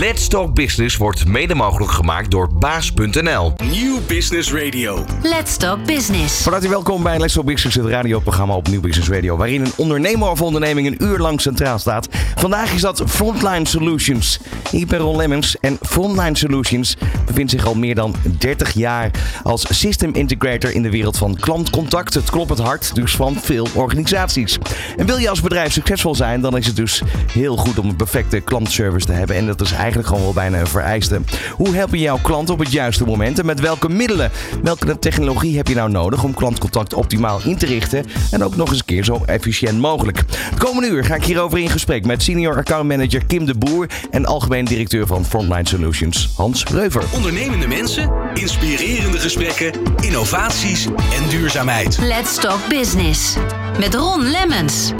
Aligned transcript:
Let's 0.00 0.28
Talk 0.28 0.54
Business 0.54 0.96
wordt 0.96 1.26
mede 1.26 1.54
mogelijk 1.54 1.92
gemaakt 1.92 2.30
door 2.30 2.54
baas.nl. 2.54 3.52
Nieuw 3.70 3.98
Business 4.06 4.52
Radio. 4.52 5.04
Let's 5.22 5.56
Talk 5.56 5.84
Business. 5.84 6.42
Van 6.42 6.52
harte 6.52 6.68
welkom 6.68 7.02
bij 7.02 7.18
Let's 7.18 7.32
Talk 7.32 7.44
Business, 7.46 7.76
het 7.76 7.86
radioprogramma 7.86 8.54
op 8.54 8.68
Nieuw 8.68 8.80
Business 8.80 9.10
Radio, 9.10 9.36
waarin 9.36 9.60
een 9.60 9.72
ondernemer 9.76 10.30
of 10.30 10.42
onderneming 10.42 10.86
een 10.86 11.04
uur 11.04 11.18
lang 11.18 11.40
centraal 11.40 11.78
staat. 11.78 12.08
Vandaag 12.34 12.72
is 12.72 12.80
dat 12.80 13.02
Frontline 13.06 13.66
Solutions. 13.66 14.40
Ik 14.70 14.86
ben 14.86 14.98
Ron 14.98 15.16
Lemmens 15.16 15.58
en 15.60 15.78
Frontline 15.82 16.36
Solutions 16.36 16.96
bevindt 17.26 17.50
zich 17.50 17.66
al 17.66 17.74
meer 17.74 17.94
dan 17.94 18.14
30 18.38 18.72
jaar 18.72 19.10
als 19.42 19.78
system 19.78 20.14
integrator 20.14 20.74
in 20.74 20.82
de 20.82 20.90
wereld 20.90 21.18
van 21.18 21.36
klantcontact. 21.40 22.14
Het 22.14 22.30
klopt 22.30 22.50
het 22.50 22.58
hart 22.58 22.94
dus 22.94 23.16
van 23.16 23.36
veel 23.40 23.68
organisaties. 23.74 24.58
En 24.96 25.06
wil 25.06 25.18
je 25.18 25.28
als 25.28 25.40
bedrijf 25.40 25.72
succesvol 25.72 26.14
zijn, 26.14 26.40
dan 26.40 26.56
is 26.56 26.66
het 26.66 26.76
dus 26.76 27.02
heel 27.32 27.56
goed 27.56 27.78
om 27.78 27.88
een 27.88 27.96
perfecte 27.96 28.40
klantservice 28.40 29.06
te 29.06 29.12
hebben. 29.12 29.36
En 29.36 29.46
dat 29.46 29.60
is 29.60 29.72
eigenlijk 29.82 30.08
gewoon 30.08 30.22
wel 30.22 30.32
bijna 30.32 30.58
een 30.58 30.66
vereiste. 30.66 31.20
Hoe 31.52 31.74
help 31.74 31.90
je 31.90 31.98
jouw 31.98 32.18
klant 32.22 32.50
op 32.50 32.58
het 32.58 32.72
juiste 32.72 33.04
moment 33.04 33.38
en 33.38 33.46
met 33.46 33.60
welke 33.60 33.88
middelen? 33.88 34.30
Welke 34.62 34.98
technologie 34.98 35.56
heb 35.56 35.68
je 35.68 35.74
nou 35.74 35.90
nodig 35.90 36.24
om 36.24 36.34
klantcontact 36.34 36.94
optimaal 36.94 37.40
in 37.44 37.56
te 37.56 37.66
richten 37.66 38.04
en 38.30 38.44
ook 38.44 38.56
nog 38.56 38.68
eens 38.68 38.78
een 38.78 38.84
keer 38.84 39.04
zo 39.04 39.22
efficiënt 39.26 39.78
mogelijk? 39.78 40.22
Het 40.50 40.58
komende 40.58 40.88
uur 40.88 41.04
ga 41.04 41.14
ik 41.14 41.24
hierover 41.24 41.58
in 41.58 41.70
gesprek 41.70 42.06
met 42.06 42.22
senior 42.22 42.56
account 42.56 42.88
manager 42.88 43.26
Kim 43.26 43.44
de 43.44 43.54
Boer 43.54 43.86
en 44.10 44.26
algemeen 44.26 44.64
directeur 44.64 45.06
van 45.06 45.24
Frontline 45.24 45.68
Solutions 45.68 46.30
Hans 46.36 46.64
Reuver. 46.64 47.04
Ondernemende 47.14 47.68
mensen, 47.68 48.12
inspirerende 48.34 49.18
gesprekken, 49.18 49.72
innovaties 50.00 50.86
en 50.86 51.28
duurzaamheid. 51.28 51.98
Let's 51.98 52.34
Talk 52.34 52.68
Business. 52.68 53.36
Met 53.78 53.94
Ron 53.94 54.22
Lemmens. 54.22 54.92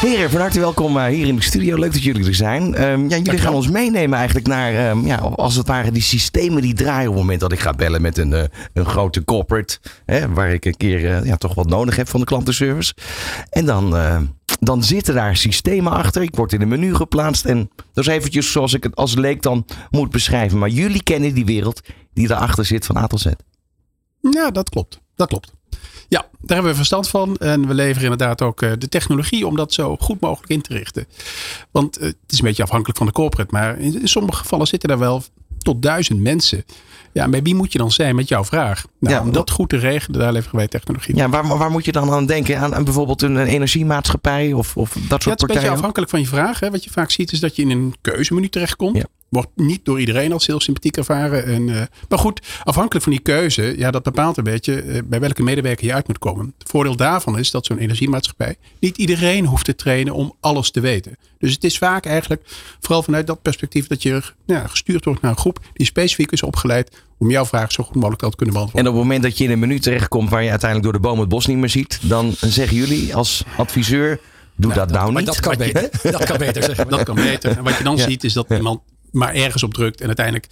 Heren, 0.00 0.30
van 0.30 0.40
harte 0.40 0.60
welkom 0.60 0.98
eh, 0.98 1.04
hier 1.04 1.26
in 1.26 1.36
de 1.36 1.42
studio. 1.42 1.78
Leuk 1.78 1.92
dat 1.92 2.02
jullie 2.02 2.26
er 2.26 2.34
zijn. 2.34 2.74
Ehm, 2.74 3.08
ja, 3.08 3.16
jullie 3.16 3.38
gaan 3.38 3.54
ons 3.54 3.68
meenemen 3.68 4.18
eigenlijk 4.18 4.46
naar, 4.46 4.74
ehm, 4.74 5.06
ja, 5.06 5.16
als 5.16 5.54
het 5.54 5.66
ware, 5.66 5.90
die 5.90 6.02
systemen 6.02 6.62
die 6.62 6.74
draaien 6.74 7.08
op 7.08 7.14
het 7.14 7.22
moment 7.22 7.40
dat 7.40 7.52
ik 7.52 7.60
ga 7.60 7.72
bellen 7.72 8.02
met 8.02 8.18
een, 8.18 8.32
eh, 8.32 8.44
een 8.72 8.84
grote 8.84 9.24
corporate. 9.24 9.78
Hè, 10.04 10.28
waar 10.28 10.52
ik 10.52 10.64
een 10.64 10.76
keer 10.76 11.10
eh, 11.10 11.24
ja, 11.24 11.36
toch 11.36 11.54
wat 11.54 11.68
nodig 11.68 11.96
heb 11.96 12.08
van 12.08 12.20
de 12.20 12.26
klantenservice. 12.26 12.94
En 13.50 13.66
dan, 13.66 13.96
dan 14.60 14.82
zitten 14.82 15.14
daar 15.14 15.36
systemen 15.36 15.92
achter. 15.92 16.22
Ik 16.22 16.36
word 16.36 16.52
in 16.52 16.60
een 16.60 16.68
menu 16.68 16.94
geplaatst. 16.94 17.44
En 17.44 17.70
dat 17.92 18.06
is 18.06 18.12
eventjes 18.12 18.52
zoals 18.52 18.74
ik 18.74 18.82
het 18.82 18.96
als 18.96 19.14
leek 19.14 19.42
dan 19.42 19.66
moet 19.90 20.10
beschrijven. 20.10 20.58
Maar 20.58 20.68
jullie 20.68 21.02
kennen 21.02 21.34
die 21.34 21.44
wereld 21.44 21.80
die 22.12 22.28
daarachter 22.28 22.64
zit 22.64 22.86
van 22.86 22.96
A 22.96 23.06
tot 23.06 23.20
Z. 23.20 23.26
Ja, 24.20 24.50
dat 24.50 24.70
klopt. 24.70 25.00
Dat 25.14 25.28
klopt. 25.28 25.52
Ja, 26.08 26.20
daar 26.20 26.54
hebben 26.56 26.70
we 26.70 26.74
verstand 26.76 27.08
van. 27.08 27.36
En 27.36 27.66
we 27.66 27.74
leveren 27.74 28.02
inderdaad 28.02 28.42
ook 28.42 28.62
eh, 28.62 28.70
de 28.78 28.88
technologie 28.88 29.46
om 29.46 29.56
dat 29.56 29.72
zo 29.72 29.96
goed 30.00 30.20
mogelijk 30.20 30.50
in 30.52 30.60
te 30.62 30.72
richten. 30.74 31.06
Want 31.70 31.96
eh, 31.96 32.06
het 32.06 32.16
is 32.28 32.38
een 32.38 32.44
beetje 32.44 32.62
afhankelijk 32.62 32.98
van 32.98 33.06
de 33.06 33.12
corporate. 33.12 33.52
Maar 33.52 33.78
in 33.78 34.08
sommige 34.08 34.38
gevallen 34.38 34.66
zitten 34.66 34.90
er 34.90 34.98
wel 34.98 35.22
tot 35.58 35.82
duizend 35.82 36.20
mensen. 36.20 36.64
Ja, 37.12 37.28
bij 37.28 37.42
wie 37.42 37.54
moet 37.54 37.72
je 37.72 37.78
dan 37.78 37.90
zijn 37.92 38.14
met 38.14 38.28
jouw 38.28 38.44
vraag? 38.44 38.84
Nou, 39.00 39.14
Ja, 39.14 39.20
om 39.22 39.32
dat 39.32 39.50
goed 39.50 39.68
te 39.68 39.76
regelen, 39.76 40.18
daar 40.20 40.32
leveren 40.32 40.56
wij 40.56 40.68
technologie. 40.68 41.16
Ja, 41.16 41.28
waar, 41.28 41.58
waar 41.58 41.70
moet 41.70 41.84
je 41.84 41.92
dan 41.92 42.10
aan 42.10 42.26
denken? 42.26 42.58
Aan, 42.58 42.74
aan 42.74 42.84
bijvoorbeeld 42.84 43.22
een, 43.22 43.34
een 43.36 43.46
energiemaatschappij 43.46 44.52
of, 44.52 44.76
of 44.76 44.92
dat 44.92 45.02
Ja, 45.02 45.08
soort 45.08 45.10
het 45.10 45.24
is 45.24 45.28
een 45.28 45.30
beetje 45.30 45.46
partijen? 45.46 45.72
afhankelijk 45.72 46.10
van 46.10 46.20
je 46.20 46.26
vraag. 46.26 46.60
Hè. 46.60 46.70
Wat 46.70 46.84
je 46.84 46.90
vaak 46.90 47.10
ziet 47.10 47.32
is 47.32 47.40
dat 47.40 47.56
je 47.56 47.62
in 47.62 47.70
een 47.70 47.94
keuzemenu 48.00 48.48
terechtkomt. 48.48 48.96
Ja. 48.96 49.04
Wordt 49.28 49.48
niet 49.54 49.84
door 49.84 50.00
iedereen 50.00 50.32
als 50.32 50.46
heel 50.46 50.60
sympathiek 50.60 50.96
ervaren. 50.96 51.44
En, 51.44 51.68
eh, 51.68 51.82
maar 52.08 52.18
goed, 52.18 52.40
afhankelijk 52.64 53.04
van 53.04 53.12
die 53.12 53.22
keuze, 53.22 53.74
ja, 53.78 53.90
dat 53.90 54.02
bepaalt 54.02 54.36
een 54.36 54.44
beetje 54.44 54.80
eh, 54.82 55.00
bij 55.04 55.20
welke 55.20 55.42
medewerker 55.42 55.86
je 55.86 55.94
uit 55.94 56.06
moet 56.06 56.18
komen. 56.18 56.54
Het 56.58 56.70
voordeel 56.70 56.96
daarvan 56.96 57.38
is 57.38 57.50
dat 57.50 57.66
zo'n 57.66 57.78
energiemaatschappij 57.78 58.56
niet 58.80 58.96
iedereen 58.96 59.46
hoeft 59.46 59.64
te 59.64 59.74
trainen 59.74 60.14
om 60.14 60.34
alles 60.40 60.70
te 60.70 60.80
weten. 60.80 61.16
Dus 61.38 61.52
het 61.52 61.64
is 61.64 61.78
vaak 61.78 62.06
eigenlijk 62.06 62.42
vooral 62.80 63.02
vanuit 63.02 63.26
dat 63.26 63.42
perspectief 63.42 63.86
dat 63.86 64.02
je 64.02 64.22
ja, 64.46 64.66
gestuurd 64.66 65.04
wordt 65.04 65.20
naar 65.22 65.30
een 65.30 65.36
groep 65.38 65.58
die 65.72 65.86
specifiek 65.86 66.30
is 66.32 66.42
opgeleid 66.42 67.02
om 67.18 67.30
jouw 67.30 67.44
vraag 67.46 67.72
zo 67.72 67.84
goed 67.84 67.94
mogelijk 67.94 68.20
te 68.22 68.28
kunnen 68.36 68.54
En 68.54 68.60
beantwoorden. 68.60 68.90
op 68.92 68.96
het 68.98 69.04
moment 69.06 69.22
dat 69.22 69.38
je 69.38 69.44
in 69.44 69.50
een 69.50 69.58
menu 69.58 69.78
terechtkomt 69.78 70.30
waar 70.30 70.42
je 70.42 70.50
uiteindelijk 70.50 70.92
door 70.92 71.00
de 71.02 71.08
boom 71.08 71.20
het 71.20 71.28
bos 71.28 71.46
niet 71.46 71.56
meer 71.56 71.68
ziet, 71.68 71.98
dan 72.02 72.32
zeggen 72.40 72.76
jullie 72.76 73.14
als 73.14 73.44
adviseur: 73.56 74.20
doe 74.56 74.72
dat 74.72 74.90
nou 74.90 75.14
niet. 75.14 75.26
dat 75.26 75.40
kan 75.40 75.56
beter. 75.66 75.90
Dat 76.02 76.24
kan 76.24 76.38
beter, 76.38 76.62
zeg 76.62 76.76
maar. 76.76 76.88
Dat 76.88 77.02
kan 77.02 77.14
beter. 77.14 77.56
En 77.56 77.62
wat 77.64 77.76
je 77.78 77.84
dan 77.84 77.96
Ja. 77.96 78.04
ziet 78.08 78.24
is 78.24 78.32
dat 78.32 78.50
iemand 78.50 78.80
maar 79.14 79.34
ergens 79.34 79.62
op 79.62 79.74
drukt 79.74 80.00
en 80.00 80.06
uiteindelijk 80.06 80.46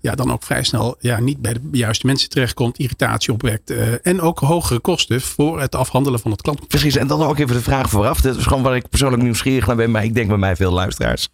ja, 0.00 0.14
dan 0.14 0.32
ook 0.32 0.42
vrij 0.42 0.62
snel 0.62 0.96
ja, 1.00 1.20
niet 1.20 1.40
bij 1.40 1.52
de 1.52 1.60
juiste 1.72 2.06
mensen 2.06 2.28
terechtkomt, 2.28 2.78
irritatie 2.78 3.32
opwekt 3.32 3.70
eh, 3.70 4.06
en 4.06 4.20
ook 4.20 4.38
hogere 4.38 4.78
kosten 4.78 5.20
voor 5.20 5.60
het 5.60 5.74
afhandelen 5.74 6.20
van 6.20 6.30
het 6.30 6.42
klant. 6.42 6.68
Precies, 6.68 6.96
en 6.96 7.06
dan 7.06 7.22
ook 7.22 7.38
even 7.38 7.56
de 7.56 7.62
vraag 7.62 7.90
vooraf. 7.90 8.20
Dat 8.20 8.36
is 8.36 8.46
gewoon 8.46 8.62
waar 8.62 8.76
ik 8.76 8.88
persoonlijk 8.88 9.22
nieuwsgierig 9.22 9.66
naar 9.66 9.76
ben, 9.76 9.90
maar 9.90 10.04
ik 10.04 10.14
denk 10.14 10.28
bij 10.28 10.36
mij 10.36 10.56
veel 10.56 10.72
luisteraars. 10.72 11.28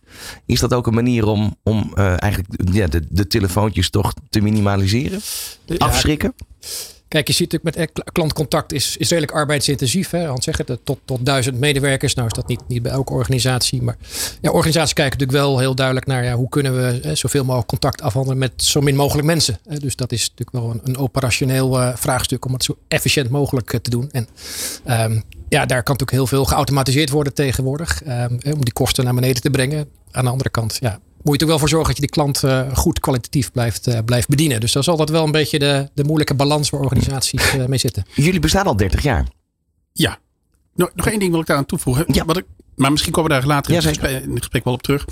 Is 0.46 0.60
dat 0.60 0.74
ook 0.74 0.86
een 0.86 0.94
manier 0.94 1.26
om, 1.26 1.56
om 1.62 1.92
eh, 1.94 2.22
eigenlijk 2.22 2.72
ja, 2.72 2.86
de, 2.86 3.02
de 3.08 3.26
telefoontjes 3.26 3.90
toch 3.90 4.12
te 4.30 4.40
minimaliseren? 4.40 5.20
Afschrikken? 5.78 6.34
Kijk, 7.12 7.26
je 7.26 7.32
ziet 7.32 7.52
natuurlijk 7.52 7.76
met 7.76 7.92
kl- 7.92 8.10
klantcontact 8.12 8.72
is, 8.72 8.96
is 8.96 9.08
redelijk 9.08 9.32
arbeidsintensief. 9.32 10.10
Hè? 10.10 10.26
Hans 10.26 10.44
zegt 10.44 10.68
het, 10.68 10.80
tot, 10.84 10.98
tot 11.04 11.26
duizend 11.26 11.58
medewerkers. 11.58 12.14
Nou 12.14 12.26
is 12.26 12.32
dat 12.32 12.48
niet, 12.48 12.60
niet 12.68 12.82
bij 12.82 12.92
elke 12.92 13.12
organisatie. 13.12 13.82
Maar 13.82 13.96
ja, 14.40 14.50
organisaties 14.50 14.92
kijken 14.92 15.18
natuurlijk 15.18 15.44
wel 15.46 15.58
heel 15.58 15.74
duidelijk 15.74 16.06
naar 16.06 16.24
ja, 16.24 16.34
hoe 16.34 16.48
kunnen 16.48 16.76
we 16.76 17.14
zoveel 17.14 17.44
mogelijk 17.44 17.68
contact 17.68 18.02
afhandelen 18.02 18.38
met 18.38 18.52
zo 18.56 18.80
min 18.80 18.96
mogelijk 18.96 19.26
mensen. 19.26 19.58
Eh, 19.66 19.78
dus 19.78 19.96
dat 19.96 20.12
is 20.12 20.20
natuurlijk 20.20 20.52
wel 20.64 20.70
een, 20.70 20.80
een 20.84 20.96
operationeel 20.96 21.80
eh, 21.80 21.96
vraagstuk 21.96 22.44
om 22.44 22.52
het 22.52 22.64
zo 22.64 22.78
efficiënt 22.88 23.28
mogelijk 23.28 23.72
eh, 23.72 23.80
te 23.80 23.90
doen. 23.90 24.10
En 24.10 24.28
ehm, 24.84 25.20
ja, 25.48 25.66
daar 25.66 25.82
kan 25.82 25.96
natuurlijk 25.96 26.10
heel 26.10 26.26
veel 26.26 26.44
geautomatiseerd 26.44 27.10
worden 27.10 27.34
tegenwoordig. 27.34 28.02
ehm, 28.02 28.36
eh, 28.38 28.52
om 28.52 28.64
die 28.64 28.72
kosten 28.72 29.04
naar 29.04 29.14
beneden 29.14 29.42
te 29.42 29.50
brengen. 29.50 29.88
Aan 30.10 30.24
de 30.24 30.30
andere 30.30 30.50
kant, 30.50 30.76
ja, 30.80 30.98
moet 31.22 31.34
je 31.34 31.40
er 31.40 31.46
wel 31.46 31.58
voor 31.58 31.68
zorgen 31.68 31.88
dat 31.88 31.96
je 31.96 32.02
die 32.02 32.10
klant 32.10 32.42
eh, 32.42 32.76
goed 32.76 33.00
kwalitatief 33.00 33.52
blijft, 33.52 33.86
eh, 33.86 33.98
blijft 34.04 34.28
bedienen. 34.28 34.60
Dus 34.60 34.72
dat 34.72 34.82
is 34.82 34.88
altijd 34.88 35.10
wel 35.10 35.24
een 35.24 35.30
beetje 35.30 35.58
de, 35.58 35.90
de 35.94 36.04
moeilijke 36.04 36.34
balans 36.34 36.70
waar 36.70 36.80
organisaties 36.80 37.52
eh, 37.52 37.64
mee 37.64 37.78
zitten. 37.78 38.04
Jullie 38.14 38.40
bestaan 38.40 38.66
al 38.66 38.76
30 38.76 39.02
jaar. 39.02 39.26
Ja. 39.92 40.18
Nog, 40.74 40.90
nog 40.94 41.06
één 41.06 41.18
ding 41.18 41.30
wil 41.30 41.40
ik 41.40 41.46
daar 41.46 41.56
aan 41.56 41.66
toevoegen. 41.66 42.04
Ja. 42.06 42.24
Wat 42.24 42.36
ik, 42.36 42.44
maar 42.76 42.90
misschien 42.90 43.12
komen 43.12 43.30
we 43.30 43.36
daar 43.36 43.46
later 43.46 43.72
in, 43.72 43.80
Ja, 43.80 43.86
het 43.88 43.98
gesprek, 43.98 44.22
in 44.22 44.30
het 44.30 44.38
gesprek 44.38 44.64
wel 44.64 44.74
op 44.74 44.82
terug. 44.82 45.04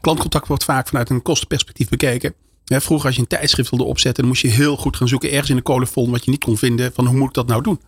Klantcontact 0.00 0.46
wordt 0.46 0.64
vaak 0.64 0.88
vanuit 0.88 1.10
een 1.10 1.22
kostenperspectief 1.22 1.88
bekeken. 1.88 2.34
Hè, 2.68 2.80
vroeger 2.80 3.06
als 3.06 3.14
je 3.14 3.20
een 3.20 3.28
tijdschrift 3.28 3.70
wilde 3.70 3.84
opzetten, 3.84 4.22
dan 4.22 4.32
moest 4.32 4.42
je 4.42 4.48
heel 4.48 4.76
goed 4.76 4.96
gaan 4.96 5.08
zoeken 5.08 5.30
ergens 5.30 5.50
in 5.50 5.56
de 5.56 5.62
colofon 5.62 6.10
wat 6.10 6.24
je 6.24 6.30
niet 6.30 6.44
kon 6.44 6.56
vinden 6.56 6.92
van 6.94 7.06
hoe 7.06 7.16
moet 7.16 7.28
ik 7.28 7.34
dat 7.34 7.46
nou 7.46 7.62
doen. 7.62 7.80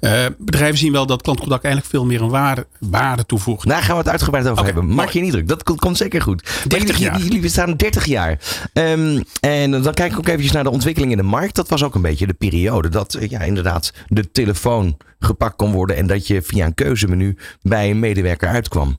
Eh, 0.00 0.26
bedrijven 0.38 0.78
zien 0.78 0.92
wel 0.92 1.06
dat 1.06 1.22
klantcontact 1.22 1.64
eigenlijk 1.64 1.94
veel 1.94 2.04
meer 2.04 2.22
een 2.22 2.28
waarde, 2.28 2.66
waarde 2.78 3.26
toevoegt. 3.26 3.68
Daar 3.68 3.82
gaan 3.82 3.92
we 3.96 4.02
het 4.02 4.10
uitgebreid 4.10 4.48
over 4.48 4.64
hebben. 4.64 4.86
Maak 4.86 4.96
mooi. 4.96 5.08
je 5.12 5.20
niet 5.20 5.32
druk. 5.32 5.48
Dat 5.48 5.62
komt, 5.62 5.80
komt 5.80 5.96
zeker 5.96 6.22
goed. 6.22 6.42
Maar 6.44 6.68
30 6.68 6.86
jullie, 6.86 7.02
jaar. 7.02 7.20
jullie 7.20 7.40
bestaan 7.40 7.76
30 7.76 8.06
jaar. 8.06 8.38
Ehm, 8.72 9.22
en 9.40 9.70
dan 9.70 9.94
kijk 9.94 10.12
ik 10.12 10.18
ook 10.18 10.28
eventjes 10.28 10.52
naar 10.52 10.64
de 10.64 10.70
ontwikkeling 10.70 11.12
in 11.12 11.18
de 11.18 11.22
markt. 11.22 11.54
Dat 11.54 11.68
was 11.68 11.82
ook 11.82 11.94
een 11.94 12.02
beetje 12.02 12.26
de 12.26 12.34
periode 12.34 12.88
dat 12.88 13.14
eh, 13.14 13.28
ja, 13.28 13.40
inderdaad 13.40 13.92
de 14.08 14.30
telefoon 14.30 14.96
gepakt 15.18 15.56
kon 15.56 15.72
worden. 15.72 15.96
En 15.96 16.06
dat 16.06 16.26
je 16.26 16.42
via 16.42 16.66
een 16.66 16.74
keuzemenu 16.74 17.36
bij 17.62 17.90
een 17.90 17.98
medewerker 17.98 18.48
uitkwam. 18.48 18.98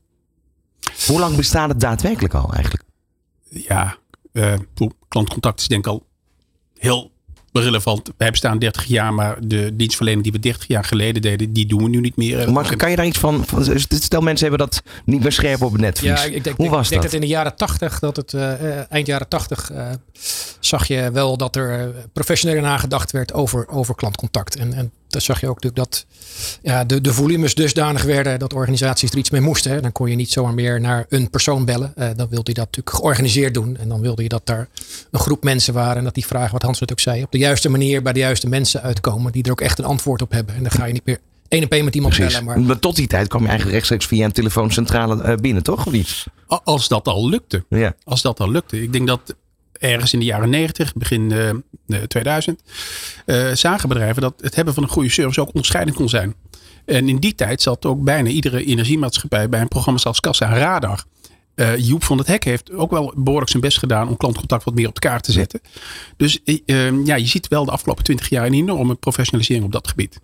Hoe 1.07 1.19
lang 1.19 1.35
bestaat 1.35 1.69
het 1.69 1.79
daadwerkelijk 1.79 2.33
al 2.33 2.53
eigenlijk? 2.53 2.83
ja, 3.51 3.97
eh, 4.31 4.53
poeh, 4.73 4.91
klantcontact 5.07 5.59
is 5.59 5.67
denk 5.67 5.85
ik 5.85 5.91
al 5.91 6.05
heel 6.77 7.11
relevant. 7.59 8.11
Wij 8.17 8.31
bestaan 8.31 8.59
30 8.59 8.85
jaar, 8.85 9.13
maar 9.13 9.37
de 9.47 9.75
dienstverlening 9.75 10.23
die 10.23 10.31
we 10.31 10.39
30 10.39 10.67
jaar 10.67 10.83
geleden 10.83 11.21
deden, 11.21 11.53
die 11.53 11.65
doen 11.65 11.83
we 11.83 11.89
nu 11.89 11.99
niet 11.99 12.15
meer. 12.15 12.51
Maar 12.51 12.75
kan 12.75 12.89
je 12.89 12.95
daar 12.95 13.05
iets 13.05 13.19
van, 13.19 13.45
van 13.45 13.79
stel 13.89 14.21
mensen 14.21 14.47
hebben 14.49 14.67
dat 14.67 14.83
niet 15.05 15.21
meer 15.21 15.31
scherp 15.31 15.61
op 15.61 15.71
het 15.71 15.81
netvlies. 15.81 16.23
Ja, 16.23 16.23
ik 16.23 16.43
denk, 16.43 16.57
Hoe 16.57 16.65
ik 16.65 16.71
was 16.71 16.89
denk 16.89 17.01
dat? 17.01 17.11
dat 17.11 17.21
in 17.21 17.27
de 17.27 17.33
jaren 17.33 17.55
80, 17.55 17.99
dat 17.99 18.15
het 18.15 18.33
eh, 18.33 18.79
eh, 18.79 18.85
eind 18.89 19.07
jaren 19.07 19.27
80, 19.27 19.71
eh, 19.71 19.89
zag 20.59 20.87
je 20.87 21.09
wel 21.11 21.37
dat 21.37 21.55
er 21.55 21.93
professioneel 22.13 22.61
nagedacht 22.61 23.11
werd 23.11 23.33
over, 23.33 23.67
over 23.67 23.95
klantcontact. 23.95 24.55
En, 24.55 24.73
en 24.73 24.91
dat 25.11 25.23
zag 25.23 25.41
je 25.41 25.47
ook 25.47 25.63
natuurlijk 25.63 25.91
dat 25.91 26.05
ja, 26.61 26.83
de, 26.83 27.01
de 27.01 27.13
volumes 27.13 27.55
dusdanig 27.55 28.03
werden 28.03 28.39
dat 28.39 28.53
organisaties 28.53 29.11
er 29.11 29.17
iets 29.17 29.29
mee 29.29 29.41
moesten. 29.41 29.71
Hè. 29.71 29.81
Dan 29.81 29.91
kon 29.91 30.09
je 30.09 30.15
niet 30.15 30.31
zomaar 30.31 30.53
meer 30.53 30.81
naar 30.81 31.05
een 31.09 31.29
persoon 31.29 31.65
bellen. 31.65 31.93
Eh, 31.95 32.09
dan 32.15 32.27
wilde 32.29 32.51
je 32.51 32.53
dat 32.53 32.65
natuurlijk 32.65 32.95
georganiseerd 32.95 33.53
doen. 33.53 33.77
En 33.77 33.89
dan 33.89 34.01
wilde 34.01 34.23
je 34.23 34.29
dat 34.29 34.41
daar 34.45 34.67
een 35.11 35.19
groep 35.19 35.43
mensen 35.43 35.73
waren. 35.73 35.97
En 35.97 36.03
dat 36.03 36.13
die 36.13 36.25
vragen, 36.25 36.51
wat 36.51 36.61
Hans 36.61 36.79
net 36.79 36.91
ook 36.91 36.99
zei, 36.99 37.23
op 37.23 37.31
de 37.31 37.37
juiste 37.37 37.69
manier 37.69 38.01
bij 38.01 38.13
de 38.13 38.19
juiste 38.19 38.47
mensen 38.47 38.81
uitkomen. 38.81 39.31
Die 39.31 39.43
er 39.43 39.51
ook 39.51 39.61
echt 39.61 39.79
een 39.79 39.85
antwoord 39.85 40.21
op 40.21 40.31
hebben. 40.31 40.55
En 40.55 40.61
dan 40.61 40.71
ga 40.71 40.85
je 40.85 40.93
niet 40.93 41.05
meer 41.05 41.19
één 41.47 41.63
op 41.63 41.71
één 41.71 41.85
met 41.85 41.95
iemand 41.95 42.15
Precies. 42.15 42.33
bellen. 42.39 42.47
Maar 42.47 42.59
Maar 42.59 42.79
tot 42.79 42.95
die 42.95 43.07
tijd 43.07 43.27
kwam 43.27 43.41
je 43.41 43.47
eigenlijk 43.47 43.75
rechtstreeks 43.75 44.05
via 44.05 44.25
een 44.25 44.31
telefooncentrale 44.31 45.23
eh, 45.23 45.35
binnen, 45.35 45.63
toch? 45.63 45.85
Of 45.85 45.91
niet? 45.91 46.25
Als 46.63 46.87
dat 46.87 47.07
al 47.07 47.29
lukte. 47.29 47.65
Ja. 47.69 47.95
Als 48.03 48.21
dat 48.21 48.39
al 48.39 48.51
lukte. 48.51 48.81
Ik 48.81 48.91
denk 48.93 49.07
dat 49.07 49.35
ergens 49.81 50.13
in 50.13 50.19
de 50.19 50.25
jaren 50.25 50.49
90, 50.49 50.93
begin 50.93 51.31
eh, 51.31 51.49
eh, 51.49 52.03
2000, 52.07 52.61
eh, 53.25 53.51
zagen 53.53 53.89
bedrijven 53.89 54.21
dat 54.21 54.33
het 54.41 54.55
hebben 54.55 54.73
van 54.73 54.83
een 54.83 54.89
goede 54.89 55.09
service 55.09 55.41
ook 55.41 55.47
onderscheidend 55.47 55.95
kon 55.97 56.09
zijn. 56.09 56.35
En 56.85 57.09
in 57.09 57.19
die 57.19 57.35
tijd 57.35 57.61
zat 57.61 57.85
ook 57.85 58.03
bijna 58.03 58.29
iedere 58.29 58.65
energiemaatschappij 58.65 59.49
bij 59.49 59.61
een 59.61 59.67
programma 59.67 59.99
zoals 59.99 60.19
Kassa 60.19 60.53
Radar. 60.53 61.03
Eh, 61.55 61.77
Joep 61.77 62.03
van 62.03 62.17
het 62.17 62.27
Hek 62.27 62.43
heeft 62.43 62.71
ook 62.71 62.91
wel 62.91 63.13
behoorlijk 63.17 63.49
zijn 63.49 63.63
best 63.63 63.77
gedaan 63.77 64.07
om 64.07 64.17
klantcontact 64.17 64.63
wat 64.63 64.73
meer 64.73 64.87
op 64.87 64.93
de 64.93 64.99
kaart 64.99 65.23
te 65.23 65.31
zetten. 65.31 65.61
Dus 66.17 66.43
eh, 66.43 66.59
eh, 66.65 67.05
ja, 67.05 67.15
je 67.15 67.27
ziet 67.27 67.47
wel 67.47 67.65
de 67.65 67.71
afgelopen 67.71 68.03
twintig 68.03 68.29
jaar 68.29 68.45
een 68.45 68.53
enorme 68.53 68.95
professionalisering 68.95 69.65
op 69.65 69.71
dat 69.71 69.87
gebied. 69.87 70.19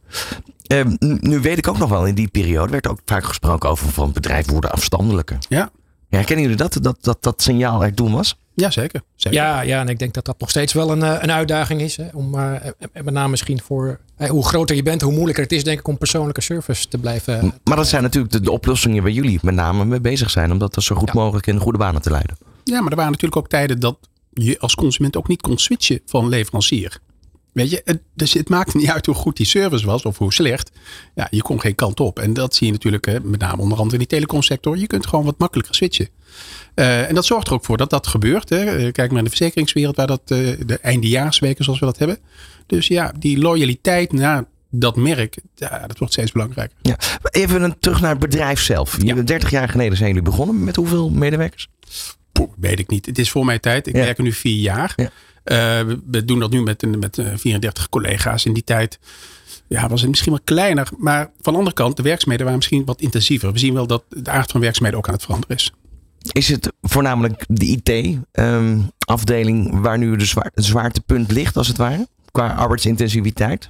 Nu- 1.00 1.39
weet 1.39 1.57
ik 1.57 1.68
ook 1.68 1.77
nog 1.77 1.89
wel, 1.89 2.06
in 2.06 2.15
die 2.15 2.27
periode 2.27 2.71
werd 2.71 2.88
ook 2.88 3.00
vaak 3.06 3.24
gesproken 3.24 3.69
over 3.69 3.92
van 3.92 4.12
bedrijven 4.12 4.51
worden 4.51 4.71
afstandelijker. 4.71 5.38
Ja, 5.50 5.71
Ja, 6.10 6.24
kennen 6.24 6.42
jullie 6.42 6.57
dat? 6.57 6.77
Dat 6.81 6.98
dat, 7.03 7.24
dat 7.24 7.42
signaal 7.42 7.83
er 7.83 7.94
toen 7.94 8.12
was? 8.12 8.38
Ja, 8.62 8.71
zeker. 8.71 9.01
zeker. 9.15 9.39
Ja, 9.39 9.62
ja, 9.62 9.80
en 9.80 9.89
ik 9.89 10.00
denk 10.00 10.13
dat 10.13 10.25
dat 10.25 10.39
nog 10.39 10.50
steeds 10.50 10.74
wel 10.74 10.92
een, 10.92 11.04
eh, 11.04 11.15
een 11.19 11.31
uitdaging 11.31 11.81
is. 11.81 11.98
Hè, 11.98 12.07
om, 12.13 12.36
uh, 12.36 12.51
met 12.94 13.09
name 13.09 13.30
misschien 13.30 13.62
voor 13.62 14.00
uh, 14.18 14.30
hoe 14.30 14.45
groter 14.45 14.75
je 14.75 14.83
bent, 14.83 15.01
hoe 15.01 15.12
moeilijker 15.12 15.44
het 15.44 15.51
is, 15.51 15.63
denk 15.63 15.80
ik, 15.80 15.88
om 15.88 15.98
persoonlijke 15.98 16.42
service 16.42 16.88
te 16.88 16.98
blijven. 16.98 17.54
Maar 17.63 17.75
dat 17.75 17.88
zijn 17.88 18.04
natuurlijk 18.04 18.33
de, 18.33 18.42
de, 18.42 18.51
oplossingen 18.51 19.04
waar 19.04 19.12
jullie 19.12 19.39
met 19.42 19.56
name 19.56 19.86
mee 19.86 20.01
bezig 20.01 20.30
zijn. 20.30 20.51
Om 20.51 20.57
dat 20.57 20.75
zo 20.83 20.95
goed 20.95 21.12
ja. 21.13 21.19
mogelijk 21.19 21.48
in 21.48 21.56
de 21.56 21.62
goede 21.62 21.77
banen 21.77 22.01
te 22.01 22.09
leiden. 22.09 22.38
Ja, 22.63 22.81
maar 22.81 22.89
er 22.89 22.95
waren 22.95 23.12
natuurlijk 23.12 23.42
ook 23.42 23.50
tijden 23.50 23.80
dat 23.80 23.98
je 24.33 24.60
als 24.60 24.75
consument 24.75 25.18
ook 25.18 25.27
niet 25.27 25.42
kon 25.42 25.57
switchen 25.57 26.01
van 26.06 26.27
leverancier. 26.27 27.00
Weet 27.57 27.69
je, 27.69 27.81
het, 27.86 28.01
dus 28.13 28.33
het 28.33 28.50
maakte 28.50 28.77
niet 28.77 28.89
uit 28.89 29.06
hoe 29.06 29.15
goed 29.15 29.38
die 29.38 29.45
service 29.45 29.86
was 29.86 30.04
of 30.04 30.18
hoe 30.18 30.33
slecht. 30.33 30.71
Ja, 31.15 31.27
je 31.31 31.42
kon 31.42 31.62
geen 31.62 31.75
kant 31.75 32.00
op. 32.00 32.19
En 32.19 32.33
dat 32.33 32.56
zie 32.56 32.68
je 32.68 32.74
natuurlijk 32.74 33.06
hè, 33.06 33.19
met 33.19 33.39
name 33.39 33.62
onder 33.62 33.77
andere 33.77 33.94
in 33.94 34.07
die 34.07 34.07
telecomsector. 34.07 34.77
Je 34.77 34.88
kunt 34.88 35.07
gewoon 35.07 35.25
wat 35.25 35.38
makkelijker 35.38 35.75
switchen. 35.75 36.09
Uh, 36.75 37.09
en 37.09 37.15
dat 37.15 37.25
zorgt 37.25 37.48
er 37.48 37.54
ook 37.54 37.65
voor 37.65 37.77
dat 37.77 37.89
dat 37.89 38.07
gebeurt. 38.07 38.50
Hè. 38.50 38.92
Kijk 38.92 39.09
maar 39.09 39.18
in 39.18 39.24
de 39.24 39.30
verzekeringswereld 39.30 39.95
waar 39.95 40.07
dat 40.07 40.21
uh, 40.27 40.57
de 40.65 40.77
eindejaarsweken 40.81 41.63
zoals 41.63 41.80
we 41.80 41.86
dat 41.86 41.98
hebben. 41.98 42.18
Dus 42.65 42.88
ja, 42.88 43.13
die 43.19 43.38
loyaliteit 43.38 44.12
naar 44.12 44.45
dat 44.69 44.95
merk, 44.95 45.38
ja, 45.56 45.88
dat 45.88 45.98
wordt 45.98 46.13
steeds 46.13 46.31
belangrijker. 46.31 46.77
Ja. 46.81 46.98
Even 47.24 47.62
een, 47.62 47.80
terug 47.80 48.01
naar 48.01 48.12
het 48.12 48.19
bedrijf 48.19 48.60
zelf. 48.60 49.03
Ja. 49.03 49.15
30 49.15 49.50
jaar 49.50 49.69
geleden 49.69 49.98
zijn 49.98 50.10
jullie 50.10 50.24
begonnen. 50.24 50.63
Met 50.63 50.75
hoeveel 50.75 51.10
medewerkers? 51.10 51.68
Poeh, 52.31 52.51
weet 52.57 52.80
ik 52.80 52.89
niet. 52.89 53.06
Het 53.06 53.19
is 53.19 53.31
voor 53.31 53.45
mijn 53.45 53.60
tijd. 53.60 53.88
Ik 53.88 53.95
ja. 53.95 54.01
werk 54.01 54.18
er 54.18 54.24
nu 54.24 54.31
vier 54.31 54.62
jaar. 54.62 54.94
Ja. 54.95 55.12
Uh, 55.52 55.58
we 56.10 56.26
doen 56.26 56.40
dat 56.40 56.52
nu 56.52 56.62
met, 56.62 56.98
met 56.98 57.20
34 57.36 57.90
collega's. 57.90 58.46
In 58.46 58.54
die 58.54 58.64
tijd 58.64 59.00
ja, 59.68 59.90
was 59.90 60.02
het 60.02 60.10
misschien 60.10 60.32
wel 60.32 60.42
kleiner. 60.44 60.90
Maar 60.98 61.32
van 61.42 61.54
de 61.54 61.60
andere 61.60 61.76
kant, 61.76 61.98
de 61.98 62.04
werkzaamheden 62.04 62.46
waren 62.46 62.60
misschien 62.60 62.86
wat 62.86 63.02
intensiever. 63.02 63.52
We 63.52 63.60
zien 63.60 63.74
wel 63.74 63.88
dat 63.88 64.04
de 64.10 64.32
aard 64.32 64.52
van 64.52 64.62
werkzaamheden 64.62 65.00
ook 65.00 65.08
aan 65.08 65.14
het 65.14 65.24
veranderen 65.24 65.56
is. 65.56 65.72
Is 66.32 66.50
het 66.50 66.74
voornamelijk 66.82 67.46
de 67.48 67.66
IT-afdeling 67.66 69.74
um, 69.74 69.82
waar 69.82 69.98
nu 69.98 70.16
de 70.16 70.26
zwaar, 70.26 70.52
het 70.54 70.66
zwaartepunt 70.66 71.32
ligt, 71.32 71.58
als 71.58 71.68
het 71.68 71.78
ware? 71.78 72.08
Qua 72.32 72.54
arbeidsintensiviteit? 72.54 73.70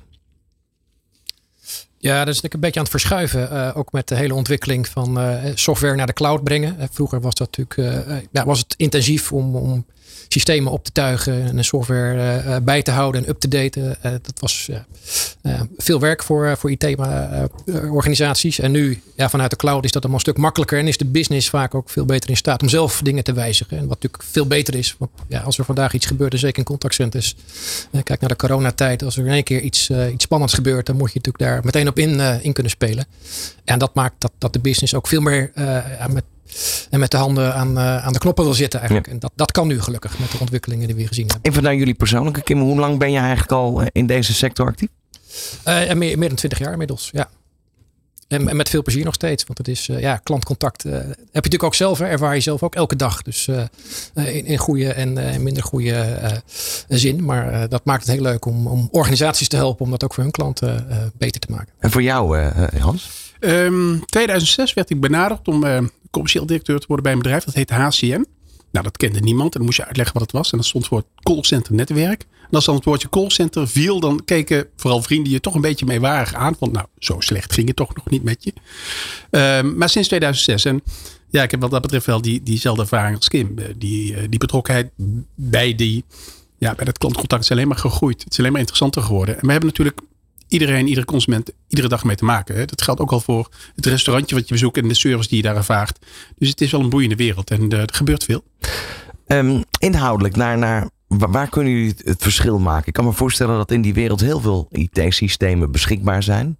Ja, 1.97 2.25
dat 2.25 2.33
is 2.33 2.43
een 2.43 2.59
beetje 2.59 2.79
aan 2.79 2.85
het 2.85 3.01
verschuiven. 3.01 3.53
Uh, 3.53 3.77
ook 3.77 3.91
met 3.91 4.07
de 4.07 4.15
hele 4.15 4.33
ontwikkeling 4.33 4.87
van 4.87 5.19
uh, 5.19 5.43
software 5.53 5.95
naar 5.95 6.05
de 6.05 6.13
cloud 6.13 6.43
brengen. 6.43 6.75
Uh, 6.79 6.85
vroeger 6.91 7.21
was 7.21 7.33
dat 7.33 7.57
natuurlijk 7.57 8.09
uh, 8.09 8.17
ja, 8.31 8.45
was 8.45 8.59
het 8.59 8.73
intensief 8.77 9.31
om, 9.31 9.55
om 9.55 9.85
systemen 10.27 10.71
op 10.71 10.83
te 10.83 10.91
tuigen 10.91 11.57
en 11.57 11.65
software 11.65 12.43
uh, 12.45 12.55
bij 12.61 12.81
te 12.81 12.91
houden 12.91 13.23
en 13.23 13.29
up 13.29 13.39
te 13.39 13.47
daten. 13.47 13.97
Uh, 14.05 14.11
dat 14.11 14.39
was 14.39 14.69
veel 15.77 15.99
werk 15.99 16.23
voor, 16.23 16.57
voor 16.57 16.71
IT-organisaties. 16.71 18.59
En 18.59 18.71
nu, 18.71 19.01
ja, 19.15 19.29
vanuit 19.29 19.49
de 19.49 19.55
cloud, 19.55 19.83
is 19.83 19.91
dat 19.91 20.01
allemaal 20.01 20.19
een 20.19 20.25
stuk 20.25 20.37
makkelijker 20.37 20.79
en 20.79 20.87
is 20.87 20.97
de 20.97 21.05
business 21.05 21.49
vaak 21.49 21.75
ook 21.75 21.89
veel 21.89 22.05
beter 22.05 22.29
in 22.29 22.37
staat 22.37 22.61
om 22.61 22.69
zelf 22.69 23.01
dingen 23.03 23.23
te 23.23 23.33
wijzigen. 23.33 23.77
En 23.77 23.87
wat 23.87 24.01
natuurlijk 24.01 24.23
veel 24.23 24.47
beter 24.47 24.75
is, 24.75 24.95
want 24.97 25.11
ja, 25.27 25.39
als 25.39 25.57
er 25.57 25.65
vandaag 25.65 25.93
iets 25.93 26.05
gebeurt, 26.05 26.33
en 26.33 26.39
zeker 26.39 26.57
in 26.57 26.63
contactcenters, 26.63 27.35
kijk 28.03 28.19
naar 28.19 28.29
de 28.29 28.35
coronatijd, 28.35 29.03
als 29.03 29.17
er 29.17 29.25
in 29.25 29.31
één 29.31 29.43
keer 29.43 29.61
iets, 29.61 29.89
iets 29.89 30.23
spannends 30.23 30.53
gebeurt, 30.53 30.85
dan 30.85 30.97
moet 30.97 31.13
je 31.13 31.19
natuurlijk 31.23 31.43
daar 31.51 31.61
meteen 31.63 31.87
op 31.87 31.99
in, 31.99 32.19
in 32.19 32.53
kunnen 32.53 32.71
spelen. 32.71 33.05
En 33.63 33.79
dat 33.79 33.93
maakt 33.93 34.15
dat, 34.17 34.31
dat 34.37 34.53
de 34.53 34.59
business 34.59 34.93
ook 34.93 35.07
veel 35.07 35.21
meer 35.21 35.51
met 36.09 36.23
en 36.89 36.99
met 36.99 37.11
de 37.11 37.17
handen 37.17 37.53
aan, 37.53 37.77
uh, 37.77 38.05
aan 38.05 38.13
de 38.13 38.19
knoppen 38.19 38.43
wil 38.43 38.53
zitten 38.53 38.79
eigenlijk. 38.79 39.07
Ja. 39.07 39.13
En 39.13 39.19
dat, 39.19 39.31
dat 39.35 39.51
kan 39.51 39.67
nu 39.67 39.81
gelukkig 39.81 40.19
met 40.19 40.31
de 40.31 40.39
ontwikkelingen 40.39 40.87
die 40.87 40.95
we 40.95 41.07
gezien 41.07 41.27
hebben. 41.27 41.51
Even 41.51 41.63
naar 41.63 41.75
jullie 41.75 41.93
persoonlijke, 41.93 42.41
Kim. 42.41 42.59
Hoe 42.59 42.79
lang 42.79 42.97
ben 42.99 43.11
je 43.11 43.19
eigenlijk 43.19 43.51
al 43.51 43.83
in 43.91 44.07
deze 44.07 44.33
sector 44.33 44.67
actief? 44.67 44.89
Uh, 45.67 45.93
meer, 45.93 46.17
meer 46.17 46.27
dan 46.27 46.37
twintig 46.37 46.59
jaar 46.59 46.71
inmiddels, 46.71 47.09
ja. 47.13 47.29
En, 48.27 48.49
en, 48.49 48.55
met 48.55 48.69
veel 48.69 48.81
plezier 48.81 49.05
nog 49.05 49.13
steeds. 49.13 49.43
Want 49.43 49.57
het 49.57 49.67
is, 49.67 49.87
uh, 49.87 49.99
ja, 49.99 50.17
klantcontact 50.17 50.85
uh, 50.85 50.93
heb 50.93 51.05
je 51.13 51.15
natuurlijk 51.31 51.63
ook 51.63 51.75
zelf. 51.75 51.99
Hè, 51.99 52.05
ervaar 52.05 52.35
je 52.35 52.41
zelf 52.41 52.63
ook 52.63 52.75
elke 52.75 52.95
dag. 52.95 53.21
Dus 53.21 53.47
uh, 53.47 53.63
in, 54.35 54.45
in 54.45 54.57
goede 54.57 54.93
en 54.93 55.43
minder 55.43 55.63
goede 55.63 56.19
zin. 56.87 57.25
Maar 57.25 57.69
dat 57.69 57.85
maakt 57.85 58.05
het 58.05 58.11
heel 58.11 58.21
leuk 58.21 58.45
om, 58.45 58.67
om 58.67 58.87
organisaties 58.91 59.47
te 59.47 59.55
helpen. 59.55 59.85
Om 59.85 59.91
dat 59.91 60.03
ook 60.03 60.13
voor 60.13 60.23
hun 60.23 60.31
klanten 60.31 60.87
beter 61.17 61.41
te 61.41 61.47
maken. 61.51 61.73
En 61.79 61.91
voor 61.91 62.01
jou, 62.01 62.37
Hans? 62.79 63.09
Um, 63.39 64.05
2006 64.05 64.73
werd 64.73 64.89
ik 64.89 64.99
benaderd 64.99 65.47
om 65.47 65.89
commercieel 66.11 66.45
directeur 66.45 66.79
te 66.79 66.87
worden 66.87 67.05
bij 67.05 67.13
een 67.13 67.21
bedrijf. 67.21 67.43
Dat 67.43 67.53
heet 67.53 67.69
HCM. 67.69 68.23
Nou, 68.71 68.85
dat 68.85 68.97
kende 68.97 69.19
niemand. 69.19 69.51
En 69.51 69.57
dan 69.57 69.65
moest 69.65 69.77
je 69.77 69.85
uitleggen 69.85 70.13
wat 70.13 70.23
het 70.23 70.31
was. 70.31 70.51
En 70.51 70.57
dat 70.57 70.67
stond 70.67 70.87
voor 70.87 70.97
het 70.97 71.07
callcenter 71.23 71.73
netwerk. 71.73 72.21
En 72.21 72.53
als 72.53 72.65
dan 72.65 72.75
het 72.75 72.85
woordje 72.85 73.09
callcenter 73.09 73.67
viel, 73.67 73.99
dan 73.99 74.21
keken 74.25 74.67
vooral 74.75 75.01
vrienden 75.01 75.31
je 75.31 75.39
toch 75.39 75.55
een 75.55 75.61
beetje 75.61 75.85
meewarig 75.85 76.33
aan. 76.33 76.55
Want 76.59 76.71
nou, 76.71 76.85
zo 76.97 77.19
slecht 77.19 77.53
ging 77.53 77.67
het 77.67 77.75
toch 77.75 77.95
nog 77.95 78.09
niet 78.09 78.23
met 78.23 78.43
je. 78.43 78.53
Um, 79.29 79.77
maar 79.77 79.89
sinds 79.89 80.07
2006. 80.07 80.65
En 80.65 80.81
ja, 81.29 81.43
ik 81.43 81.51
heb 81.51 81.61
wat 81.61 81.71
dat 81.71 81.81
betreft 81.81 82.05
wel 82.05 82.21
die, 82.21 82.43
diezelfde 82.43 82.81
ervaring 82.81 83.15
als 83.15 83.27
Kim. 83.27 83.55
Die, 83.77 84.29
die 84.29 84.39
betrokkenheid 84.39 84.91
bij, 85.35 85.75
die, 85.75 86.03
ja, 86.57 86.75
bij 86.75 86.85
dat 86.85 86.97
klantcontact 86.97 87.43
is 87.43 87.51
alleen 87.51 87.67
maar 87.67 87.77
gegroeid. 87.77 88.23
Het 88.23 88.31
is 88.31 88.39
alleen 88.39 88.51
maar 88.51 88.59
interessanter 88.59 89.01
geworden. 89.01 89.35
En 89.35 89.45
we 89.45 89.51
hebben 89.51 89.69
natuurlijk 89.69 89.99
iedereen, 90.47 90.87
iedere 90.87 91.05
consument, 91.05 91.51
iedere 91.67 91.87
dag 91.87 92.03
mee 92.03 92.15
te 92.15 92.25
maken. 92.25 92.55
Hè. 92.55 92.65
Dat 92.65 92.81
geldt 92.81 92.99
ook 92.99 93.11
al 93.11 93.19
voor 93.19 93.49
het 93.75 93.85
restaurantje 93.85 94.35
wat 94.35 94.47
je 94.47 94.53
bezoekt 94.53 94.77
en 94.77 94.87
de 94.87 94.93
service 94.93 95.29
die 95.29 95.37
je 95.37 95.43
daar 95.43 95.55
ervaart. 95.55 95.99
Dus 96.37 96.49
het 96.49 96.61
is 96.61 96.71
wel 96.71 96.81
een 96.81 96.89
boeiende 96.89 97.15
wereld 97.15 97.51
en 97.51 97.73
uh, 97.73 97.79
er 97.79 97.93
gebeurt 97.93 98.23
veel. 98.23 98.43
Um, 99.27 99.63
inhoudelijk, 99.79 100.35
naar, 100.35 100.57
naar, 100.57 100.89
waar 101.07 101.49
kunnen 101.49 101.73
jullie 101.73 101.95
het 102.03 102.21
verschil 102.21 102.59
maken? 102.59 102.87
Ik 102.87 102.93
kan 102.93 103.05
me 103.05 103.13
voorstellen 103.13 103.57
dat 103.57 103.71
in 103.71 103.81
die 103.81 103.93
wereld 103.93 104.19
heel 104.19 104.39
veel 104.39 104.67
IT-systemen 104.71 105.71
beschikbaar 105.71 106.23
zijn. 106.23 106.57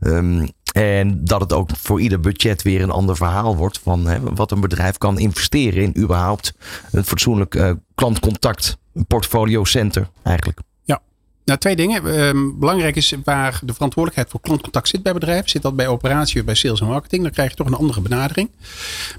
Um, 0.00 0.48
en 0.72 1.24
dat 1.24 1.40
het 1.40 1.52
ook 1.52 1.70
voor 1.76 2.00
ieder 2.00 2.20
budget 2.20 2.62
weer 2.62 2.82
een 2.82 2.90
ander 2.90 3.16
verhaal 3.16 3.56
wordt 3.56 3.78
van 3.82 4.06
hè, 4.06 4.20
wat 4.20 4.50
een 4.50 4.60
bedrijf 4.60 4.98
kan 4.98 5.18
investeren 5.18 5.82
in 5.82 6.02
überhaupt 6.02 6.54
een 6.90 7.04
fatsoenlijk 7.04 7.54
uh, 7.54 7.72
klantcontact, 7.94 8.78
een 8.94 9.06
portfolio 9.06 9.64
center 9.64 10.10
eigenlijk. 10.22 10.60
Nou, 11.44 11.58
twee 11.58 11.76
dingen. 11.76 12.20
Um, 12.20 12.58
belangrijk 12.58 12.96
is 12.96 13.14
waar 13.24 13.60
de 13.64 13.72
verantwoordelijkheid 13.72 14.30
voor 14.30 14.40
klantcontact 14.40 14.88
zit 14.88 15.02
bij 15.02 15.12
bedrijven. 15.12 15.50
Zit 15.50 15.62
dat 15.62 15.76
bij 15.76 15.88
operatie 15.88 16.40
of 16.40 16.46
bij 16.46 16.54
sales 16.54 16.80
en 16.80 16.86
marketing? 16.86 17.22
Dan 17.22 17.32
krijg 17.32 17.50
je 17.50 17.56
toch 17.56 17.66
een 17.66 17.74
andere 17.74 18.00
benadering. 18.00 18.50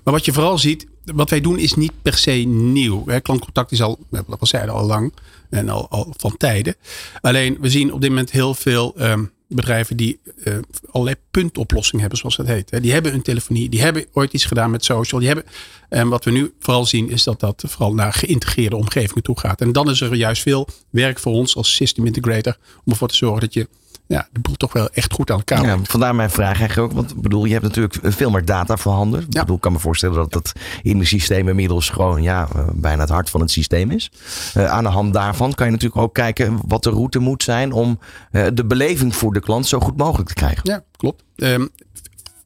Maar 0.04 0.14
wat 0.14 0.26
je 0.26 0.34
vooral 0.34 0.58
ziet, 0.58 0.88
wat 1.06 1.30
wij 1.30 1.42
doen 1.42 1.60
is 1.60 1.74
niet 1.74 1.92
per 2.02 2.18
se 2.18 2.32
nieuw. 2.32 3.06
Klantcontact 3.22 3.72
is 3.72 3.82
al, 3.82 4.00
we 4.10 4.24
zeiden 4.40 4.74
al 4.74 4.86
lang 4.86 5.14
en 5.50 5.70
al, 5.70 5.90
al 5.90 6.14
van 6.18 6.38
tijden. 6.38 6.76
Alleen 7.22 7.58
we 7.60 7.70
zien 7.70 7.94
op 7.94 8.02
dit 8.02 8.10
moment 8.10 8.32
heel 8.32 8.54
veel 8.54 8.94
um, 9.02 9.32
bedrijven 9.48 9.98
die 9.98 10.20
uh, 10.44 10.58
allerlei 10.92 11.16
puntoplossingen 11.32 12.00
hebben, 12.00 12.20
zoals 12.20 12.36
dat 12.36 12.48
heet. 12.48 12.82
Die 12.82 12.92
hebben 12.92 13.14
een 13.14 13.22
telefonie, 13.22 13.70
die 13.70 13.82
hebben 13.82 14.06
ooit 14.14 14.34
iets 14.34 14.46
gedaan 14.46 14.72
met 14.72 14.86
social. 14.86 15.20
Die 15.20 15.30
hebben, 15.30 15.46
en 15.90 16.10
wat 16.10 16.26
we 16.26 16.32
nu 16.32 16.54
vooral 16.60 16.86
zien 16.86 17.10
is 17.10 17.24
dat 17.24 17.40
dat 17.40 17.64
vooral 17.68 17.94
naar 17.94 18.14
geïntegreerde 18.14 18.76
omgevingen 18.76 19.24
toe 19.24 19.40
gaat. 19.40 19.62
En 19.62 19.72
dan 19.72 19.90
is 19.90 20.02
er 20.02 20.16
juist 20.16 20.42
veel 20.42 20.68
werk 20.90 21.20
voor 21.20 21.34
ons 21.34 21.56
als 21.56 21.76
system 21.76 22.06
integrator 22.06 22.58
om 22.86 22.92
ervoor 22.92 23.08
te 23.08 23.16
zorgen 23.16 23.42
dat 23.42 23.54
je 23.54 23.68
ja, 24.06 24.28
de 24.32 24.40
boel 24.40 24.56
toch 24.56 24.74
wel 24.74 24.90
echt 24.90 25.14
goed 25.14 25.32
aan 25.32 25.38
elkaar 25.38 25.66
ja, 25.66 25.78
Vandaar 25.84 26.16
mijn 26.16 26.30
vraag 26.30 26.60
eigenlijk 26.60 26.80
ook. 26.80 26.92
Want 26.98 27.22
bedoel, 27.22 27.46
je 27.46 27.52
hebt 27.52 27.64
natuurlijk 27.64 27.98
veel 28.02 28.30
meer 28.30 28.46
data 28.46 28.78
voorhanden. 28.78 29.20
Ja. 29.20 29.26
Ik 29.26 29.32
bedoel, 29.32 29.58
kan 29.58 29.72
me 29.72 29.80
voorstellen 29.80 30.16
dat 30.16 30.32
dat 30.32 30.52
in 30.82 31.00
de 31.00 31.06
systeem 31.06 31.50
inmiddels 31.50 31.90
gewoon 31.90 32.22
ja, 32.22 32.48
bijna 32.74 33.02
het 33.02 33.10
hart 33.10 33.30
van 33.30 33.42
het 33.42 33.52
systeem 33.52 33.92
is. 33.92 34.12
Uh, 34.58 34.66
aan 34.66 34.84
de 34.84 34.90
hand 34.90 35.14
daarvan 35.14 35.54
kan 35.54 35.66
je 35.66 35.72
natuurlijk 35.72 36.02
ook 36.02 36.14
kijken 36.14 36.60
wat 36.68 36.84
de 36.84 36.90
route 36.90 37.20
moet 37.20 37.44
zijn 37.44 37.72
om 37.72 38.00
uh, 38.32 38.48
de 38.54 38.66
beleving 38.66 39.16
voor 39.16 39.34
de 39.34 39.40
klant 39.40 39.68
zo 39.68 39.80
goed 39.80 39.98
mogelijk 39.98 40.28
te 40.28 40.36
krijgen. 40.36 40.62
Ja, 40.64 40.84
klopt. 40.98 41.24
Um, 41.36 41.70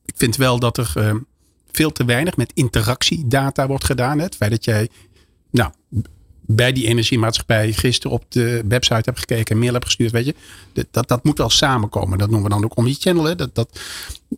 ik 0.05 0.13
vind 0.15 0.35
wel 0.35 0.59
dat 0.59 0.77
er 0.77 0.93
uh, 0.97 1.13
veel 1.71 1.91
te 1.91 2.05
weinig 2.05 2.37
met 2.37 2.51
interactiedata 2.53 3.67
wordt 3.67 3.85
gedaan. 3.85 4.17
Hè. 4.17 4.23
Het 4.23 4.35
feit 4.35 4.51
dat 4.51 4.65
jij 4.65 4.89
nou, 5.51 5.71
bij 6.47 6.71
die 6.71 6.87
energiemaatschappij 6.87 7.71
gisteren 7.71 8.17
op 8.17 8.23
de 8.27 8.63
website 8.67 9.01
heb 9.03 9.17
gekeken 9.17 9.55
en 9.55 9.61
mail 9.61 9.73
heb 9.73 9.83
gestuurd. 9.83 10.11
Weet 10.11 10.25
je, 10.25 10.35
dat, 10.91 11.07
dat 11.07 11.23
moet 11.23 11.37
wel 11.37 11.49
samenkomen. 11.49 12.17
Dat 12.17 12.29
noemen 12.29 12.49
we 12.49 12.55
dan 12.55 12.63
ook 12.63 12.77
omnichannel. 12.77 13.23
Hè? 13.23 13.35
Dat, 13.35 13.55
dat, 13.55 13.79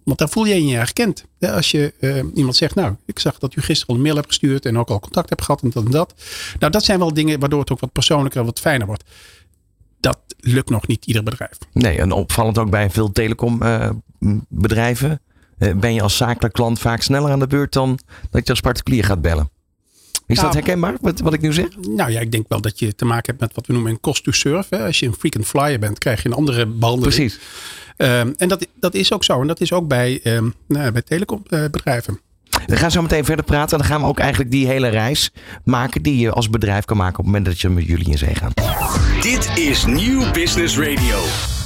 want 0.04 0.18
daar 0.18 0.30
voel 0.30 0.46
je 0.46 0.66
je 0.66 0.76
herkend. 0.76 1.26
Hè? 1.40 1.52
Als 1.52 1.72
je 1.72 1.94
uh, 2.00 2.24
iemand 2.34 2.56
zegt, 2.56 2.76
nou, 2.76 2.96
ik 3.06 3.20
zag 3.20 3.40
dat 3.40 3.56
u 3.56 3.62
gisteren 3.62 3.88
al 3.88 3.96
een 3.96 4.02
mail 4.02 4.16
hebt 4.16 4.28
gestuurd 4.28 4.66
en 4.66 4.78
ook 4.78 4.90
al 4.90 5.00
contact 5.00 5.30
hebt 5.30 5.42
gehad 5.42 5.62
en 5.62 5.70
dat 5.70 5.86
en 5.86 5.92
dat. 5.92 6.14
Nou, 6.60 6.72
dat 6.72 6.84
zijn 6.84 7.00
wel 7.00 7.14
dingen 7.14 7.40
waardoor 7.40 7.60
het 7.60 7.72
ook 7.72 7.80
wat 7.80 7.92
persoonlijker 7.92 8.46
wat 8.46 8.60
fijner 8.60 8.88
wordt. 8.88 9.04
Dat 10.00 10.20
lukt 10.40 10.70
nog 10.70 10.88
niet 10.88 11.06
ieder 11.06 11.24
bedrijf. 11.24 11.58
Nee, 11.74 11.98
en 11.98 12.12
opvallend 12.12 12.58
ook 12.58 12.70
bij 12.70 12.90
veel 12.90 13.12
telecombedrijven. 13.12 15.22
Uh, 15.60 15.76
ben 15.76 15.94
je 15.94 16.02
als 16.02 16.18
zakelijk 16.18 16.54
klant 16.54 16.80
vaak 16.80 17.02
sneller 17.02 17.32
aan 17.32 17.40
de 17.40 17.48
beurt 17.48 17.74
dan 17.74 18.00
dat 18.30 18.46
je 18.46 18.52
als 18.52 18.62
particulier 18.62 19.04
gaat 19.04 19.22
bellen. 19.22 19.50
Is 20.30 20.36
nou, 20.36 20.48
dat 20.48 20.56
herkenbaar, 20.56 20.96
wat, 21.02 21.20
wat 21.20 21.34
ik 21.34 21.42
nu 21.42 21.54
zeg? 21.54 21.66
Nou 21.82 22.12
ja, 22.12 22.20
ik 22.20 22.32
denk 22.32 22.46
wel 22.48 22.62
dat 22.62 22.80
je 22.80 22.96
te 22.96 23.06
maken 23.06 23.26
hebt 23.26 23.40
met 23.40 23.56
wat 23.56 23.68
we 23.68 23.74
noemen 23.74 23.92
een 23.92 24.00
cost 24.00 24.24
to 24.24 24.32
serve. 24.32 24.76
Hè. 24.76 24.86
Als 24.86 25.00
je 25.00 25.06
een 25.06 25.14
frequent 25.14 25.48
flyer 25.48 25.80
bent, 25.80 25.98
krijg 25.98 26.24
je 26.24 26.30
een 26.30 26.36
andere 26.36 26.66
behandeling. 26.66 27.16
Precies. 27.16 27.40
Um, 27.98 28.34
en 28.38 28.48
dat, 28.48 28.68
dat 28.80 28.94
is 28.94 29.14
ook 29.14 29.24
zo. 29.24 29.42
En 29.42 29.48
dat 29.48 29.62
is 29.62 29.74
ook 29.74 29.88
bij, 29.88 30.20
um, 30.24 30.54
nou, 30.68 30.92
bij 30.92 31.02
telecombedrijven. 31.02 32.20
We 32.66 32.76
gaan 32.76 32.92
zo 32.92 33.02
meteen 33.02 33.26
verder 33.26 33.46
praten. 33.46 33.78
Dan 33.78 33.88
gaan 33.88 34.02
we 34.02 34.08
ook 34.08 34.20
eigenlijk 34.20 34.52
die 34.52 34.68
hele 34.68 34.88
reis 34.88 35.32
maken 35.64 36.02
die 36.02 36.18
je 36.18 36.32
als 36.32 36.50
bedrijf 36.50 36.86
kan 36.86 36.98
maken 36.98 37.20
op 37.20 37.26
het 37.26 37.26
moment 37.26 37.46
dat 37.46 37.60
je 37.62 37.70
met 37.70 37.86
jullie 37.86 38.10
in 38.10 38.18
zee 38.18 38.36
gaat. 38.36 38.62
Dit 39.22 39.58
is 39.58 39.86
Nieuw 39.86 40.32
Business 40.32 40.78
Radio. 40.78 41.20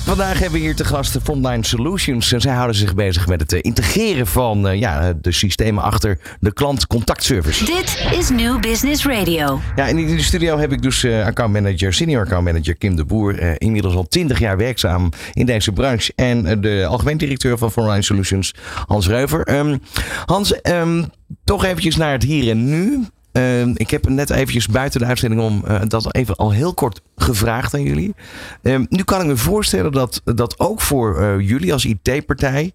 Vandaag 0.03 0.39
hebben 0.39 0.60
we 0.60 0.65
hier 0.65 0.75
te 0.75 0.86
gast 0.86 1.17
Frontline 1.24 1.65
Solutions. 1.65 2.31
En 2.31 2.41
zij 2.41 2.53
houden 2.53 2.75
zich 2.75 2.93
bezig 2.93 3.27
met 3.27 3.39
het 3.39 3.53
eh, 3.53 3.60
integreren 3.62 4.27
van 4.27 4.67
uh, 4.67 4.79
ja, 4.79 5.13
de 5.22 5.31
systemen 5.31 5.83
achter 5.83 6.19
de 6.39 6.53
klantcontactservice. 6.53 7.65
Dit 7.65 8.07
is 8.19 8.29
New 8.29 8.60
Business 8.60 9.05
Radio. 9.05 9.60
Ja, 9.75 9.88
en 9.88 9.98
in 9.98 10.15
de 10.15 10.24
studio 10.24 10.57
heb 10.57 10.72
ik 10.72 10.81
dus 10.81 11.03
uh, 11.03 11.25
accountmanager, 11.25 11.93
senior 11.93 12.22
accountmanager 12.22 12.75
Kim 12.75 12.95
de 12.95 13.05
Boer. 13.05 13.62
Inmiddels 13.62 13.95
al 13.95 14.07
20 14.07 14.39
jaar 14.39 14.57
werkzaam 14.57 15.12
in 15.33 15.45
deze 15.45 15.72
branche. 15.72 16.12
En 16.15 16.62
de 16.62 16.86
algemeen 16.89 17.17
directeur 17.17 17.57
van 17.57 17.72
Frontline 17.72 18.01
Solutions, 18.01 18.53
Hans 18.86 19.07
Reuver. 19.07 19.55
Um, 19.55 19.81
Hans, 20.25 20.60
um, 20.63 21.05
toch 21.43 21.65
eventjes 21.65 21.95
naar 21.95 22.12
het 22.12 22.24
hier 22.24 22.50
en 22.50 22.65
nu. 22.65 23.07
Uh, 23.34 23.68
ik 23.68 23.90
heb 23.90 24.10
net 24.10 24.30
eventjes 24.30 24.68
buiten 24.68 25.00
de 25.00 25.06
uitzending 25.06 25.42
om 25.42 25.63
uh, 25.68 25.82
dat 25.88 26.16
even 26.16 26.36
al 26.36 26.52
heel 26.52 26.74
kort 26.74 27.02
gevraagd 27.16 27.74
aan 27.74 27.84
jullie. 27.84 28.16
Uh, 28.62 28.80
nu 28.90 29.04
kan 29.04 29.22
ik 29.22 29.28
me 29.28 29.38
voorstellen 29.38 29.92
dat 29.92 30.22
dat 30.24 30.60
ook 30.60 30.82
voor 30.82 31.22
uh, 31.22 31.48
jullie 31.48 31.74
als 31.74 31.86
IT-partij 31.86 32.72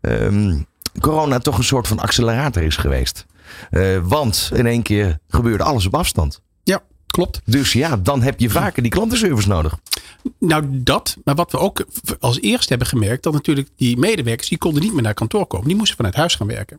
um, 0.00 0.66
corona 1.00 1.38
toch 1.38 1.58
een 1.58 1.64
soort 1.64 1.88
van 1.88 1.98
accelerator 1.98 2.62
is 2.62 2.76
geweest. 2.76 3.26
want 4.02 4.50
in 4.54 4.66
één 4.66 4.82
keer 4.82 5.18
gebeurde 5.28 5.64
alles 5.64 5.86
op 5.86 5.94
afstand. 5.94 6.42
Ja, 6.62 6.82
klopt. 7.06 7.40
Dus 7.44 7.72
ja, 7.72 7.96
dan 7.96 8.22
heb 8.22 8.40
je 8.40 8.50
vaker 8.50 8.82
die 8.82 8.90
klantenservice 8.90 9.48
nodig. 9.48 9.78
Nou, 10.38 10.64
dat. 10.70 11.16
Maar 11.24 11.34
wat 11.34 11.52
we 11.52 11.58
ook 11.58 11.86
als 12.20 12.40
eerste 12.40 12.68
hebben 12.68 12.86
gemerkt, 12.86 13.22
dat 13.22 13.32
natuurlijk 13.32 13.68
die 13.76 13.96
medewerkers, 13.96 14.48
die 14.48 14.58
konden 14.58 14.82
niet 14.82 14.92
meer 14.92 15.02
naar 15.02 15.14
kantoor 15.14 15.46
komen. 15.46 15.66
Die 15.66 15.76
moesten 15.76 15.96
vanuit 15.96 16.14
huis 16.14 16.34
gaan 16.34 16.46
werken. 16.46 16.78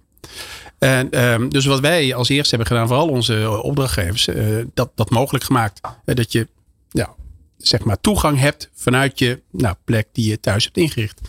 En 0.78 1.24
um, 1.24 1.50
dus 1.50 1.66
wat 1.66 1.80
wij 1.80 2.16
als 2.16 2.30
eerste 2.30 2.50
hebben 2.56 2.68
gedaan, 2.68 2.88
vooral 2.88 3.08
onze 3.08 3.62
opdrachtgevers, 3.62 4.28
uh, 4.28 4.66
dat, 4.74 4.92
dat 4.96 5.10
mogelijk 5.10 5.44
gemaakt. 5.44 5.80
Uh, 5.84 6.16
dat 6.16 6.32
je 6.32 6.48
ja, 6.90 7.14
zeg 7.58 7.84
maar 7.84 8.00
toegang 8.02 8.40
hebt 8.40 8.70
vanuit 8.74 9.20
je 9.20 9.42
nou, 9.52 9.76
plek 9.84 10.08
die 10.12 10.30
je 10.30 10.40
thuis 10.40 10.64
hebt 10.64 10.78
ingericht. 10.78 11.22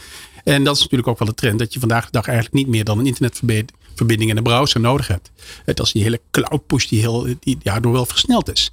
En 0.45 0.65
dat 0.65 0.75
is 0.77 0.83
natuurlijk 0.83 1.09
ook 1.09 1.19
wel 1.19 1.29
de 1.29 1.35
trend 1.35 1.59
dat 1.59 1.73
je 1.73 1.81
vandaag 1.81 2.05
de 2.05 2.11
dag 2.11 2.27
eigenlijk 2.27 2.57
niet 2.57 2.67
meer 2.67 2.85
dan 2.85 2.99
een 2.99 3.07
internetverbinding 3.07 3.79
en 4.09 4.37
een 4.37 4.43
browser 4.43 4.81
nodig 4.81 5.09
hebt. 5.09 5.31
Dat 5.65 5.87
is 5.87 5.93
die 5.93 6.03
hele 6.03 6.21
cloud 6.31 6.67
push 6.67 6.87
die, 6.87 7.01
heel, 7.01 7.27
die 7.41 7.59
daardoor 7.63 7.93
wel 7.93 8.07
versneld 8.07 8.53
is. 8.53 8.73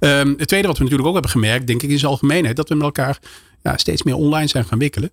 Um, 0.00 0.34
het 0.38 0.48
tweede 0.48 0.66
wat 0.66 0.76
we 0.76 0.82
natuurlijk 0.82 1.08
ook 1.08 1.14
hebben 1.14 1.30
gemerkt, 1.30 1.66
denk 1.66 1.82
ik 1.82 1.90
in 1.90 1.98
zijn 1.98 2.10
algemeenheid, 2.10 2.56
dat 2.56 2.68
we 2.68 2.74
met 2.74 2.84
elkaar 2.84 3.18
ja, 3.62 3.76
steeds 3.76 4.02
meer 4.02 4.14
online 4.14 4.46
zijn 4.46 4.64
gaan 4.64 4.78
wikkelen. 4.78 5.10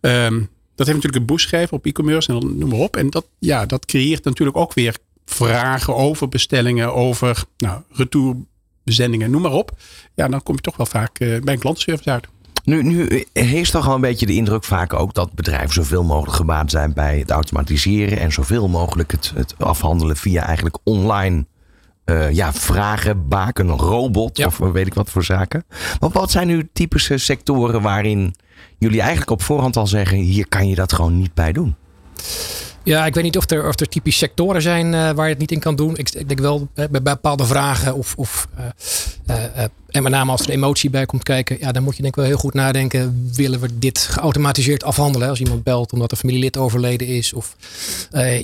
Um, 0.00 0.48
dat 0.74 0.86
heeft 0.86 0.98
natuurlijk 0.98 1.16
een 1.16 1.36
boost 1.36 1.48
gegeven 1.48 1.76
op 1.76 1.86
e-commerce 1.86 2.32
en 2.32 2.58
noem 2.58 2.68
maar 2.68 2.78
op. 2.78 2.96
En 2.96 3.10
dat, 3.10 3.26
ja, 3.38 3.66
dat 3.66 3.84
creëert 3.84 4.24
natuurlijk 4.24 4.56
ook 4.56 4.74
weer 4.74 4.96
vragen 5.24 5.96
over 5.96 6.28
bestellingen, 6.28 6.94
over 6.94 7.44
nou, 7.56 7.82
retourbezendingen, 7.90 9.30
noem 9.30 9.42
maar 9.42 9.52
op. 9.52 9.72
Ja, 10.14 10.28
dan 10.28 10.42
kom 10.42 10.54
je 10.54 10.60
toch 10.60 10.76
wel 10.76 10.86
vaak 10.86 11.20
uh, 11.20 11.40
bij 11.40 11.54
een 11.54 11.60
klantenservice 11.60 12.10
uit. 12.10 12.26
Nu, 12.64 12.82
nu 12.82 13.26
heeft 13.32 13.72
toch 13.72 13.88
al 13.88 13.94
een 13.94 14.00
beetje 14.00 14.26
de 14.26 14.34
indruk 14.34 14.64
vaak 14.64 14.92
ook 14.92 15.14
dat 15.14 15.32
bedrijven 15.32 15.72
zoveel 15.72 16.04
mogelijk 16.04 16.36
gebaat 16.36 16.70
zijn 16.70 16.92
bij 16.92 17.18
het 17.18 17.30
automatiseren 17.30 18.18
en 18.18 18.32
zoveel 18.32 18.68
mogelijk 18.68 19.10
het, 19.10 19.32
het 19.34 19.54
afhandelen 19.58 20.16
via 20.16 20.46
eigenlijk 20.46 20.78
online 20.84 21.46
uh, 22.04 22.30
ja, 22.30 22.52
vragen, 22.52 23.28
baken, 23.28 23.68
robot 23.68 24.36
ja. 24.36 24.46
of 24.46 24.58
weet 24.58 24.86
ik 24.86 24.94
wat 24.94 25.10
voor 25.10 25.24
zaken. 25.24 25.64
Maar 26.00 26.10
wat 26.10 26.30
zijn 26.30 26.46
nu 26.46 26.68
typische 26.72 27.18
sectoren 27.18 27.82
waarin 27.82 28.34
jullie 28.78 29.00
eigenlijk 29.00 29.30
op 29.30 29.42
voorhand 29.42 29.76
al 29.76 29.86
zeggen: 29.86 30.18
hier 30.18 30.48
kan 30.48 30.68
je 30.68 30.74
dat 30.74 30.92
gewoon 30.92 31.18
niet 31.18 31.34
bij 31.34 31.52
doen? 31.52 31.74
Ja, 32.82 33.06
ik 33.06 33.14
weet 33.14 33.24
niet 33.24 33.36
of 33.36 33.50
er, 33.50 33.68
of 33.68 33.80
er 33.80 33.88
typisch 33.88 34.18
sectoren 34.18 34.62
zijn 34.62 34.86
uh, 34.86 35.10
waar 35.10 35.24
je 35.24 35.30
het 35.30 35.38
niet 35.38 35.52
in 35.52 35.60
kan 35.60 35.76
doen. 35.76 35.96
Ik, 35.96 36.10
ik 36.10 36.28
denk 36.28 36.40
wel 36.40 36.68
bij, 36.74 36.90
bij 36.90 37.02
bepaalde 37.02 37.44
vragen 37.44 37.94
of, 37.94 38.14
of 38.16 38.48
uh, 38.58 39.64
en 39.90 40.02
met 40.02 40.12
name 40.12 40.30
als 40.30 40.40
er 40.40 40.50
emotie 40.50 40.90
bij 40.90 41.06
komt 41.06 41.22
kijken, 41.22 41.56
ja, 41.60 41.72
dan 41.72 41.82
moet 41.82 41.96
je 41.96 42.02
denk 42.02 42.14
ik 42.14 42.20
wel 42.20 42.30
heel 42.30 42.40
goed 42.40 42.54
nadenken. 42.54 43.30
Willen 43.34 43.60
we 43.60 43.78
dit 43.78 43.98
geautomatiseerd 43.98 44.84
afhandelen? 44.84 45.28
Als 45.28 45.40
iemand 45.40 45.62
belt 45.62 45.92
omdat 45.92 46.10
een 46.10 46.16
familielid 46.16 46.56
overleden 46.56 47.06
is 47.06 47.32
of 47.32 47.56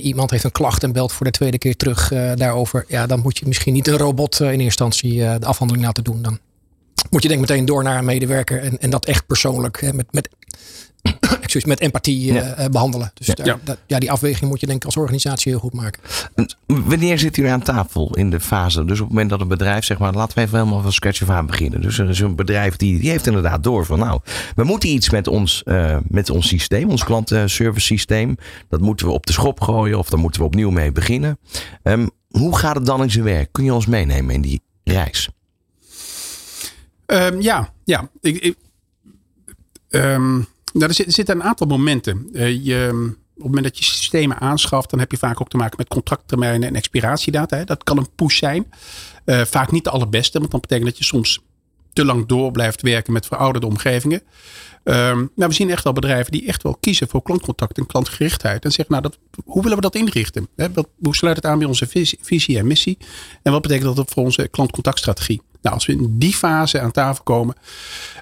iemand 0.01 0.31
heeft 0.31 0.43
een 0.43 0.51
klacht 0.51 0.83
en 0.83 0.91
belt 0.91 1.11
voor 1.11 1.25
de 1.25 1.31
tweede 1.31 1.57
keer 1.57 1.75
terug 1.75 2.09
daarover. 2.35 2.85
Ja, 2.87 3.05
dan 3.07 3.19
moet 3.19 3.37
je 3.37 3.47
misschien 3.47 3.73
niet 3.73 3.87
een 3.87 3.97
robot 3.97 4.39
in 4.39 4.45
eerste 4.45 4.63
instantie 4.63 5.17
de 5.17 5.45
afhandeling 5.45 5.85
laten 5.85 6.03
doen. 6.03 6.21
Dan 6.21 6.39
moet 7.09 7.23
je 7.23 7.27
denk 7.27 7.41
meteen 7.41 7.65
door 7.65 7.83
naar 7.83 7.97
een 7.97 8.05
medewerker 8.05 8.61
en, 8.61 8.79
en 8.79 8.89
dat 8.89 9.05
echt 9.05 9.25
persoonlijk 9.27 9.93
met, 9.93 10.05
met 10.11 10.29
excuus, 11.57 11.65
met 11.65 11.79
empathie 11.79 12.33
ja. 12.33 12.59
uh, 12.59 12.65
behandelen. 12.65 13.11
Dus 13.13 13.27
daar, 13.27 13.45
ja. 13.45 13.59
Dat, 13.63 13.77
ja, 13.85 13.99
die 13.99 14.11
afweging 14.11 14.49
moet 14.49 14.59
je 14.59 14.65
denk 14.65 14.79
ik 14.79 14.85
als 14.85 14.97
organisatie 14.97 15.51
heel 15.51 15.59
goed 15.59 15.73
maken. 15.73 16.01
Wanneer 16.65 17.19
zit 17.19 17.37
u 17.37 17.45
aan 17.45 17.61
tafel 17.61 18.15
in 18.15 18.29
de 18.29 18.39
fase? 18.39 18.85
Dus 18.85 18.99
op 18.99 19.05
het 19.05 19.13
moment 19.13 19.29
dat 19.29 19.41
een 19.41 19.47
bedrijf, 19.47 19.85
zeg 19.85 19.97
maar, 19.97 20.13
laten 20.13 20.35
we 20.35 20.41
even 20.41 20.57
helemaal 20.57 20.81
van 20.81 20.91
scratch 20.91 21.21
af 21.21 21.29
aan 21.29 21.45
beginnen. 21.45 21.81
Dus 21.81 21.99
er 21.99 22.09
is 22.09 22.19
een 22.19 22.35
bedrijf 22.35 22.75
die, 22.75 22.99
die 22.99 23.09
heeft 23.09 23.27
inderdaad 23.27 23.63
door 23.63 23.85
van 23.85 23.99
nou, 23.99 24.21
we 24.55 24.63
moeten 24.63 24.89
iets 24.89 25.09
met 25.09 25.27
ons, 25.27 25.61
uh, 25.65 25.97
met 26.07 26.29
ons 26.29 26.47
systeem, 26.47 26.89
ons 26.89 27.03
klantenservice 27.03 27.85
systeem. 27.85 28.37
Dat 28.69 28.81
moeten 28.81 29.05
we 29.05 29.11
op 29.11 29.25
de 29.25 29.33
schop 29.33 29.61
gooien 29.61 29.97
of 29.97 30.09
daar 30.09 30.19
moeten 30.19 30.41
we 30.41 30.47
opnieuw 30.47 30.69
mee 30.69 30.91
beginnen. 30.91 31.39
Um, 31.83 32.09
hoe 32.27 32.57
gaat 32.57 32.75
het 32.75 32.85
dan 32.85 33.01
in 33.01 33.11
zijn 33.11 33.23
werk? 33.23 33.51
Kun 33.51 33.63
je 33.63 33.73
ons 33.73 33.85
meenemen 33.85 34.35
in 34.35 34.41
die 34.41 34.61
reis? 34.83 35.29
Um, 37.05 37.41
ja, 37.41 37.73
ja. 37.83 38.09
Ik, 38.21 38.37
ik 38.37 38.55
um, 39.89 40.47
nou, 40.73 40.87
er, 40.87 40.93
zit, 40.93 41.13
zitten 41.13 41.35
een 41.35 41.43
aantal 41.43 41.67
momenten. 41.67 42.29
Uh, 42.31 42.65
je, 42.65 42.89
op 43.35 43.43
het 43.43 43.45
moment 43.45 43.63
dat 43.63 43.77
je 43.77 43.83
systemen 43.83 44.39
aanschaft, 44.39 44.89
dan 44.89 44.99
heb 44.99 45.11
je 45.11 45.17
vaak 45.17 45.41
ook 45.41 45.49
te 45.49 45.57
maken 45.57 45.77
met 45.77 45.87
contracttermijnen 45.87 46.67
en 46.67 46.75
expiratiedata. 46.75 47.57
Hè. 47.57 47.63
Dat 47.63 47.83
kan 47.83 47.97
een 47.97 48.15
push 48.15 48.37
zijn. 48.37 48.71
Uh, 49.25 49.41
vaak 49.41 49.71
niet 49.71 49.83
de 49.83 49.89
allerbeste, 49.89 50.39
want 50.39 50.51
dan 50.51 50.59
betekent 50.59 50.87
dat 50.87 50.97
je 50.97 51.03
soms 51.03 51.45
te 51.93 52.05
lang 52.05 52.25
door 52.25 52.51
blijft 52.51 52.81
werken 52.81 53.13
met 53.13 53.25
verouderde 53.25 53.67
omgevingen. 53.67 54.21
Um, 54.83 55.31
nou, 55.35 55.49
we 55.49 55.53
zien 55.53 55.69
echt 55.69 55.83
wel 55.83 55.93
bedrijven 55.93 56.31
die 56.31 56.47
echt 56.47 56.63
wel 56.63 56.75
kiezen 56.75 57.07
voor 57.07 57.21
klantcontact 57.21 57.77
en 57.77 57.85
klantgerichtheid. 57.85 58.65
En 58.65 58.71
zeggen, 58.71 58.95
nou, 58.95 59.01
dat, 59.01 59.43
hoe 59.45 59.61
willen 59.61 59.77
we 59.77 59.83
dat 59.83 59.95
inrichten? 59.95 60.47
Wat, 60.73 60.87
hoe 60.99 61.15
sluit 61.15 61.35
het 61.35 61.45
aan 61.45 61.57
bij 61.57 61.67
onze 61.67 61.87
visie, 62.21 62.57
en 62.57 62.67
missie? 62.67 62.97
En 63.43 63.51
wat 63.51 63.61
betekent 63.61 63.95
dat 63.95 64.11
voor 64.11 64.23
onze 64.23 64.47
klantcontactstrategie? 64.47 65.41
Nou, 65.61 65.75
als 65.75 65.85
we 65.85 65.93
in 65.93 66.15
die 66.17 66.33
fase 66.33 66.79
aan 66.79 66.91
tafel 66.91 67.23
komen, 67.23 67.55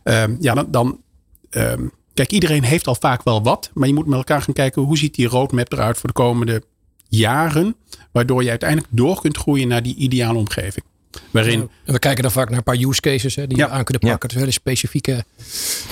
um, 0.03 0.37
ja, 0.39 0.63
dan, 0.63 1.01
um, 1.49 1.91
Kijk, 2.15 2.31
iedereen 2.31 2.63
heeft 2.63 2.87
al 2.87 2.95
vaak 2.95 3.23
wel 3.23 3.43
wat. 3.43 3.69
Maar 3.73 3.87
je 3.87 3.93
moet 3.93 4.05
met 4.05 4.17
elkaar 4.17 4.41
gaan 4.41 4.53
kijken 4.53 4.81
hoe 4.81 4.97
ziet 4.97 5.15
die 5.15 5.27
roadmap 5.27 5.71
eruit 5.71 5.97
voor 5.97 6.07
de 6.07 6.15
komende 6.15 6.63
jaren. 7.07 7.75
Waardoor 8.11 8.43
je 8.43 8.49
uiteindelijk 8.49 8.89
door 8.91 9.21
kunt 9.21 9.37
groeien 9.37 9.67
naar 9.67 9.83
die 9.83 9.95
ideale 9.95 10.37
omgeving. 10.37 10.85
Waarin... 11.31 11.69
we 11.85 11.99
kijken 11.99 12.23
dan 12.23 12.31
vaak 12.31 12.49
naar 12.49 12.57
een 12.57 12.63
paar 12.63 12.77
use 12.77 13.01
cases 13.01 13.35
hè, 13.35 13.47
die 13.47 13.57
ja. 13.57 13.65
je 13.65 13.71
aan 13.71 13.83
kunnen 13.83 14.09
pakken. 14.09 14.29
Ja. 14.29 14.33
Dus 14.33 14.43
hele 14.43 14.51
specifieke 14.51 15.25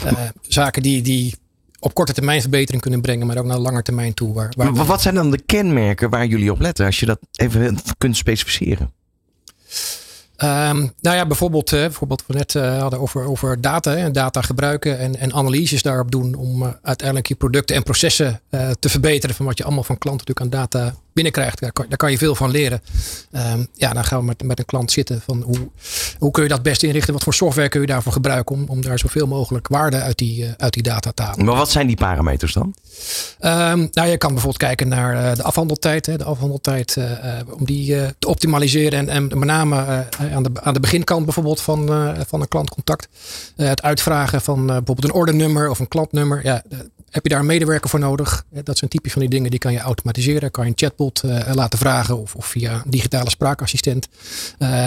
uh, 0.05 0.11
zaken 0.41 0.81
die, 0.81 1.01
die 1.01 1.35
op 1.79 1.93
korte 1.93 2.13
termijn 2.13 2.41
verbetering 2.41 2.81
kunnen 2.81 3.01
brengen, 3.01 3.27
maar 3.27 3.37
ook 3.37 3.45
naar 3.45 3.57
lange 3.57 3.81
termijn 3.81 4.13
toe. 4.13 4.33
Waar, 4.33 4.53
waar... 4.57 4.73
Maar 4.73 4.85
wat 4.85 5.01
zijn 5.01 5.15
dan 5.15 5.31
de 5.31 5.41
kenmerken 5.45 6.09
waar 6.09 6.25
jullie 6.25 6.51
op 6.51 6.59
letten, 6.59 6.85
als 6.85 6.99
je 6.99 7.05
dat 7.05 7.19
even 7.31 7.77
kunt 7.97 8.17
specificeren? 8.17 8.91
Um, 10.43 10.93
nou 11.01 11.15
ja, 11.15 11.25
bijvoorbeeld, 11.25 11.73
uh, 11.73 11.79
bijvoorbeeld 11.79 12.23
we 12.27 12.33
net 12.33 12.53
uh, 12.53 12.79
hadden 12.79 12.99
over, 12.99 13.25
over 13.27 13.61
data 13.61 13.95
en 13.95 14.11
data 14.11 14.41
gebruiken 14.41 14.99
en, 14.99 15.19
en 15.19 15.33
analyses 15.33 15.81
daarop 15.81 16.11
doen 16.11 16.35
om 16.35 16.61
uh, 16.61 16.69
uiteindelijk 16.81 17.27
je 17.27 17.35
producten 17.35 17.75
en 17.75 17.83
processen 17.83 18.41
te 18.79 18.89
verbeteren 18.89 19.35
van 19.35 19.45
wat 19.45 19.57
je 19.57 19.63
allemaal 19.63 19.83
van 19.83 19.97
klanten 19.97 20.25
natuurlijk 20.27 20.55
aan 20.55 20.61
data 20.61 20.95
binnenkrijgt. 21.13 21.59
Daar 21.59 21.71
kan, 21.71 21.85
daar 21.89 21.97
kan 21.97 22.11
je 22.11 22.17
veel 22.17 22.35
van 22.35 22.51
leren. 22.51 22.81
Um, 23.31 23.67
ja, 23.73 23.93
dan 23.93 24.05
gaan 24.05 24.19
we 24.19 24.25
met, 24.25 24.43
met 24.43 24.59
een 24.59 24.65
klant 24.65 24.91
zitten 24.91 25.21
van 25.21 25.41
hoe, 25.41 25.69
hoe 26.17 26.31
kun 26.31 26.43
je 26.43 26.49
dat 26.49 26.63
best 26.63 26.83
inrichten? 26.83 27.13
Wat 27.13 27.23
voor 27.23 27.33
software 27.33 27.69
kun 27.69 27.81
je 27.81 27.87
daarvoor 27.87 28.11
gebruiken 28.11 28.55
om, 28.55 28.65
om 28.67 28.81
daar 28.81 28.99
zoveel 28.99 29.27
mogelijk 29.27 29.67
waarde 29.67 30.01
uit 30.01 30.17
die, 30.17 30.53
uit 30.57 30.73
die 30.73 30.83
data 30.83 31.11
te 31.11 31.23
halen? 31.23 31.45
Maar 31.45 31.55
wat 31.55 31.71
zijn 31.71 31.87
die 31.87 31.95
parameters 31.95 32.53
dan? 32.53 32.75
Um, 33.39 33.89
nou, 33.91 34.07
je 34.07 34.17
kan 34.17 34.29
bijvoorbeeld 34.29 34.57
kijken 34.63 34.87
naar 34.87 35.35
de 35.35 35.43
afhandeltijd. 35.43 36.05
Hè, 36.05 36.17
de 36.17 36.23
afhandeltijd 36.23 36.97
om 37.57 37.65
die 37.65 37.95
te 38.19 38.27
optimaliseren 38.27 38.99
en, 38.99 39.09
en 39.09 39.39
met 39.39 39.47
name 39.47 40.07
aan 40.33 40.43
de, 40.43 40.49
aan 40.53 40.73
de 40.73 40.79
beginkant 40.79 41.25
bijvoorbeeld 41.25 41.61
van, 41.61 41.87
van 42.27 42.41
een 42.41 42.47
klantcontact. 42.47 43.07
Het 43.55 43.81
uitvragen 43.81 44.41
van 44.41 44.65
bijvoorbeeld 44.65 45.03
een 45.03 45.13
ordernummer 45.13 45.69
of 45.69 45.79
een 45.79 45.87
klantnummer. 45.87 46.43
Ja, 46.43 46.63
heb 47.13 47.23
je 47.23 47.29
daar 47.29 47.39
een 47.39 47.45
medewerker 47.45 47.89
voor 47.89 47.99
nodig? 47.99 48.45
Dat 48.63 48.77
zijn 48.77 48.89
typisch 48.89 49.11
van 49.11 49.21
die 49.21 49.29
dingen 49.29 49.49
die 49.49 49.59
kan 49.59 49.71
je 49.71 49.79
automatiseren. 49.79 50.51
Kan 50.51 50.63
je 50.63 50.69
een 50.69 50.77
chatbot 50.77 51.21
laten 51.53 51.79
vragen 51.79 52.17
of, 52.17 52.35
of, 52.35 52.45
via 52.45 52.73
een 52.73 52.91
digitale 52.91 53.29
spraakassistent. 53.29 54.07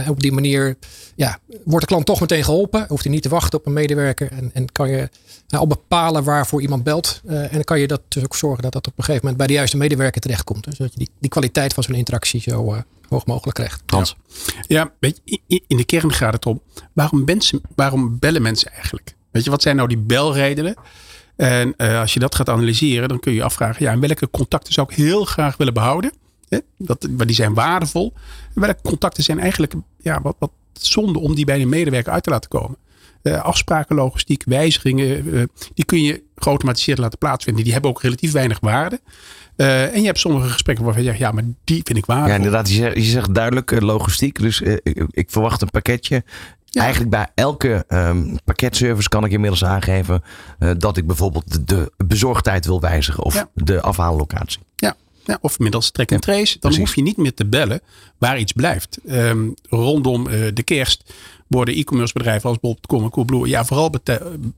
op 0.09 0.21
die 0.21 0.33
manier 0.33 0.77
ja, 1.15 1.39
wordt 1.65 1.81
de 1.81 1.87
klant 1.87 2.07
toch 2.07 2.21
meteen 2.21 2.45
geholpen. 2.45 2.85
Hoeft 2.89 3.05
hij 3.05 3.13
niet 3.13 3.23
te 3.23 3.29
wachten 3.29 3.59
op 3.59 3.67
een 3.67 3.73
medewerker. 3.73 4.33
En, 4.33 4.51
en 4.55 4.73
kan 4.73 4.89
je 4.89 5.09
nou, 5.49 5.63
al 5.63 5.67
bepalen 5.67 6.25
waarvoor 6.25 6.63
iemand 6.63 6.85
belt. 6.85 7.21
en 7.27 7.49
dan 7.53 7.65
kan 7.65 7.81
je 7.81 7.87
dat 7.87 8.01
dus 8.09 8.25
ook 8.25 8.37
zorgen 8.37 8.63
dat 8.63 8.73
dat 8.73 8.87
op 8.87 8.99
een 8.99 9.05
gegeven 9.05 9.21
moment 9.21 9.37
bij 9.37 9.47
de 9.47 9.53
juiste 9.53 9.77
medewerker 9.77 10.21
terechtkomt. 10.21 10.65
Dus 10.65 10.77
dat 10.77 10.93
je 10.93 10.99
die, 10.99 11.11
die 11.21 11.31
kwaliteit 11.31 11.75
van 11.75 11.83
zo'n 11.83 11.95
interactie 11.95 12.41
zo 12.41 12.83
hoog 13.09 13.27
mogelijk 13.27 13.57
krijgt. 13.57 13.83
Hans. 13.87 14.17
Ja, 14.67 14.93
weet 15.01 15.21
je, 15.25 15.63
in 15.67 15.77
de 15.77 15.85
kern 15.85 16.13
gaat 16.13 16.33
het 16.33 16.47
om 16.47 16.63
waarom, 16.93 17.25
mensen, 17.25 17.61
waarom 17.75 18.19
bellen 18.19 18.43
mensen 18.43 18.73
eigenlijk? 18.73 19.15
Weet 19.31 19.45
je, 19.45 19.51
wat 19.51 19.63
zijn 19.63 19.77
nou 19.77 19.89
die 19.89 19.99
belredenen? 19.99 20.75
En 21.37 21.75
uh, 21.77 22.01
als 22.01 22.15
je 22.15 22.21
dat 22.21 22.35
gaat 22.35 22.49
analyseren, 22.49 23.09
dan 23.09 23.21
kun 23.21 23.33
je 23.33 23.39
je 23.39 23.45
afvragen, 23.45 23.85
ja, 23.85 23.99
welke 23.99 24.31
contacten 24.31 24.73
zou 24.73 24.87
ik 24.91 24.97
heel 24.97 25.25
graag 25.25 25.57
willen 25.57 25.75
behouden? 25.75 26.13
Hè? 26.49 26.59
Dat, 26.79 27.09
die 27.17 27.35
zijn 27.35 27.55
waardevol. 27.55 28.13
En 28.55 28.61
welke 28.61 28.83
contacten 28.83 29.25
zijn 29.25 29.41
eigenlijk 29.41 29.73
ja, 29.99 30.21
wat, 30.23 30.37
wat 30.39 30.51
zonde 30.73 31.19
om 31.19 31.35
die 31.35 31.45
bij 31.45 31.61
een 31.61 31.69
medewerker 31.69 32.13
uit 32.13 32.23
te 32.23 32.31
laten 32.31 32.51
komen. 32.51 32.77
Uh, 33.23 33.43
afspraken, 33.43 33.97
logistiek, 33.97 34.43
wijzigingen, 34.47 35.27
uh, 35.27 35.43
die 35.75 35.85
kun 35.85 36.03
je 36.03 36.23
geautomatiseerd 36.37 36.99
laten 36.99 37.19
plaatsvinden. 37.19 37.65
Die 37.65 37.73
hebben 37.73 37.91
ook 37.91 38.03
relatief 38.03 38.33
weinig 38.33 38.61
waarde. 38.61 39.01
Uh, 39.57 39.95
en 39.95 40.01
je 40.01 40.07
hebt 40.07 40.19
sommige 40.19 40.49
gesprekken 40.49 40.85
waarvan 40.85 41.03
je 41.03 41.09
zegt, 41.09 41.21
ja, 41.21 41.31
maar 41.31 41.45
die 41.65 41.81
vind 41.85 41.99
ik 41.99 42.07
waardevol. 42.07 42.31
Ja, 42.31 42.37
inderdaad. 42.37 42.69
Je 42.69 42.75
zegt, 42.75 42.95
je 42.95 43.03
zegt 43.03 43.35
duidelijk 43.35 43.81
logistiek. 43.81 44.41
Dus 44.41 44.61
ik, 44.61 45.07
ik 45.11 45.31
verwacht 45.31 45.63
een 45.63 45.71
pakketje. 45.71 46.25
Ja. 46.77 46.83
Eigenlijk 46.83 47.11
bij 47.11 47.27
elke 47.35 47.85
um, 47.89 48.39
pakketservice 48.45 49.09
kan 49.09 49.25
ik 49.25 49.31
inmiddels 49.31 49.65
aangeven 49.65 50.23
dat 50.79 50.97
ik 50.97 51.07
bijvoorbeeld 51.07 51.53
de, 51.53 51.65
de 51.65 52.05
bezorgdheid 52.07 52.67
wil 52.67 52.81
wijzigen 52.81 53.25
of 53.25 53.35
ja. 53.35 53.49
de 53.55 53.81
afhaallocatie. 53.81 54.61
Ja. 54.77 54.97
Ja, 55.25 55.39
of 55.41 55.59
middels 55.59 55.91
track 55.91 56.13
and 56.13 56.23
trace. 56.23 56.53
Dan 56.53 56.59
Precies. 56.61 56.79
hoef 56.79 56.95
je 56.95 57.03
niet 57.03 57.17
meer 57.17 57.35
te 57.35 57.47
bellen 57.47 57.81
waar 58.19 58.39
iets 58.39 58.53
blijft. 58.53 58.99
Um, 59.09 59.55
rondom 59.69 60.29
uh, 60.29 60.47
de 60.55 60.63
kerst 60.63 61.15
worden 61.47 61.75
e-commerce 61.75 62.13
bedrijven 62.13 62.49
als 62.49 62.59
bol.com 62.61 63.03
en 63.03 63.11
Coolblue 63.11 63.49
ja, 63.49 63.65
vooral 63.65 63.95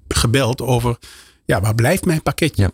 gebeld 0.08 0.60
over 0.60 0.98
ja, 1.44 1.60
waar 1.60 1.75
blijft 1.75 2.04
mijn 2.04 2.22
pakketje? 2.22 2.62
Ja. 2.62 2.70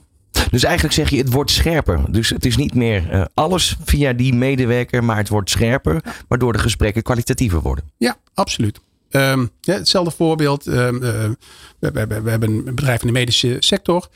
Dus 0.51 0.65
eigenlijk 0.65 0.95
zeg 0.95 1.11
je, 1.11 1.17
het 1.17 1.33
wordt 1.33 1.51
scherper. 1.51 2.01
Dus 2.09 2.31
het 2.31 2.45
is 2.45 2.57
niet 2.57 2.75
meer 2.75 3.15
uh, 3.15 3.25
alles 3.35 3.77
via 3.85 4.13
die 4.13 4.35
medewerker, 4.35 5.05
maar 5.05 5.17
het 5.17 5.29
wordt 5.29 5.51
scherper, 5.51 6.05
waardoor 6.29 6.53
de 6.53 6.59
gesprekken 6.59 7.03
kwalitatiever 7.03 7.61
worden. 7.61 7.85
Ja, 7.97 8.17
absoluut. 8.35 8.81
Um, 9.17 9.51
ja, 9.61 9.75
hetzelfde 9.75 10.11
voorbeeld. 10.11 10.67
Um, 10.67 11.03
uh, 11.03 11.11
we, 11.79 11.91
we, 11.91 12.23
we, 12.23 12.31
hebben 12.31 12.51
een 12.51 12.65
bedrijf 12.65 13.01
in 13.01 13.07
de 13.07 13.13
medische 13.13 13.57
sector 13.59 14.09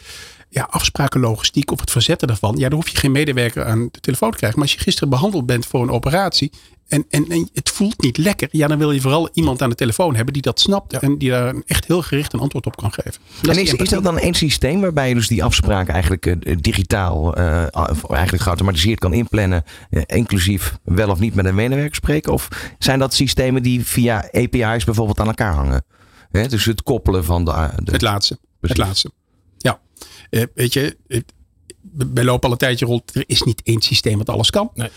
ja, 0.49 0.67
afspraken 0.71 1.21
logistiek 1.21 1.71
of 1.71 1.81
het 1.81 1.91
verzetten 1.91 2.29
daarvan. 2.29 2.57
Ja, 2.57 2.69
dan 2.69 2.79
hoef 2.79 2.89
je 2.89 2.97
geen 2.97 3.13
medewerker 3.13 3.65
aan 3.65 3.89
de 3.91 4.01
telefoon 4.01 4.31
te 4.31 4.37
krijgen. 4.37 4.59
Maar 4.59 4.69
als 4.69 4.77
je 4.77 4.83
gisteren 4.83 5.09
behandeld 5.09 5.47
bent 5.47 5.67
voor 5.67 5.83
een 5.83 5.91
operatie 5.91 6.51
en, 6.89 7.05
en, 7.11 7.29
en 7.29 7.49
het 7.53 7.71
voelt 7.71 8.03
niet 8.03 8.17
lekker. 8.17 8.49
Ja, 8.51 8.67
dan 8.67 8.79
wil 8.79 8.93
je 8.93 9.01
vooral 9.01 9.29
iemand 9.33 9.63
aan 9.63 9.69
de 9.69 9.75
telefoon 9.75 10.15
hebben 10.15 10.33
die 10.33 10.43
dat 10.43 10.61
snapt. 10.61 10.93
En 10.93 11.19
die 11.19 11.31
daar 11.31 11.55
echt 11.67 11.87
heel 11.87 12.03
gericht 12.03 12.33
een 12.33 12.41
antwoord 12.41 12.67
op 12.67 12.77
kan 12.77 12.93
geven. 12.93 13.21
Dat 13.43 13.57
en 13.57 13.63
is, 13.63 13.73
is 13.73 13.89
dat 13.89 14.03
dan 14.03 14.19
één 14.19 14.35
systeem 14.35 14.81
waarbij 14.81 15.09
je 15.09 15.15
dus 15.15 15.29
die 15.29 15.45
afspraken 15.45 15.95
eigenlijk 15.95 16.27
uh, 16.27 16.57
digitaal, 16.61 17.39
uh, 17.39 17.67
eigenlijk 18.11 18.43
geautomatiseerd 18.43 18.99
kan 18.99 19.13
inplannen. 19.13 19.65
Uh, 19.91 20.03
inclusief 20.07 20.79
wel 20.85 21.11
of 21.11 21.19
niet 21.19 21.35
met 21.35 21.45
een 21.45 21.55
medewerker 21.55 21.95
spreken? 21.95 22.33
Of 22.33 22.49
zijn 22.79 22.99
dat 22.99 23.15
systemen 23.15 23.63
die 23.63 23.85
via 23.85 24.29
API's 24.33 24.85
bijvoorbeeld 24.85 25.21
aan 25.21 25.27
elkaar 25.27 25.55
hangen? 25.55 25.85
He, 26.31 26.49
dus 26.49 26.65
het 26.65 26.83
koppelen 26.83 27.25
van 27.25 27.45
de... 27.45 27.71
de... 27.83 27.93
Het 27.93 28.03
laatste. 28.03 28.39
Het 28.61 28.77
laatste. 28.77 29.11
Uh, 30.31 30.43
weet 30.55 30.73
je, 30.73 30.97
wij 31.91 32.25
lopen 32.25 32.45
al 32.45 32.53
een 32.53 32.59
tijdje 32.59 32.87
rond. 32.87 33.15
Er 33.15 33.25
is 33.27 33.43
niet 33.43 33.61
één 33.65 33.81
systeem 33.81 34.19
wat 34.19 34.29
alles 34.29 34.51
kan. 34.51 34.71
Nee. 34.75 34.89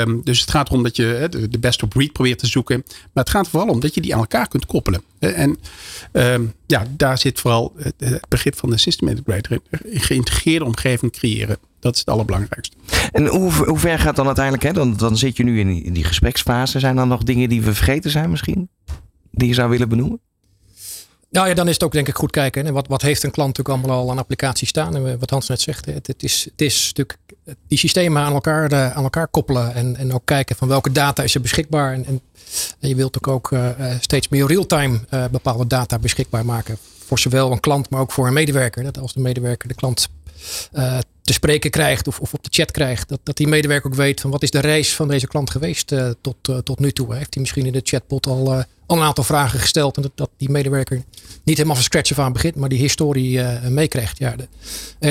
Um, 0.00 0.20
dus 0.24 0.40
het 0.40 0.50
gaat 0.50 0.68
erom 0.68 0.82
dat 0.82 0.96
je 0.96 1.26
de, 1.30 1.48
de 1.48 1.58
best 1.58 1.82
of 1.82 1.88
breed 1.88 2.12
probeert 2.12 2.38
te 2.38 2.46
zoeken. 2.46 2.82
Maar 2.86 3.24
het 3.24 3.30
gaat 3.30 3.48
vooral 3.48 3.68
om 3.68 3.80
dat 3.80 3.94
je 3.94 4.00
die 4.00 4.14
aan 4.14 4.20
elkaar 4.20 4.48
kunt 4.48 4.66
koppelen. 4.66 5.02
En 5.18 5.58
um, 6.12 6.52
ja, 6.66 6.86
daar 6.90 7.18
zit 7.18 7.40
vooral 7.40 7.72
het 7.76 8.20
begrip 8.28 8.56
van 8.56 8.70
de 8.70 8.76
system 8.76 9.08
integrator 9.08 9.52
in. 9.52 9.60
Een 9.70 10.00
geïntegreerde 10.00 10.64
omgeving 10.64 11.12
creëren. 11.12 11.56
Dat 11.80 11.92
is 11.94 11.98
het 11.98 12.08
allerbelangrijkste. 12.08 12.76
En 13.12 13.26
hoe, 13.26 13.52
hoe 13.52 13.78
ver 13.78 13.98
gaat 13.98 14.16
dan 14.16 14.26
uiteindelijk? 14.26 14.64
Hè? 14.64 14.72
Dan, 14.72 14.96
dan 14.96 15.16
zit 15.16 15.36
je 15.36 15.44
nu 15.44 15.60
in 15.60 15.68
die, 15.68 15.82
in 15.82 15.92
die 15.92 16.04
gespreksfase. 16.04 16.78
Zijn 16.78 16.98
er 16.98 17.06
nog 17.06 17.22
dingen 17.22 17.48
die 17.48 17.62
we 17.62 17.74
vergeten 17.74 18.10
zijn 18.10 18.30
misschien? 18.30 18.68
Die 19.30 19.48
je 19.48 19.54
zou 19.54 19.70
willen 19.70 19.88
benoemen? 19.88 20.20
Nou 21.34 21.48
ja, 21.48 21.54
dan 21.54 21.68
is 21.68 21.74
het 21.74 21.82
ook 21.82 21.92
denk 21.92 22.08
ik 22.08 22.14
goed 22.14 22.30
kijken. 22.30 22.72
Wat, 22.72 22.88
wat 22.88 23.02
heeft 23.02 23.22
een 23.22 23.30
klant 23.30 23.56
natuurlijk 23.56 23.78
allemaal 23.78 24.02
al 24.02 24.10
aan 24.10 24.18
applicaties 24.18 24.68
staan? 24.68 24.96
En 24.96 25.18
wat 25.18 25.30
Hans 25.30 25.48
net 25.48 25.60
zegt, 25.60 25.86
het, 25.86 26.22
is, 26.22 26.44
het 26.44 26.60
is 26.60 26.86
natuurlijk 26.86 27.18
die 27.68 27.78
systemen 27.78 28.22
aan 28.22 28.32
elkaar, 28.32 28.68
de, 28.68 28.76
aan 28.76 29.02
elkaar 29.02 29.28
koppelen. 29.28 29.74
En, 29.74 29.96
en 29.96 30.12
ook 30.12 30.24
kijken 30.24 30.56
van 30.56 30.68
welke 30.68 30.92
data 30.92 31.22
is 31.22 31.34
er 31.34 31.40
beschikbaar. 31.40 31.92
En, 31.92 32.06
en, 32.06 32.20
en 32.80 32.88
je 32.88 32.94
wilt 32.94 33.16
ook, 33.16 33.28
ook 33.28 33.50
uh, 33.50 33.68
steeds 34.00 34.28
meer 34.28 34.46
real-time 34.46 35.00
bepaalde 35.30 35.66
data 35.66 35.98
beschikbaar 35.98 36.44
maken. 36.44 36.78
Voor 37.06 37.18
zowel 37.18 37.52
een 37.52 37.60
klant, 37.60 37.90
maar 37.90 38.00
ook 38.00 38.12
voor 38.12 38.26
een 38.26 38.32
medewerker. 38.32 38.82
Dat 38.82 38.98
als 38.98 39.12
de 39.12 39.20
medewerker 39.20 39.68
de 39.68 39.74
klant 39.74 40.08
te 41.22 41.32
spreken 41.32 41.70
krijgt 41.70 42.08
of, 42.08 42.20
of 42.20 42.34
op 42.34 42.44
de 42.44 42.50
chat 42.52 42.70
krijgt. 42.70 43.08
Dat, 43.08 43.20
dat 43.22 43.36
die 43.36 43.48
medewerker 43.48 43.90
ook 43.90 43.96
weet 43.96 44.20
van 44.20 44.30
wat 44.30 44.42
is 44.42 44.50
de 44.50 44.60
reis 44.60 44.94
van 44.94 45.08
deze 45.08 45.26
klant 45.26 45.50
geweest 45.50 45.94
tot, 46.20 46.64
tot 46.64 46.78
nu 46.78 46.92
toe. 46.92 47.14
Heeft 47.14 47.34
hij 47.34 47.42
misschien 47.42 47.66
in 47.66 47.72
de 47.72 47.80
chatbot 47.82 48.26
al, 48.26 48.64
al 48.86 48.96
een 48.96 49.02
aantal 49.02 49.24
vragen 49.24 49.60
gesteld. 49.60 49.96
En 49.96 50.02
dat, 50.02 50.12
dat 50.14 50.30
die 50.36 50.50
medewerker 50.50 51.02
niet 51.44 51.56
helemaal 51.56 51.76
van 51.76 51.84
scratch 51.84 52.10
af 52.10 52.18
aan 52.18 52.32
begint, 52.32 52.56
maar 52.56 52.68
die 52.68 52.78
historie 52.78 53.40
meekrijgt. 53.68 54.18
Ja, 54.18 54.36
de, 54.36 54.48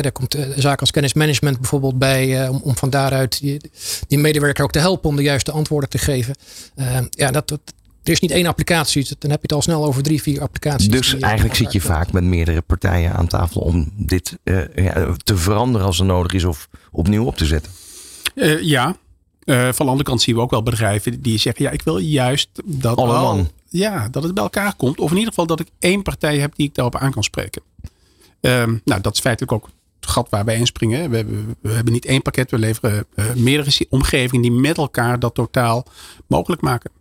daar 0.02 0.12
komt 0.12 0.38
zaken 0.56 0.80
als 0.80 0.92
kennismanagement 0.92 1.60
bijvoorbeeld 1.60 1.98
bij. 1.98 2.50
om, 2.50 2.62
om 2.64 2.76
van 2.76 2.90
daaruit 2.90 3.40
die, 3.40 3.62
die, 4.08 4.18
medewerker 4.18 4.64
ook 4.64 4.72
te 4.72 4.80
helpen 4.80 5.10
om 5.10 5.16
de 5.16 5.22
juiste 5.22 5.52
antwoorden 5.52 5.90
te 5.90 5.98
geven. 5.98 6.36
ja, 7.10 7.32
dat, 7.32 7.48
dat 7.48 7.62
er 8.04 8.12
is 8.12 8.20
niet 8.20 8.32
één 8.32 8.46
applicatie. 8.46 9.08
Dan 9.20 9.32
heb 9.32 9.40
je 9.40 9.46
het 9.46 9.54
al 9.54 9.62
snel 9.62 9.86
over 9.86 10.04
drie, 10.04 10.22
vier 10.22 10.42
applicaties. 10.42 10.90
Dus 10.90 11.20
eigenlijk 11.20 11.56
zit 11.56 11.72
je 11.72 11.82
vaak 11.82 12.12
met 12.12 12.24
meerdere 12.24 12.62
partijen 12.62 13.14
aan 13.14 13.28
tafel 13.28 13.62
om 13.62 13.92
dit 13.96 14.38
uh, 14.44 14.62
ja, 14.76 15.16
te 15.24 15.38
veranderen 15.38 15.88
als 15.88 16.00
er 16.00 16.06
nodig 16.06 16.34
is 16.34 16.44
of 16.44 16.70
opnieuw 16.92 17.26
op 17.26 17.38
te 17.38 17.46
zetten. 17.46 17.72
Uh, 18.36 18.62
ja. 18.62 18.96
Uh, 19.46 19.62
van 19.62 19.86
de 19.86 19.92
andere 19.92 20.04
kant 20.04 20.22
zien 20.22 20.36
we 20.36 20.42
ook 20.42 20.52
wel 20.52 20.64
bedrijven 20.64 21.22
die 21.22 21.38
zeggen: 21.38 21.64
ja, 21.66 21.72
ik 21.72 21.82
wil 21.82 21.98
juist 21.98 22.50
dat, 22.66 22.98
Allemaal. 22.98 23.48
Ja, 23.74 24.10
dat 24.10 24.24
het 24.24 24.34
bij 24.34 24.44
elkaar 24.44 24.76
komt. 24.76 25.00
Of 25.00 25.10
in 25.10 25.16
ieder 25.16 25.30
geval 25.30 25.48
dat 25.48 25.60
ik 25.60 25.68
één 25.80 26.02
partij 26.02 26.38
heb 26.38 26.56
die 26.56 26.68
ik 26.68 26.76
daarop 26.76 26.96
aan 26.96 27.12
kan 27.12 27.24
spreken. 27.24 27.62
Ehm, 28.40 28.78
nou, 28.84 29.02
dat 29.02 29.14
is 29.14 29.20
feitelijk 29.20 29.52
ook 29.52 29.70
het 30.00 30.10
gat 30.10 30.30
waar 30.30 30.46
wij 30.46 30.56
inspringen. 30.56 31.10
We 31.10 31.16
hebben, 31.16 31.56
we 31.62 31.72
hebben 31.72 31.94
niet 31.94 32.06
één 32.06 32.22
pakket, 32.22 32.52
we 32.52 32.58
leveren 32.58 33.06
meerdere 33.36 33.86
omgevingen 33.90 34.42
die 34.42 34.52
met 34.52 34.78
elkaar 34.78 35.20
dat 35.20 35.34
totaal 35.34 35.86
mogelijk 36.28 36.62
maken. 36.62 36.92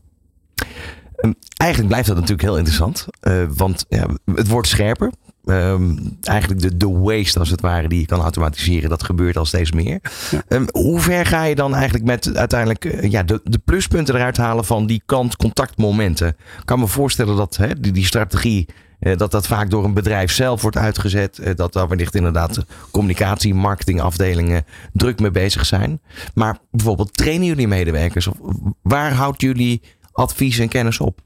Ehm, 1.17 1.33
eigenlijk 1.57 1.91
blijft 1.91 2.09
dat 2.09 2.17
natuurlijk 2.17 2.43
heel 2.43 2.57
interessant. 2.57 3.07
Uh, 3.23 3.45
want 3.55 3.85
ja, 3.89 4.07
het 4.35 4.49
wordt 4.49 4.69
scherper. 4.69 5.13
Um, 5.45 6.17
eigenlijk 6.23 6.61
de, 6.61 6.77
de 6.77 6.89
waste 6.89 7.39
als 7.39 7.51
het 7.51 7.61
ware 7.61 7.89
die 7.89 8.01
je 8.01 8.07
kan 8.07 8.21
automatiseren, 8.21 8.91
dat 8.91 9.03
gebeurt 9.03 9.37
al 9.37 9.45
steeds 9.45 9.73
meer. 9.73 10.01
Ja. 10.31 10.43
Um, 10.49 10.67
hoe 10.71 11.01
ver 11.01 11.27
ga 11.27 11.45
je 11.45 11.55
dan 11.55 11.75
eigenlijk 11.75 12.05
met 12.05 12.37
uiteindelijk 12.37 12.85
uh, 12.85 13.11
ja, 13.11 13.23
de, 13.23 13.41
de 13.45 13.59
pluspunten 13.59 14.15
eruit 14.15 14.37
halen 14.37 14.65
van 14.65 14.87
die 14.87 15.03
kant-contactmomenten? 15.07 16.29
Ik 16.29 16.37
kan 16.65 16.79
me 16.79 16.87
voorstellen 16.87 17.37
dat 17.37 17.57
hè, 17.57 17.81
die, 17.81 17.93
die 17.93 18.05
strategie 18.05 18.69
uh, 19.01 19.17
dat 19.17 19.31
dat 19.31 19.47
vaak 19.47 19.71
door 19.71 19.85
een 19.85 19.95
bedrijf 19.95 20.33
zelf 20.33 20.63
wordt 20.63 20.77
uitgezet. 20.77 21.39
Uh, 21.39 21.55
dat 21.55 21.73
daar 21.73 21.89
wellicht 21.89 22.15
inderdaad 22.15 22.65
communicatie, 22.91 23.55
marketingafdelingen 23.55 24.65
druk 24.93 25.21
mee 25.21 25.31
bezig 25.31 25.67
zijn. 25.67 26.01
Maar 26.35 26.59
bijvoorbeeld 26.71 27.17
trainen 27.17 27.47
jullie 27.47 27.69
medewerkers? 27.69 28.27
Of 28.27 28.37
waar 28.83 29.13
houdt 29.13 29.41
jullie 29.41 29.83
advies 30.13 30.59
en 30.59 30.69
kennis 30.69 31.01
op? 31.01 31.21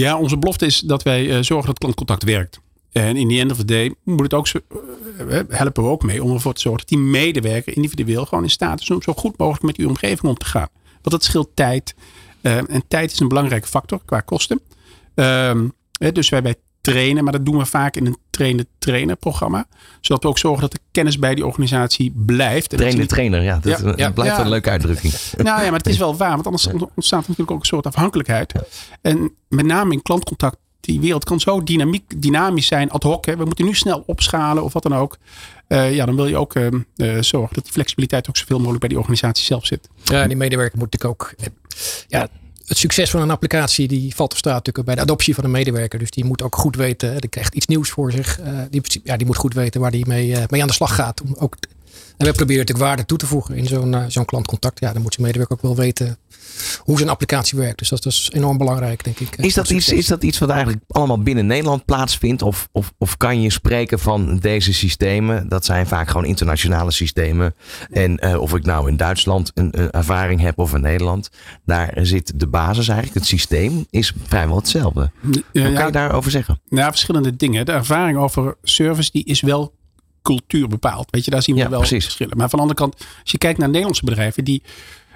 Ja, 0.00 0.18
onze 0.18 0.38
belofte 0.38 0.66
is 0.66 0.80
dat 0.80 1.02
wij 1.02 1.24
uh, 1.24 1.38
zorgen 1.40 1.66
dat 1.66 1.78
klantcontact 1.78 2.22
werkt. 2.22 2.60
En 2.92 3.16
in 3.16 3.28
die 3.28 3.40
end 3.40 3.50
of 3.50 3.56
the 3.56 3.64
day 3.64 3.94
moet 4.04 4.20
het 4.20 4.34
ook 4.34 4.46
zo, 4.46 4.58
uh, 5.28 5.40
helpen 5.48 5.82
we 5.82 5.88
ook 5.88 6.02
mee 6.02 6.22
om 6.22 6.32
ervoor 6.32 6.54
te 6.54 6.60
zorgen 6.60 6.80
dat 6.80 6.88
die 6.88 7.06
medewerker 7.06 7.76
individueel 7.76 8.26
gewoon 8.26 8.44
in 8.44 8.50
staat 8.50 8.80
is 8.80 8.90
om 8.90 9.02
zo 9.02 9.12
goed 9.12 9.38
mogelijk 9.38 9.62
met 9.64 9.76
uw 9.76 9.88
omgeving 9.88 10.22
om 10.22 10.36
te 10.36 10.44
gaan. 10.44 10.68
Want 10.84 11.10
dat 11.10 11.24
scheelt 11.24 11.50
tijd. 11.54 11.94
En 12.40 12.82
tijd 12.88 13.12
is 13.12 13.20
een 13.20 13.28
belangrijke 13.28 13.68
factor 13.68 14.00
qua 14.04 14.20
kosten. 14.20 14.60
Ehm, 15.14 15.68
dus 16.12 16.28
wij 16.28 16.42
bij 16.42 16.54
trainen. 16.80 17.24
Maar 17.24 17.32
dat 17.32 17.44
doen 17.44 17.58
we 17.58 17.66
vaak 17.66 17.96
in 17.96 18.06
een 18.06 18.16
trainen-trainer 18.30 19.16
programma. 19.16 19.66
Zodat 20.00 20.22
we 20.22 20.28
ook 20.28 20.38
zorgen 20.38 20.60
dat 20.60 20.72
de 20.72 20.78
kennis 20.90 21.18
bij 21.18 21.34
die 21.34 21.46
organisatie 21.46 22.12
blijft. 22.16 22.68
Trainen-trainer, 22.68 23.42
ja. 23.42 23.58
Dat 23.62 23.80
ja, 23.80 23.92
ja, 23.96 24.10
blijft 24.10 24.36
ja. 24.36 24.42
een 24.42 24.48
leuke 24.48 24.70
uitdrukking. 24.70 25.12
Nou 25.36 25.62
ja, 25.62 25.70
maar 25.70 25.78
het 25.78 25.88
is 25.88 25.98
wel 25.98 26.16
waar. 26.16 26.34
Want 26.34 26.46
anders 26.46 26.66
ontstaat 26.94 27.20
natuurlijk 27.20 27.50
ook 27.50 27.60
een 27.60 27.66
soort 27.66 27.86
afhankelijkheid. 27.86 28.52
En 29.00 29.32
met 29.48 29.66
name 29.66 29.92
in 29.92 30.02
klantcontact. 30.02 30.56
Die 30.80 31.00
wereld 31.00 31.24
kan 31.24 31.40
zo 31.40 31.62
dynamiek, 31.62 32.22
dynamisch 32.22 32.66
zijn, 32.66 32.90
ad 32.90 33.02
hoc. 33.02 33.26
Hè. 33.26 33.36
We 33.36 33.44
moeten 33.44 33.64
nu 33.64 33.74
snel 33.74 34.02
opschalen 34.06 34.62
of 34.62 34.72
wat 34.72 34.82
dan 34.82 34.94
ook. 34.94 35.16
Uh, 35.68 35.94
ja, 35.94 36.06
dan 36.06 36.16
wil 36.16 36.26
je 36.26 36.36
ook 36.36 36.54
uh, 36.54 36.66
uh, 36.96 37.22
zorgen 37.22 37.54
dat 37.54 37.64
die 37.64 37.72
flexibiliteit 37.72 38.28
ook 38.28 38.36
zoveel 38.36 38.56
mogelijk 38.56 38.80
bij 38.80 38.88
die 38.88 38.98
organisatie 38.98 39.44
zelf 39.44 39.66
zit. 39.66 39.88
Ja, 40.04 40.22
en 40.22 40.28
die 40.28 40.36
medewerker 40.36 40.78
moet 40.78 40.92
natuurlijk 40.92 41.22
ook 41.22 41.34
ja, 42.08 42.28
het 42.70 42.78
succes 42.78 43.10
van 43.10 43.20
een 43.20 43.30
applicatie 43.30 43.88
die 43.88 44.14
valt 44.14 44.32
of 44.32 44.38
staat 44.38 44.54
natuurlijk 44.54 44.86
bij 44.86 44.94
de 44.94 45.00
adoptie 45.00 45.34
van 45.34 45.44
een 45.44 45.50
medewerker. 45.50 45.98
Dus 45.98 46.10
die 46.10 46.24
moet 46.24 46.42
ook 46.42 46.56
goed 46.56 46.76
weten, 46.76 47.20
die 47.20 47.30
krijgt 47.30 47.54
iets 47.54 47.66
nieuws 47.66 47.90
voor 47.90 48.12
zich. 48.12 48.40
Uh, 48.40 48.60
die, 48.70 48.82
ja, 49.04 49.16
die 49.16 49.26
moet 49.26 49.36
goed 49.36 49.54
weten 49.54 49.80
waar 49.80 49.90
die 49.90 50.06
mee, 50.06 50.28
uh, 50.28 50.42
mee 50.48 50.60
aan 50.60 50.66
de 50.66 50.72
slag 50.72 50.94
gaat. 50.94 51.22
Om 51.22 51.34
ook, 51.38 51.56
en 52.16 52.26
we 52.26 52.32
proberen 52.32 52.58
natuurlijk 52.58 52.86
waarde 52.88 53.04
toe 53.04 53.18
te 53.18 53.26
voegen 53.26 53.54
in 53.54 53.66
zo'n 53.66 53.92
uh, 53.92 54.04
zo'n 54.08 54.24
klantcontact. 54.24 54.80
Ja, 54.80 54.92
dan 54.92 55.02
moet 55.02 55.14
zijn 55.14 55.26
medewerker 55.26 55.56
ook 55.56 55.62
wel 55.62 55.76
weten 55.76 56.18
hoe 56.78 56.96
zijn 56.96 57.08
applicatie 57.08 57.58
werkt. 57.58 57.78
Dus 57.78 57.88
dat, 57.88 58.02
dat 58.02 58.12
is 58.12 58.30
enorm 58.32 58.58
belangrijk, 58.58 59.04
denk 59.04 59.18
ik. 59.18 59.36
Is 59.36 59.54
dat, 59.54 59.70
iets, 59.70 59.92
is 59.92 60.06
dat 60.06 60.22
iets 60.22 60.38
wat 60.38 60.48
eigenlijk 60.48 60.82
allemaal 60.88 61.22
binnen 61.22 61.46
Nederland 61.46 61.84
plaatsvindt? 61.84 62.42
Of, 62.42 62.68
of, 62.72 62.92
of 62.98 63.16
kan 63.16 63.40
je 63.40 63.50
spreken 63.50 63.98
van 63.98 64.38
deze 64.38 64.72
systemen? 64.72 65.48
Dat 65.48 65.64
zijn 65.64 65.86
vaak 65.86 66.08
gewoon 66.08 66.24
internationale 66.24 66.90
systemen. 66.90 67.54
En 67.90 68.26
uh, 68.26 68.40
of 68.40 68.54
ik 68.54 68.64
nou 68.64 68.88
in 68.88 68.96
Duitsland 68.96 69.50
een, 69.54 69.80
een, 69.80 69.90
ervaring 69.90 70.40
heb 70.40 70.58
of 70.58 70.74
in 70.74 70.80
Nederland. 70.80 71.30
Daar 71.64 71.92
zit 72.02 72.40
de 72.40 72.48
basis 72.48 72.88
eigenlijk. 72.88 73.18
Het 73.18 73.28
systeem 73.28 73.86
is 73.90 74.12
vrijwel 74.26 74.56
hetzelfde. 74.56 75.10
Wat 75.22 75.42
kan 75.52 75.72
ja, 75.72 75.86
je 75.86 75.92
daarover 75.92 76.30
zeggen? 76.30 76.60
Nou, 76.68 76.90
verschillende 76.90 77.36
dingen. 77.36 77.66
De 77.66 77.72
ervaring 77.72 78.18
over 78.18 78.56
service 78.62 79.10
die 79.12 79.24
is 79.24 79.40
wel 79.40 79.78
cultuur 80.30 80.68
bepaald. 80.68 81.10
Weet 81.10 81.24
je, 81.24 81.30
daar 81.30 81.42
zien 81.42 81.54
we 81.54 81.60
ja, 81.60 81.68
wel 81.68 81.78
precies. 81.78 82.04
verschillen. 82.04 82.36
Maar 82.36 82.48
van 82.48 82.58
de 82.58 82.64
andere 82.64 82.80
kant, 82.80 82.94
als 83.22 83.30
je 83.30 83.38
kijkt 83.38 83.58
naar 83.58 83.68
Nederlandse 83.68 84.04
bedrijven 84.04 84.44
die 84.44 84.62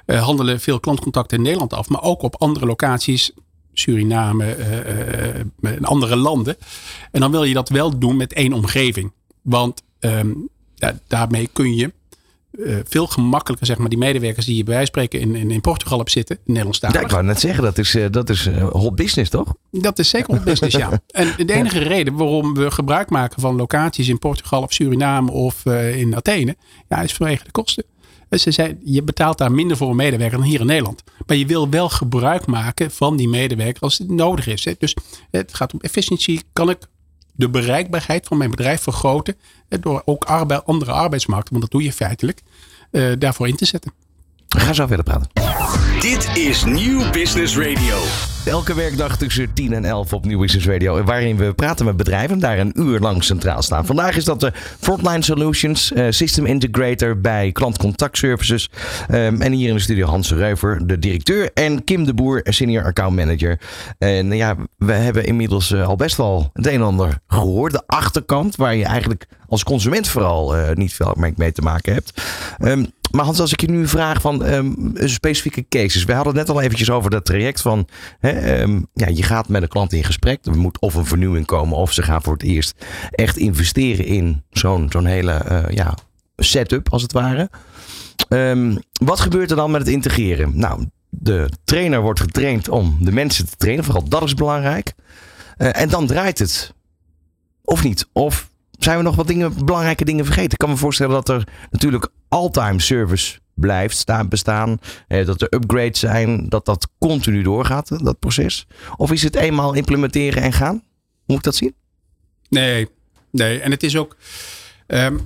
eh, 0.07 0.24
handelen 0.24 0.61
veel 0.61 0.81
klantcontacten 0.81 1.37
in 1.37 1.42
Nederland 1.42 1.72
af, 1.72 1.88
maar 1.88 2.03
ook 2.03 2.22
op 2.22 2.37
andere 2.38 2.66
locaties. 2.66 3.33
Suriname 3.72 4.55
eh, 4.55 5.38
eh, 5.38 5.46
en 5.61 5.85
andere 5.85 6.16
landen. 6.16 6.57
En 7.11 7.20
dan 7.20 7.31
wil 7.31 7.44
je 7.44 7.55
dat 7.55 7.68
wel 7.68 7.98
doen 7.98 8.16
met 8.16 8.33
één 8.33 8.53
omgeving. 8.53 9.12
Want 9.42 9.83
ehm, 9.98 10.31
ja, 10.74 10.98
daarmee 11.07 11.48
kun 11.53 11.74
je 11.74 11.92
eh, 12.59 12.77
veel 12.85 13.07
gemakkelijker, 13.07 13.67
zeg 13.67 13.79
maar, 13.79 13.88
die 13.88 13.99
medewerkers 13.99 14.47
die 14.47 14.57
je 14.57 14.64
bij 14.64 14.75
wijze 14.75 14.90
van 14.93 15.03
spreken 15.03 15.29
in, 15.29 15.35
in, 15.35 15.51
in 15.51 15.61
Portugal 15.61 15.99
hebt 15.99 16.11
zitten, 16.11 16.38
Nederlands 16.45 16.79
Ja, 16.81 17.01
ik 17.01 17.11
wou 17.11 17.25
net 17.25 17.40
zeggen, 17.40 17.62
dat 17.62 17.79
is, 17.79 17.95
eh, 17.95 18.05
dat 18.11 18.31
is 18.31 18.47
eh, 18.47 18.69
hot 18.69 18.95
business, 18.95 19.31
toch? 19.31 19.55
Dat 19.71 19.99
is 19.99 20.09
zeker 20.09 20.35
een 20.35 20.45
business, 20.45 20.77
ja. 20.77 20.90
En 21.07 21.47
de 21.47 21.53
enige 21.53 21.79
reden 21.79 22.14
waarom 22.14 22.55
we 22.55 22.71
gebruik 22.71 23.11
maken 23.11 23.40
van 23.40 23.57
locaties 23.57 24.09
in 24.09 24.19
Portugal 24.19 24.62
of 24.62 24.73
Suriname 24.73 25.31
of 25.31 25.67
in 25.95 26.17
Athene, 26.17 26.57
ja, 26.88 27.03
is 27.03 27.12
vanwege 27.12 27.45
de 27.45 27.51
kosten. 27.51 27.85
Dus 28.29 28.43
ze 28.43 28.51
zei, 28.51 28.79
je 28.85 29.03
betaalt 29.03 29.38
daar 29.38 29.53
minder 29.53 29.77
voor 29.77 29.90
een 29.90 29.97
medewerker 29.97 30.38
dan 30.38 30.47
hier 30.47 30.61
in 30.61 30.67
Nederland. 30.67 31.03
Maar 31.27 31.37
je 31.37 31.47
wil 31.47 31.69
wel 31.69 31.88
gebruik 31.88 32.47
maken 32.47 32.90
van 32.90 33.17
die 33.17 33.29
medewerker 33.29 33.83
als 33.83 33.99
het 33.99 34.11
nodig 34.11 34.47
is. 34.47 34.64
Hè. 34.64 34.73
Dus 34.79 34.97
het 35.31 35.55
gaat 35.55 35.73
om 35.73 35.81
efficiëntie. 35.81 36.43
Kan 36.53 36.71
ik 36.71 36.79
de 37.33 37.51
bereikbaarheid 37.51 38.27
van 38.27 38.38
mijn 38.38 38.51
bedrijf 38.51 38.83
vergroten 38.83 39.37
door 39.80 40.02
ook 40.04 40.24
arbeid, 40.24 40.66
andere 40.66 40.92
arbeidsmarkten, 40.92 41.50
want 41.50 41.62
dat 41.62 41.72
doe 41.72 41.82
je 41.82 41.92
feitelijk, 41.92 42.42
eh, 42.90 43.12
daarvoor 43.18 43.48
in 43.48 43.56
te 43.56 43.64
zetten. 43.64 43.92
Ga 44.48 44.72
zo 44.72 44.87
verder 44.87 45.04
praten. 45.04 45.30
Dit 46.00 46.37
is 46.37 46.64
Nieuw 46.64 47.10
Business 47.10 47.56
Radio. 47.56 48.34
Elke 48.44 48.74
werkdag 48.74 49.16
tussen 49.16 49.52
10 49.52 49.72
en 49.72 49.85
11 49.85 50.12
op 50.12 50.24
Nieuw 50.24 50.38
Business 50.38 50.66
Radio. 50.66 51.02
Waarin 51.02 51.37
we 51.37 51.52
praten 51.52 51.85
met 51.85 51.96
bedrijven 51.96 52.38
daar 52.38 52.59
een 52.59 52.72
uur 52.74 53.00
lang 53.00 53.24
centraal 53.24 53.62
staan. 53.62 53.87
Vandaag 53.87 54.16
is 54.16 54.24
dat 54.24 54.40
de 54.40 54.52
Frontline 54.80 55.22
Solutions, 55.22 55.92
eh, 55.92 56.07
System 56.11 56.46
Integrator 56.46 57.20
bij 57.20 57.52
Klant 57.52 57.78
Contact 57.78 58.16
Services. 58.16 58.70
Ehm, 59.09 59.40
en 59.40 59.52
hier 59.52 59.68
in 59.68 59.74
de 59.74 59.80
studio 59.80 60.07
Hans 60.07 60.33
Reuver, 60.33 60.87
de 60.87 60.98
directeur. 60.98 61.50
En 61.54 61.85
Kim 61.85 62.04
de 62.04 62.14
Boer, 62.14 62.40
senior 62.44 62.85
account 62.85 63.16
manager. 63.16 63.61
En 63.98 64.33
ja, 64.33 64.57
we 64.76 64.92
hebben 64.92 65.24
inmiddels 65.24 65.72
eh, 65.72 65.87
al 65.87 65.96
best 65.96 66.16
wel 66.16 66.50
het 66.52 66.66
een 66.66 66.72
en 66.72 66.83
ander 66.83 67.18
gehoord. 67.26 67.72
De 67.72 67.83
achterkant, 67.87 68.57
waar 68.57 68.74
je 68.74 68.85
eigenlijk 68.85 69.26
als 69.48 69.64
consument 69.64 70.09
vooral 70.09 70.57
eh, 70.57 70.76
niet 70.76 70.94
veel 70.94 71.16
mee 71.37 71.52
te 71.52 71.62
maken 71.62 71.92
hebt. 71.92 72.22
Ehm, 72.59 72.85
maar 73.11 73.24
Hans, 73.24 73.40
als 73.40 73.52
ik 73.52 73.61
je 73.61 73.70
nu 73.70 73.88
vraag 73.88 74.20
van 74.20 74.44
ehm, 74.44 74.72
specifieke 74.94 75.64
cases. 75.68 76.04
We 76.04 76.12
hadden 76.12 76.37
het 76.37 76.46
net 76.46 76.57
al 76.57 76.62
eventjes 76.62 76.90
over 76.90 77.11
dat 77.11 77.24
traject 77.24 77.61
van... 77.61 77.88
Hè, 78.20 78.34
ehm, 78.35 78.81
ja, 78.92 79.09
je 79.09 79.23
gaat 79.23 79.49
met 79.49 79.62
een 79.62 79.68
klant 79.68 79.92
in 79.92 80.05
gesprek. 80.05 80.47
Er 80.47 80.57
moet 80.57 80.81
of 80.81 80.94
een 80.94 81.07
vernieuwing 81.07 81.47
komen 81.47 81.77
of 81.77 81.92
ze 81.92 82.03
gaan 82.03 82.23
voor 82.23 82.33
het 82.33 82.42
eerst 82.42 82.85
echt 83.11 83.37
investeren 83.37 84.05
in 84.05 84.42
zo'n 84.51 84.87
zo'n 84.90 85.07
hele 85.07 85.33
eh, 85.33 85.75
ja, 85.75 85.94
setup 86.37 86.92
als 86.92 87.03
het 87.03 87.12
ware. 87.12 87.51
Ehm, 88.29 88.77
wat 88.92 89.20
gebeurt 89.20 89.51
er 89.51 89.57
dan 89.57 89.70
met 89.70 89.81
het 89.81 89.90
integreren? 89.90 90.53
Nou, 90.55 90.87
de 91.09 91.51
trainer 91.64 92.01
wordt 92.01 92.20
getraind 92.20 92.68
om 92.68 92.97
de 93.01 93.12
mensen 93.12 93.47
te 93.47 93.57
trainen. 93.57 93.85
Vooral 93.85 94.09
dat 94.09 94.23
is 94.23 94.35
belangrijk. 94.35 94.92
Eh, 95.57 95.81
en 95.81 95.88
dan 95.88 96.07
draait 96.07 96.38
het. 96.38 96.75
Of 97.64 97.83
niet? 97.83 98.09
Of 98.12 98.51
zijn 98.79 98.97
we 98.97 99.03
nog 99.03 99.16
wat 99.16 99.27
dingen, 99.27 99.64
belangrijke 99.64 100.05
dingen 100.05 100.25
vergeten? 100.25 100.53
Ik 100.53 100.59
kan 100.59 100.68
me 100.68 100.77
voorstellen 100.77 101.12
dat 101.12 101.29
er 101.29 101.49
natuurlijk 101.70 102.09
all-time 102.29 102.81
service 102.81 103.38
blijft 103.55 103.97
staan, 103.97 104.29
bestaan. 104.29 104.79
Dat 105.09 105.40
er 105.40 105.55
upgrades 105.55 106.01
zijn. 106.01 106.49
Dat 106.49 106.64
dat 106.64 106.88
continu 106.99 107.43
doorgaat, 107.43 108.05
dat 108.05 108.19
proces. 108.19 108.67
Of 108.97 109.12
is 109.12 109.23
het 109.23 109.37
eenmaal 109.37 109.75
implementeren 109.75 110.43
en 110.43 110.53
gaan? 110.53 110.83
Moet 111.27 111.38
ik 111.38 111.45
dat 111.45 111.55
zien? 111.55 111.75
Nee, 112.49 112.88
nee. 113.31 113.61
En 113.61 113.71
het 113.71 113.83
is 113.83 113.97
ook. 113.97 114.17
ehm, 114.87 115.17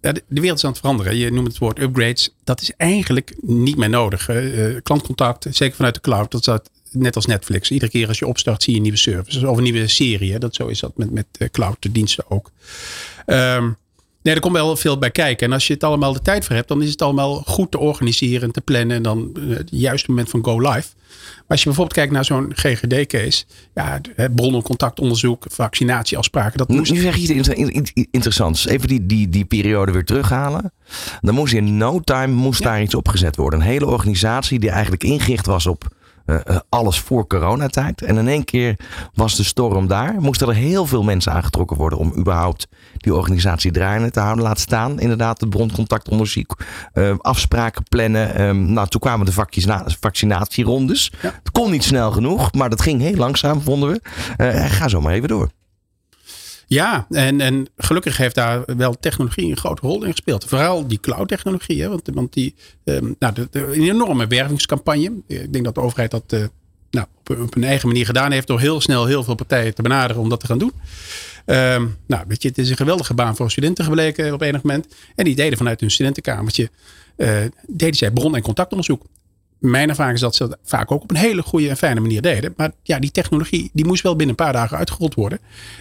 de, 0.00 0.22
wereld 0.28 0.58
is 0.58 0.64
aan 0.64 0.70
het 0.70 0.80
veranderen. 0.80 1.16
Je 1.16 1.32
noemt 1.32 1.46
het 1.46 1.58
woord 1.58 1.80
upgrades. 1.80 2.34
Dat 2.44 2.60
is 2.60 2.72
eigenlijk 2.76 3.34
niet 3.40 3.76
meer 3.76 3.88
nodig. 3.88 4.28
Eh, 4.28 4.76
klantcontact, 4.82 5.46
zeker 5.50 5.76
vanuit 5.76 5.94
de 5.94 6.00
cloud, 6.00 6.30
dat 6.30 6.46
is 6.46 6.70
net 6.92 7.16
als 7.16 7.26
Netflix. 7.26 7.70
Iedere 7.70 7.90
keer 7.90 8.08
als 8.08 8.18
je 8.18 8.26
opstart, 8.26 8.62
zie 8.62 8.74
je 8.74 8.80
nieuwe 8.80 8.96
service 8.96 9.48
of 9.48 9.56
een 9.56 9.62
nieuwe 9.62 9.88
serie. 9.88 10.38
Dat, 10.38 10.54
zo 10.54 10.66
is 10.66 10.80
dat 10.80 10.96
met, 10.96 11.10
met 11.10 11.26
eh, 11.38 11.48
cloud-diensten 11.48 12.30
ook. 12.30 12.50
Ehm, 13.26 13.70
nee, 14.28 14.36
er 14.36 14.42
komt 14.42 14.54
wel 14.54 14.76
veel 14.76 14.98
bij 14.98 15.10
kijken. 15.10 15.46
En 15.46 15.52
als 15.52 15.66
je 15.66 15.72
het 15.72 15.84
allemaal 15.84 16.12
de 16.12 16.20
tijd 16.20 16.44
voor 16.44 16.54
hebt, 16.54 16.68
dan 16.68 16.82
is 16.82 16.90
het 16.90 17.02
allemaal 17.02 17.42
goed 17.46 17.70
te 17.70 17.78
organiseren 17.78 18.42
en 18.42 18.50
te 18.52 18.60
plannen. 18.60 18.96
En 18.96 19.02
dan 19.02 19.30
eh, 19.34 19.56
het 19.56 19.68
juiste 19.70 20.10
moment 20.10 20.30
van 20.30 20.44
go 20.44 20.58
live. 20.60 20.88
Maar 21.18 21.56
als 21.56 21.58
je 21.58 21.66
bijvoorbeeld 21.66 21.96
kijkt 21.96 22.12
naar 22.12 22.24
zo'n 22.24 22.52
GGD-case, 22.54 23.44
ja, 23.74 24.00
bronnen, 24.34 24.62
contactonderzoek, 24.62 25.44
vaccinatieafspraken, 25.50 26.58
dat 26.58 26.68
Nu 26.68 26.76
moest 26.76 26.92
nu 26.92 27.00
zeg 27.00 27.14
je 27.14 27.20
iets 27.20 27.30
inter- 27.30 27.56
in- 27.56 27.70
in- 27.94 28.08
interessants. 28.10 28.66
Even 28.66 28.88
die, 28.88 29.06
die, 29.06 29.28
die 29.28 29.44
periode 29.44 29.92
weer 29.92 30.04
terughalen. 30.04 30.72
Dan 31.20 31.34
moest 31.34 31.52
in 31.54 31.76
no 31.76 32.00
time 32.00 32.34
moest 32.34 32.62
daar 32.62 32.82
iets 32.82 32.94
opgezet 32.94 33.36
worden. 33.36 33.60
Een 33.60 33.66
hele 33.66 33.86
organisatie 33.86 34.58
die 34.58 34.70
eigenlijk 34.70 35.04
ingericht 35.04 35.46
was 35.46 35.66
op 35.66 35.96
alles 36.68 37.00
voor 37.00 37.26
coronatijd. 37.26 38.02
En 38.02 38.16
in 38.16 38.28
één 38.28 38.44
keer 38.44 38.76
was 39.14 39.36
de 39.36 39.44
storm 39.44 39.86
daar. 39.86 40.14
Moesten 40.20 40.48
er 40.48 40.54
heel 40.54 40.86
veel 40.86 41.02
mensen 41.02 41.32
aangetrokken 41.32 41.76
worden 41.76 41.98
om 41.98 42.12
überhaupt 42.16 42.68
die 42.96 43.14
organisatie 43.14 43.70
draaiende 43.72 44.10
te 44.10 44.20
houden. 44.20 44.44
Laat 44.44 44.58
staan 44.60 45.00
inderdaad 45.00 45.40
het 45.40 45.50
broncontactonderzoek. 45.50 46.56
eh, 46.92 47.14
afspraken 47.18 47.82
plannen. 47.88 48.34
Ehm, 48.34 48.72
nou, 48.72 48.88
toen 48.88 49.00
kwamen 49.00 49.26
de 49.26 49.32
vaccina- 49.32 49.84
vaccinatierondes. 50.00 51.12
Ja. 51.22 51.32
Het 51.38 51.50
kon 51.50 51.70
niet 51.70 51.84
snel 51.84 52.10
genoeg, 52.10 52.52
maar 52.52 52.70
dat 52.70 52.82
ging 52.82 53.00
heel 53.00 53.14
langzaam, 53.16 53.60
vonden 53.60 53.90
we. 53.90 54.00
Eh, 54.36 54.64
ga 54.70 54.88
zo 54.88 55.00
maar 55.00 55.12
even 55.12 55.28
door. 55.28 55.48
Ja, 56.68 57.06
en, 57.10 57.40
en 57.40 57.66
gelukkig 57.76 58.16
heeft 58.16 58.34
daar 58.34 58.62
wel 58.76 58.98
technologie 59.00 59.50
een 59.50 59.56
grote 59.56 59.82
rol 59.82 60.04
in 60.04 60.10
gespeeld. 60.10 60.44
Vooral 60.44 60.86
die 60.86 61.00
cloud-technologie. 61.00 61.82
Hè, 61.82 61.88
want, 61.88 62.10
want 62.14 62.32
die, 62.32 62.54
ehm, 62.84 63.12
nou, 63.18 63.34
de, 63.34 63.48
een 63.52 63.82
enorme 63.82 64.26
wervingscampagne. 64.26 65.12
Ik 65.26 65.52
denk 65.52 65.64
dat 65.64 65.74
de 65.74 65.80
overheid 65.80 66.10
dat 66.10 66.22
eh, 66.26 66.44
nou, 66.90 67.06
op, 67.18 67.40
op 67.40 67.56
een 67.56 67.64
eigen 67.64 67.88
manier 67.88 68.06
gedaan 68.06 68.32
heeft. 68.32 68.46
Door 68.46 68.60
heel 68.60 68.80
snel 68.80 69.06
heel 69.06 69.24
veel 69.24 69.34
partijen 69.34 69.74
te 69.74 69.82
benaderen 69.82 70.22
om 70.22 70.28
dat 70.28 70.40
te 70.40 70.46
gaan 70.46 70.58
doen. 70.58 70.72
Ehm, 71.44 71.86
nou, 72.06 72.24
weet 72.26 72.42
je, 72.42 72.48
het 72.48 72.58
is 72.58 72.70
een 72.70 72.76
geweldige 72.76 73.14
baan 73.14 73.36
voor 73.36 73.50
studenten 73.50 73.84
gebleken 73.84 74.32
op 74.32 74.40
enig 74.40 74.62
moment. 74.62 74.94
En 75.14 75.24
die 75.24 75.36
deden 75.36 75.58
vanuit 75.58 75.80
hun 75.80 75.90
studentenkamertje, 75.90 76.70
eh, 77.16 77.36
deden 77.66 77.96
zij 77.96 78.10
bron- 78.10 78.36
en 78.36 78.42
contactonderzoek. 78.42 79.02
Mijn 79.58 79.88
ervaring 79.88 80.14
is 80.14 80.20
dat 80.20 80.34
ze 80.34 80.48
dat 80.48 80.58
vaak 80.64 80.90
ook 80.90 81.02
op 81.02 81.10
een 81.10 81.16
hele 81.16 81.42
goede 81.42 81.68
en 81.68 81.76
fijne 81.76 82.00
manier 82.00 82.22
deden. 82.22 82.54
Maar 82.56 82.70
ja, 82.82 82.98
die 82.98 83.10
technologie 83.10 83.70
die 83.72 83.84
moest 83.84 84.02
wel 84.02 84.16
binnen 84.16 84.36
een 84.38 84.44
paar 84.44 84.52
dagen 84.52 84.76
uitgerold 84.76 85.14
worden. 85.14 85.38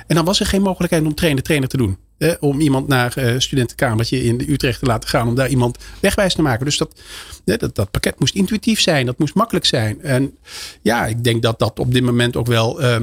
En 0.07 0.15
dan 0.15 0.25
was 0.25 0.39
er 0.39 0.45
geen 0.45 0.61
mogelijkheid 0.61 1.05
om 1.05 1.15
trainer-trainer 1.15 1.69
te 1.69 1.77
doen. 1.77 1.97
Om 2.39 2.59
iemand 2.59 2.87
naar 2.87 3.17
eh 3.17 3.39
studentenkamertje 3.39 4.23
in 4.23 4.45
Utrecht 4.47 4.79
te 4.79 4.85
laten 4.85 5.09
gaan. 5.09 5.27
Om 5.27 5.35
daar 5.35 5.49
iemand 5.49 5.77
wegwijs 5.99 6.33
te 6.33 6.41
maken. 6.41 6.65
Dus 6.65 6.77
dat, 6.77 7.01
dat, 7.43 7.75
dat 7.75 7.91
pakket 7.91 8.19
moest 8.19 8.35
intuïtief 8.35 8.79
zijn. 8.79 9.05
Dat 9.05 9.17
moest 9.17 9.35
makkelijk 9.35 9.65
zijn. 9.65 10.01
En 10.01 10.37
ja, 10.81 11.05
ik 11.05 11.23
denk 11.23 11.41
dat 11.41 11.59
dat 11.59 11.79
op 11.79 11.93
dit 11.93 12.03
moment 12.03 12.35
ook 12.35 12.47
wel 12.47 12.81
eh, 12.81 12.99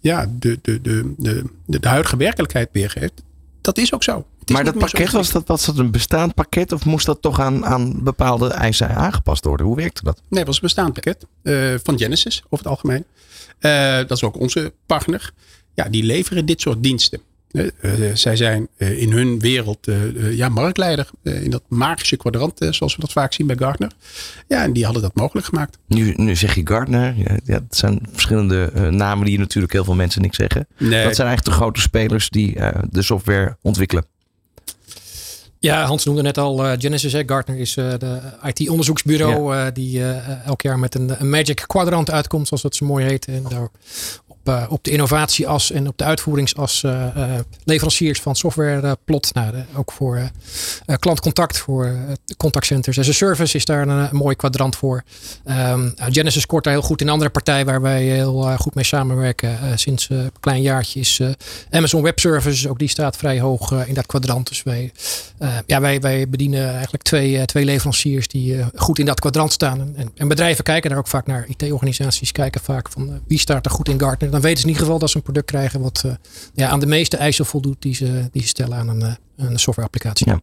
ja, 0.00 0.30
de, 0.38 0.58
de, 0.62 0.80
de, 0.80 1.14
de, 1.16 1.44
de 1.66 1.88
huidige 1.88 2.16
werkelijkheid 2.16 2.68
weergeeft. 2.72 3.22
Dat 3.64 3.78
is 3.78 3.94
ook 3.94 4.02
zo. 4.02 4.26
Maar 4.52 4.64
dat 4.64 4.78
pakket, 4.78 5.10
was 5.10 5.30
dat, 5.30 5.48
was 5.48 5.64
dat 5.64 5.78
een 5.78 5.90
bestaand 5.90 6.34
pakket 6.34 6.72
of 6.72 6.84
moest 6.84 7.06
dat 7.06 7.22
toch 7.22 7.40
aan, 7.40 7.66
aan 7.66 8.02
bepaalde 8.02 8.48
eisen 8.48 8.88
aangepast 8.88 9.44
worden? 9.44 9.66
Hoe 9.66 9.76
werkte 9.76 10.04
dat? 10.04 10.20
Nee, 10.28 10.38
het 10.38 10.46
was 10.46 10.56
een 10.56 10.62
bestaand 10.62 10.92
pakket 10.92 11.26
eh, 11.42 11.74
van 11.82 11.98
Genesis 11.98 12.42
over 12.44 12.58
het 12.58 12.66
algemeen. 12.66 13.04
Eh, 13.58 13.96
dat 13.96 14.10
is 14.10 14.22
ook 14.22 14.40
onze 14.40 14.72
partner. 14.86 15.32
Ja, 15.74 15.88
die 15.88 16.02
leveren 16.02 16.46
dit 16.46 16.60
soort 16.60 16.82
diensten. 16.82 17.20
Eh, 17.54 17.66
eh, 18.08 18.16
zij 18.16 18.36
zijn 18.36 18.68
eh, 18.76 19.00
in 19.02 19.12
hun 19.12 19.38
wereld 19.38 19.86
ja, 20.30 20.48
marktleider 20.48 21.10
eh, 21.22 21.42
in 21.42 21.50
dat 21.50 21.62
magische 21.68 22.16
kwadrant, 22.16 22.60
eh, 22.60 22.72
zoals 22.72 22.94
we 22.94 23.00
dat 23.00 23.12
vaak 23.12 23.32
zien 23.32 23.46
bij 23.46 23.56
Gartner. 23.56 23.90
Ja, 24.48 24.62
en 24.62 24.72
die 24.72 24.84
hadden 24.84 25.02
dat 25.02 25.14
mogelijk 25.14 25.46
gemaakt. 25.46 25.78
Nu, 25.86 26.12
nu 26.16 26.36
zeg 26.36 26.54
je 26.54 26.60
Gartner. 26.64 27.14
Ja, 27.16 27.36
ja, 27.44 27.54
het 27.54 27.76
zijn 27.76 28.00
verschillende 28.12 28.70
eh, 28.74 28.88
namen 28.88 29.26
die 29.26 29.38
natuurlijk 29.38 29.72
heel 29.72 29.84
veel 29.84 29.94
mensen 29.94 30.22
niks 30.22 30.36
zeggen. 30.36 30.66
Nee, 30.78 31.04
Dat 31.04 31.16
zijn 31.16 31.28
eigenlijk 31.28 31.44
de 31.44 31.62
grote 31.62 31.80
spelers 31.80 32.30
die 32.30 32.56
eh, 32.56 32.82
de 32.90 33.02
software 33.02 33.56
ontwikkelen. 33.62 34.04
Ja, 35.58 35.84
Hans 35.84 36.04
noemde 36.04 36.22
net 36.22 36.38
al 36.38 36.64
eh, 36.66 36.72
Genesis. 36.78 37.12
Hè. 37.12 37.22
Gartner 37.26 37.56
is 37.58 37.76
eh, 37.76 37.92
de 37.98 38.18
IT-onderzoeksbureau 38.42 39.56
eh, 39.56 39.66
die 39.72 40.04
eh, 40.04 40.46
elk 40.46 40.62
jaar 40.62 40.78
met 40.78 40.94
een, 40.94 41.20
een 41.20 41.30
Magic 41.30 41.64
Quadrant 41.66 42.10
uitkomt, 42.10 42.46
zoals 42.48 42.62
dat 42.62 42.74
zo 42.76 42.86
mooi 42.86 43.04
heet. 43.04 43.26
En 43.26 43.42
daar 43.48 43.68
op, 44.44 44.54
eh, 44.54 44.72
op 44.72 44.84
de 44.84 44.90
innovatieas 44.90 45.70
en 45.70 45.88
op 45.88 45.98
de 45.98 46.04
uitvoeringsas 46.04 46.82
eh, 46.82 47.06
eh, 47.06 47.40
leveranciers 47.64 48.20
van 48.20 48.36
software 48.36 48.96
plot. 49.04 49.34
Nou, 49.34 49.54
ook 49.76 49.92
voor 49.92 50.30
klantcontact, 50.98 51.58
voor 51.58 51.96
contactcenters 52.36 52.98
as 52.98 53.08
a 53.08 53.12
service 53.12 53.56
is 53.56 53.64
daar 53.64 53.88
een, 53.88 54.08
mooi 54.12 54.36
kwadrant 54.36 54.76
voor. 54.76 55.02
Ehm, 55.44 55.80
nou, 55.96 56.12
Genesis 56.12 56.42
scoort 56.42 56.64
daar 56.64 56.72
heel 56.72 56.82
goed 56.82 57.00
in. 57.00 57.06
Een 57.06 57.12
andere 57.12 57.30
partij 57.30 57.64
waar 57.64 57.80
wij 57.80 58.02
heel 58.02 58.56
goed 58.58 58.74
mee 58.74 58.84
samenwerken 58.84 59.78
sinds 59.78 60.08
een 60.10 60.30
klein 60.40 60.62
jaartje 60.62 61.00
is 61.00 61.20
Amazon 61.70 62.02
Web 62.02 62.18
Services. 62.18 62.68
Ook 62.68 62.78
die 62.78 62.88
staat 62.88 63.16
vrij 63.16 63.40
hoog 63.40 63.72
in 63.86 63.94
dat 63.94 64.06
kwadrant. 64.06 64.48
Dus 64.48 64.62
wij, 64.62 64.92
ja, 65.66 65.80
wij, 65.80 66.00
wij 66.00 66.28
bedienen 66.28 66.72
eigenlijk 66.72 67.02
twee, 67.02 67.44
twee 67.44 67.64
leveranciers 67.64 68.28
die 68.28 68.64
goed 68.74 68.98
in 68.98 69.06
dat 69.06 69.20
kwadrant 69.20 69.52
staan. 69.52 69.80
En, 69.96 70.10
en 70.14 70.28
bedrijven 70.28 70.64
kijken 70.64 70.90
daar 70.90 70.98
ook 70.98 71.08
vaak 71.08 71.26
naar. 71.26 71.46
IT-organisaties 71.48 72.32
kijken 72.32 72.60
vaak 72.60 72.88
van 72.90 73.20
wie 73.26 73.38
staat 73.38 73.64
er 73.64 73.70
goed 73.70 73.88
in 73.88 74.00
Gartner. 74.00 74.33
Dan 74.34 74.42
weten 74.42 74.58
ze 74.58 74.64
in 74.64 74.68
ieder 74.72 74.84
geval 74.84 74.98
dat 74.98 75.10
ze 75.10 75.16
een 75.16 75.22
product 75.22 75.46
krijgen 75.46 75.80
wat 75.80 76.04
ja, 76.54 76.68
aan 76.68 76.80
de 76.80 76.86
meeste 76.86 77.16
eisen 77.16 77.46
voldoet 77.46 77.82
die 77.82 77.94
ze, 77.94 78.28
die 78.32 78.42
ze 78.42 78.48
stellen 78.48 78.78
aan 78.78 78.88
een, 78.88 79.16
een 79.36 79.58
softwareapplicatie. 79.58 80.30
Ja. 80.30 80.40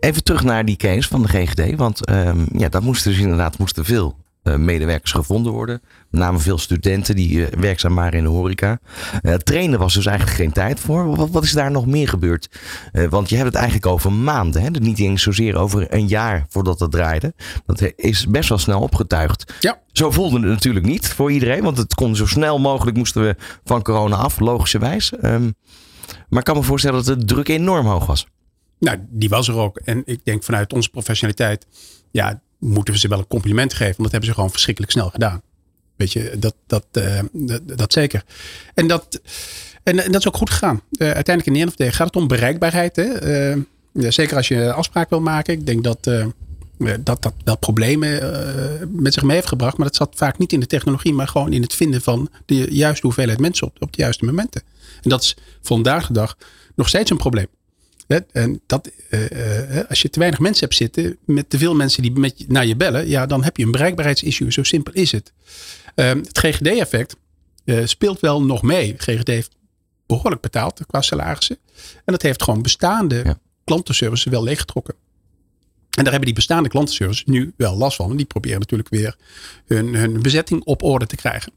Even 0.00 0.24
terug 0.24 0.44
naar 0.44 0.64
die 0.64 0.76
case 0.76 1.08
van 1.08 1.22
de 1.22 1.28
GGD. 1.28 1.76
Want 1.76 2.10
um, 2.10 2.46
ja, 2.56 2.68
daar 2.68 2.82
moesten 2.82 3.10
dus 3.10 3.20
inderdaad 3.20 3.58
moesten 3.58 3.84
veel 3.84 4.16
medewerkers 4.56 5.12
gevonden 5.12 5.52
worden. 5.52 5.82
Met 6.10 6.20
name 6.20 6.38
veel 6.38 6.58
studenten 6.58 7.16
die 7.16 7.36
uh, 7.36 7.46
werkzaam 7.46 7.94
waren 7.94 8.18
in 8.18 8.24
de 8.24 8.30
horeca. 8.30 8.78
Uh, 9.22 9.34
trainen 9.34 9.78
was 9.78 9.94
dus 9.94 10.06
eigenlijk 10.06 10.36
geen 10.36 10.52
tijd 10.52 10.80
voor. 10.80 11.16
Wat, 11.16 11.30
wat 11.30 11.44
is 11.44 11.52
daar 11.52 11.70
nog 11.70 11.86
meer 11.86 12.08
gebeurd? 12.08 12.48
want 13.10 13.28
je 13.28 13.34
hebt 13.34 13.48
het 13.48 13.56
eigenlijk 13.56 13.86
over 13.86 14.12
maanden. 14.12 14.62
Hè? 14.62 14.70
Niet 14.70 14.98
eens 14.98 15.22
zozeer 15.22 15.56
over 15.56 15.94
een 15.94 16.08
jaar 16.08 16.46
voordat 16.48 16.80
het 16.80 16.90
draaide. 16.90 17.34
Dat 17.66 17.92
is 17.96 18.26
best 18.26 18.48
wel 18.48 18.58
snel 18.58 18.80
opgetuigd. 18.80 19.54
Ja. 19.60 19.80
Zo 19.92 20.10
voelde 20.10 20.36
het 20.40 20.48
natuurlijk 20.48 20.86
niet 20.86 21.08
voor 21.08 21.32
iedereen. 21.32 21.62
Want 21.62 21.78
het 21.78 21.94
kon 21.94 22.16
zo 22.16 22.26
snel 22.26 22.58
mogelijk 22.58 22.96
moesten 22.96 23.22
we 23.22 23.36
van 23.64 23.82
corona 23.82 24.16
af, 24.16 24.40
logischerwijs. 24.40 25.12
Um, 25.22 25.54
maar 26.28 26.38
ik 26.38 26.44
kan 26.44 26.56
me 26.56 26.62
voorstellen 26.62 27.04
dat 27.04 27.18
de 27.18 27.24
druk 27.24 27.48
enorm 27.48 27.86
hoog 27.86 28.06
was. 28.06 28.26
Nou, 28.78 28.98
die 29.08 29.28
was 29.28 29.48
er 29.48 29.56
ook. 29.56 29.78
En 29.78 30.02
ik 30.04 30.24
denk 30.24 30.42
vanuit 30.42 30.72
onze 30.72 30.90
professionaliteit. 30.90 31.66
Ja, 32.10 32.42
moeten 32.58 32.94
we 32.94 33.00
ze 33.00 33.08
wel 33.08 33.18
een 33.18 33.26
compliment 33.26 33.72
geven. 33.72 33.86
Want 33.86 34.02
dat 34.02 34.10
hebben 34.10 34.28
ze 34.28 34.34
gewoon 34.34 34.50
verschrikkelijk 34.50 34.92
snel 34.92 35.10
gedaan. 35.10 35.42
Weet 35.96 36.12
je, 36.12 36.36
dat, 36.38 36.54
dat, 36.66 36.86
uh, 36.92 37.20
dat, 37.62 37.92
zeker. 37.92 38.24
En 38.74 38.86
dat, 38.86 39.20
en, 39.82 39.96
dat 39.96 40.14
is 40.14 40.26
ook 40.28 40.36
goed 40.36 40.50
gegaan. 40.50 40.80
Uh, 40.90 41.10
uiteindelijk 41.10 41.56
in 41.56 41.64
de 41.64 41.70
of 41.70 41.76
day 41.76 41.92
gaat 41.92 42.06
het 42.06 42.16
om 42.16 42.28
bereikbaarheid. 42.28 42.96
Hè? 42.96 43.26
Uh, 43.54 43.62
ja, 43.92 44.10
zeker 44.10 44.36
als 44.36 44.48
je 44.48 44.72
afspraak 44.72 45.10
wil 45.10 45.20
maken. 45.20 45.54
Ik 45.54 45.66
denk 45.66 45.84
dat 45.84 46.04
dat, 47.00 47.22
dat 47.22 47.32
wel 47.44 47.58
problemen 47.58 48.20
met 49.02 49.14
zich 49.14 49.22
mee 49.22 49.36
heeft 49.36 49.48
gebracht. 49.48 49.76
Maar 49.76 49.86
dat 49.86 49.96
zat 49.96 50.14
vaak 50.14 50.38
niet 50.38 50.52
in 50.52 50.60
de 50.60 50.66
technologie. 50.66 51.12
Maar 51.12 51.28
gewoon 51.28 51.52
in 51.52 51.62
het 51.62 51.74
vinden 51.74 52.02
van 52.02 52.28
de 52.46 52.74
juiste 52.74 53.06
hoeveelheid 53.06 53.40
mensen 53.40 53.66
op, 53.66 53.76
op 53.78 53.92
de 53.92 54.02
juiste 54.02 54.24
momenten. 54.24 54.62
En 55.02 55.10
dat 55.10 55.22
is 55.22 55.36
vandaag 55.62 56.06
de 56.06 56.12
dag 56.12 56.36
nog 56.74 56.88
steeds 56.88 57.10
een 57.10 57.16
probleem. 57.16 57.46
En 58.06 58.60
dat, 58.66 58.90
uh, 59.10 59.20
als 59.88 60.02
je 60.02 60.10
te 60.10 60.18
weinig 60.18 60.40
mensen 60.40 60.64
hebt 60.64 60.76
zitten, 60.76 61.16
met 61.24 61.50
te 61.50 61.58
veel 61.58 61.74
mensen 61.74 62.02
die 62.02 62.12
met 62.12 62.38
je, 62.38 62.44
naar 62.48 62.66
je 62.66 62.76
bellen, 62.76 63.08
ja, 63.08 63.26
dan 63.26 63.44
heb 63.44 63.56
je 63.56 63.64
een 63.64 63.70
bereikbaarheidsissue. 63.70 64.52
Zo 64.52 64.62
simpel 64.62 64.92
is 64.92 65.12
het. 65.12 65.32
Uh, 65.96 66.08
het 66.08 66.38
GGD-effect 66.38 67.16
uh, 67.64 67.86
speelt 67.86 68.20
wel 68.20 68.44
nog 68.44 68.62
mee. 68.62 68.94
GGD 68.96 69.26
heeft 69.26 69.56
behoorlijk 70.06 70.42
betaald 70.42 70.80
qua 70.86 71.00
salarissen. 71.00 71.58
En 71.94 72.12
dat 72.12 72.22
heeft 72.22 72.42
gewoon 72.42 72.62
bestaande 72.62 73.22
ja. 73.24 73.38
klantenservices 73.64 74.32
wel 74.32 74.42
leeggetrokken. 74.42 74.94
En 75.90 76.02
daar 76.02 76.12
hebben 76.12 76.24
die 76.24 76.34
bestaande 76.34 76.68
klantenservices 76.68 77.24
nu 77.24 77.52
wel 77.56 77.76
last 77.76 77.96
van. 77.96 78.10
En 78.10 78.16
die 78.16 78.26
proberen 78.26 78.58
natuurlijk 78.58 78.88
weer 78.88 79.16
hun, 79.66 79.94
hun 79.94 80.22
bezetting 80.22 80.64
op 80.64 80.82
orde 80.82 81.06
te 81.06 81.16
krijgen 81.16 81.52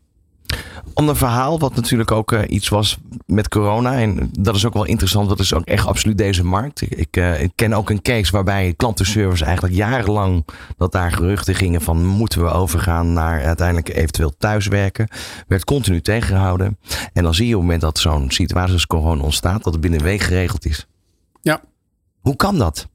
ander 0.93 1.15
verhaal, 1.15 1.59
wat 1.59 1.75
natuurlijk 1.75 2.11
ook 2.11 2.31
uh, 2.31 2.41
iets 2.47 2.69
was 2.69 2.97
met 3.25 3.47
corona. 3.47 3.99
En 3.99 4.29
dat 4.39 4.55
is 4.55 4.65
ook 4.65 4.73
wel 4.73 4.85
interessant. 4.85 5.29
Dat 5.29 5.39
is 5.39 5.53
ook 5.53 5.65
echt 5.65 5.87
absoluut 5.87 6.17
deze 6.17 6.43
markt. 6.43 6.81
Ik, 6.81 7.17
uh, 7.17 7.41
ik 7.41 7.51
ken 7.55 7.73
ook 7.73 7.89
een 7.89 8.01
case 8.01 8.31
waarbij 8.31 8.73
klantenservice 8.77 9.45
eigenlijk 9.45 9.75
jarenlang. 9.75 10.45
dat 10.77 10.91
daar 10.91 11.11
geruchten 11.11 11.55
gingen 11.55 11.81
van 11.81 12.05
moeten 12.05 12.43
we 12.43 12.49
overgaan 12.49 13.13
naar 13.13 13.43
uiteindelijk 13.43 13.89
eventueel 13.89 14.33
thuiswerken. 14.37 15.07
Werd 15.47 15.63
continu 15.63 16.01
tegengehouden. 16.01 16.77
En 17.13 17.23
dan 17.23 17.33
zie 17.33 17.47
je 17.47 17.53
op 17.53 17.61
het 17.61 17.69
moment 17.69 17.81
dat 17.81 17.99
zo'n 17.99 18.31
situatie 18.31 18.73
als 18.73 18.87
corona 18.87 19.23
ontstaat. 19.23 19.63
dat 19.63 19.73
het 19.73 19.81
binnen 19.81 19.99
een 19.99 20.05
week 20.05 20.21
geregeld 20.21 20.65
is. 20.65 20.87
Ja. 21.41 21.61
Hoe 22.21 22.35
kan 22.35 22.57
dat? 22.57 22.87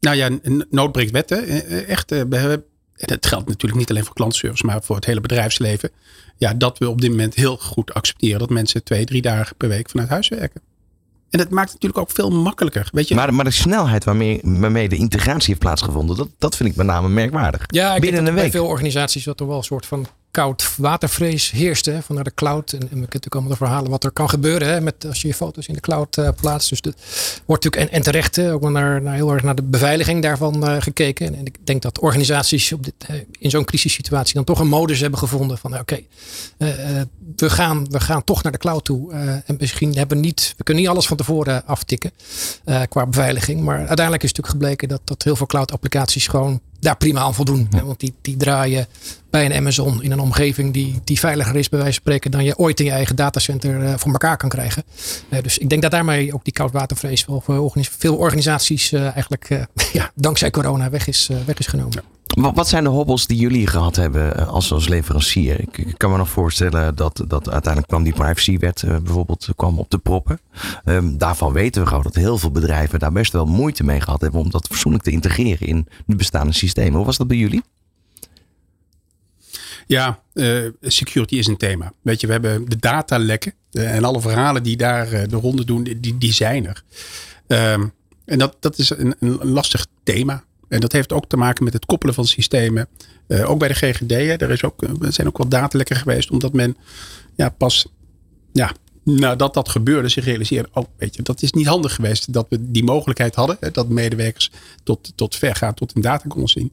Nou 0.00 0.16
ja, 0.16 0.30
nood 0.70 0.92
breekt 0.92 1.10
wetten. 1.10 1.46
Eh, 1.46 1.88
echt, 1.88 2.10
we 2.10 2.36
dat 3.06 3.26
geldt 3.26 3.48
natuurlijk 3.48 3.80
niet 3.80 3.90
alleen 3.90 4.04
voor 4.04 4.14
klantenservice, 4.14 4.66
maar 4.66 4.82
voor 4.82 4.96
het 4.96 5.04
hele 5.04 5.20
bedrijfsleven. 5.20 5.90
Ja, 6.36 6.54
dat 6.54 6.78
we 6.78 6.88
op 6.88 7.00
dit 7.00 7.10
moment 7.10 7.34
heel 7.34 7.56
goed 7.56 7.94
accepteren 7.94 8.38
dat 8.38 8.50
mensen 8.50 8.84
twee, 8.84 9.04
drie 9.04 9.22
dagen 9.22 9.56
per 9.56 9.68
week 9.68 9.90
vanuit 9.90 10.08
huis 10.08 10.28
werken. 10.28 10.60
En 11.30 11.38
dat 11.38 11.50
maakt 11.50 11.72
het 11.72 11.82
natuurlijk 11.82 12.00
ook 12.00 12.14
veel 12.14 12.30
makkelijker. 12.30 12.88
Weet 12.92 13.08
je? 13.08 13.14
Maar, 13.14 13.34
maar 13.34 13.44
de 13.44 13.50
snelheid 13.50 14.04
waarmee, 14.04 14.40
waarmee 14.42 14.88
de 14.88 14.96
integratie 14.96 15.46
heeft 15.46 15.58
plaatsgevonden, 15.58 16.16
dat, 16.16 16.28
dat 16.38 16.56
vind 16.56 16.68
ik 16.68 16.76
met 16.76 16.86
name 16.86 17.08
merkwaardig. 17.08 17.64
Ja, 17.66 17.94
ik 17.94 18.00
Binnen 18.00 18.26
een 18.26 18.34
week. 18.34 18.42
Bij 18.42 18.50
veel 18.50 18.66
organisaties 18.66 19.24
dat 19.24 19.40
er 19.40 19.46
wel 19.46 19.56
een 19.56 19.62
soort 19.62 19.86
van 19.86 20.06
koud 20.38 20.76
watervrees 20.76 21.50
heerste 21.50 22.02
vanuit 22.02 22.24
de 22.24 22.34
cloud. 22.34 22.72
En, 22.72 22.78
en 22.78 22.84
we 22.84 22.88
kunnen 22.88 23.00
natuurlijk 23.00 23.34
allemaal 23.34 23.50
de 23.50 23.56
verhalen 23.56 23.90
wat 23.90 24.04
er 24.04 24.10
kan 24.10 24.28
gebeuren 24.28 24.68
hè, 24.68 24.80
met, 24.80 25.06
als 25.06 25.22
je 25.22 25.28
je 25.28 25.34
foto's 25.34 25.66
in 25.66 25.74
de 25.74 25.80
cloud 25.80 26.16
uh, 26.16 26.28
plaatst. 26.40 26.68
Dus 26.68 26.80
dat 26.80 26.94
wordt 27.46 27.64
natuurlijk 27.64 27.92
en, 27.92 27.96
en 27.98 28.02
terecht 28.02 28.38
ook 28.38 28.60
wel 28.60 28.70
naar, 28.70 29.02
naar, 29.02 29.14
heel 29.14 29.32
erg 29.32 29.42
naar 29.42 29.54
de 29.54 29.62
beveiliging 29.62 30.22
daarvan 30.22 30.64
uh, 30.64 30.76
gekeken. 30.78 31.34
En, 31.34 31.46
ik 31.46 31.66
denk 31.66 31.82
dat 31.82 31.98
organisaties 31.98 32.72
op 32.72 32.84
dit, 32.84 32.94
uh, 33.10 33.16
in 33.38 33.50
zo'n 33.50 33.64
crisissituatie 33.64 34.34
dan 34.34 34.44
toch 34.44 34.58
een 34.58 34.68
modus 34.68 35.00
hebben 35.00 35.18
gevonden 35.18 35.58
van 35.58 35.72
oké, 35.72 35.80
okay, 35.80 36.06
we, 37.36 37.50
gaan, 37.50 37.86
we 37.90 38.00
gaan 38.00 38.24
toch 38.24 38.42
naar 38.42 38.52
de 38.52 38.58
cloud 38.58 38.84
toe. 38.84 39.12
en 39.12 39.56
misschien 39.58 39.96
hebben 39.96 40.20
niet, 40.20 40.54
we 40.56 40.64
kunnen 40.64 40.82
niet 40.82 40.92
alles 40.92 41.06
van 41.06 41.16
tevoren 41.16 41.66
aftikken 41.66 42.10
qua 42.88 43.06
beveiliging. 43.06 43.60
Maar 43.60 43.78
uiteindelijk 43.78 44.22
is 44.22 44.32
natuurlijk 44.32 44.58
gebleken 44.58 44.88
dat, 44.88 45.00
dat 45.04 45.22
heel 45.22 45.36
veel 45.36 45.46
cloud 45.46 45.72
applicaties 45.72 46.26
gewoon 46.26 46.60
daar 46.80 46.96
prima 46.96 47.20
aan 47.20 47.34
voldoen. 47.34 47.66
Ja. 47.70 47.84
Want 47.84 48.00
die, 48.00 48.14
die 48.20 48.36
draaien 48.36 48.86
bij 49.30 49.44
een 49.44 49.54
Amazon 49.54 50.02
in 50.02 50.12
een 50.12 50.20
omgeving 50.20 50.72
die, 50.72 51.00
die 51.04 51.18
veiliger 51.18 51.56
is, 51.56 51.68
bij 51.68 51.78
wijze 51.78 51.94
van 51.94 52.02
spreken, 52.02 52.30
dan 52.30 52.44
je 52.44 52.58
ooit 52.58 52.80
in 52.80 52.86
je 52.86 52.92
eigen 52.92 53.16
datacenter 53.16 53.82
uh, 53.82 53.94
voor 53.96 54.12
elkaar 54.12 54.36
kan 54.36 54.48
krijgen. 54.48 54.84
Uh, 55.28 55.42
dus 55.42 55.58
ik 55.58 55.68
denk 55.68 55.82
dat 55.82 55.90
daarmee 55.90 56.34
ook 56.34 56.44
die 56.44 56.52
koudwatervrees 56.52 57.24
voor 57.24 57.42
veel 57.98 58.16
organisaties 58.16 58.92
eigenlijk 58.92 59.66
ja, 59.92 60.10
dankzij 60.14 60.50
corona 60.50 60.90
weg 60.90 61.06
is, 61.06 61.30
weg 61.46 61.58
is 61.58 61.66
genomen. 61.66 62.02
Wat, 62.28 62.54
wat 62.54 62.68
zijn 62.68 62.84
de 62.84 62.90
hobbels 62.90 63.26
die 63.26 63.38
jullie 63.38 63.66
gehad 63.66 63.96
hebben 63.96 64.48
als, 64.48 64.72
als 64.72 64.88
leverancier? 64.88 65.60
Ik, 65.60 65.78
ik, 65.78 65.98
kan 65.98 66.10
me 66.10 66.16
nog 66.16 66.28
voorstellen 66.28 66.94
dat, 66.94 67.24
dat 67.26 67.50
uiteindelijk 67.50 67.86
kwam 67.86 68.02
die 68.02 68.12
privacywet 68.12 68.84
bijvoorbeeld 69.02 69.48
kwam 69.56 69.78
op 69.78 69.90
de 69.90 69.98
proppen. 69.98 70.40
Um, 70.84 71.18
daarvan 71.18 71.52
weten 71.52 71.82
we 71.82 71.88
gewoon 71.88 72.02
dat 72.02 72.14
heel 72.14 72.38
veel 72.38 72.50
bedrijven 72.50 72.98
daar 72.98 73.12
best 73.12 73.32
wel 73.32 73.46
moeite 73.46 73.84
mee 73.84 74.00
gehad 74.00 74.20
hebben 74.20 74.40
om 74.40 74.50
dat 74.50 74.66
fatsoenlijk 74.66 75.04
te 75.04 75.10
integreren 75.10 75.66
in 75.66 75.88
de 76.06 76.16
bestaande 76.16 76.52
systemen. 76.52 76.67
Hoe 76.76 77.04
was 77.04 77.16
dat 77.16 77.26
bij 77.26 77.36
jullie? 77.36 77.62
Ja, 79.86 80.22
uh, 80.34 80.68
security 80.82 81.36
is 81.36 81.46
een 81.46 81.56
thema. 81.56 81.92
Weet 82.02 82.20
je, 82.20 82.26
we 82.26 82.32
hebben 82.32 82.68
de 82.68 82.76
datalekken 82.76 83.52
uh, 83.72 83.94
en 83.94 84.04
alle 84.04 84.20
verhalen 84.20 84.62
die 84.62 84.76
daar 84.76 85.12
uh, 85.12 85.22
de 85.28 85.36
ronde 85.36 85.64
doen, 85.64 85.82
die, 85.82 86.18
die 86.18 86.32
zijn 86.32 86.66
er. 86.66 86.82
Um, 87.46 87.92
en 88.24 88.38
dat, 88.38 88.56
dat 88.60 88.78
is 88.78 88.90
een, 88.90 89.14
een, 89.18 89.38
lastig 89.42 89.86
thema. 90.02 90.44
En 90.68 90.80
dat 90.80 90.92
heeft 90.92 91.12
ook 91.12 91.26
te 91.26 91.36
maken 91.36 91.64
met 91.64 91.72
het 91.72 91.86
koppelen 91.86 92.14
van 92.14 92.26
systemen. 92.26 92.88
ook 93.28 93.58
bij 93.58 93.68
de 93.68 93.74
GGD, 93.74 94.12
er, 94.12 94.50
is 94.50 94.64
ook, 94.64 94.84
zijn 95.00 95.26
ook 95.26 95.38
wel 95.38 95.48
datalekken 95.48 95.96
geweest, 95.96 96.30
omdat 96.30 96.52
men 96.52 96.76
ja, 97.36 97.48
pas 97.48 97.86
ja, 98.52 98.72
nadat 99.14 99.54
dat 99.54 99.68
gebeurde 99.68 100.08
zich 100.08 100.24
realiseerde, 100.24 100.68
oh 100.72 100.84
weet 100.96 101.16
je, 101.16 101.22
dat 101.22 101.42
is 101.42 101.52
niet 101.52 101.66
handig 101.66 101.94
geweest 101.94 102.32
dat 102.32 102.46
we 102.48 102.70
die 102.70 102.84
mogelijkheid 102.84 103.34
hadden. 103.34 103.56
Hè, 103.60 103.70
dat 103.70 103.88
medewerkers 103.88 104.50
tot, 104.82 105.12
tot 105.14 105.36
ver 105.36 105.54
gaan, 105.54 105.74
tot 105.74 105.94
in 105.94 106.00
data 106.00 106.24
konden 106.28 106.48
zien. 106.48 106.72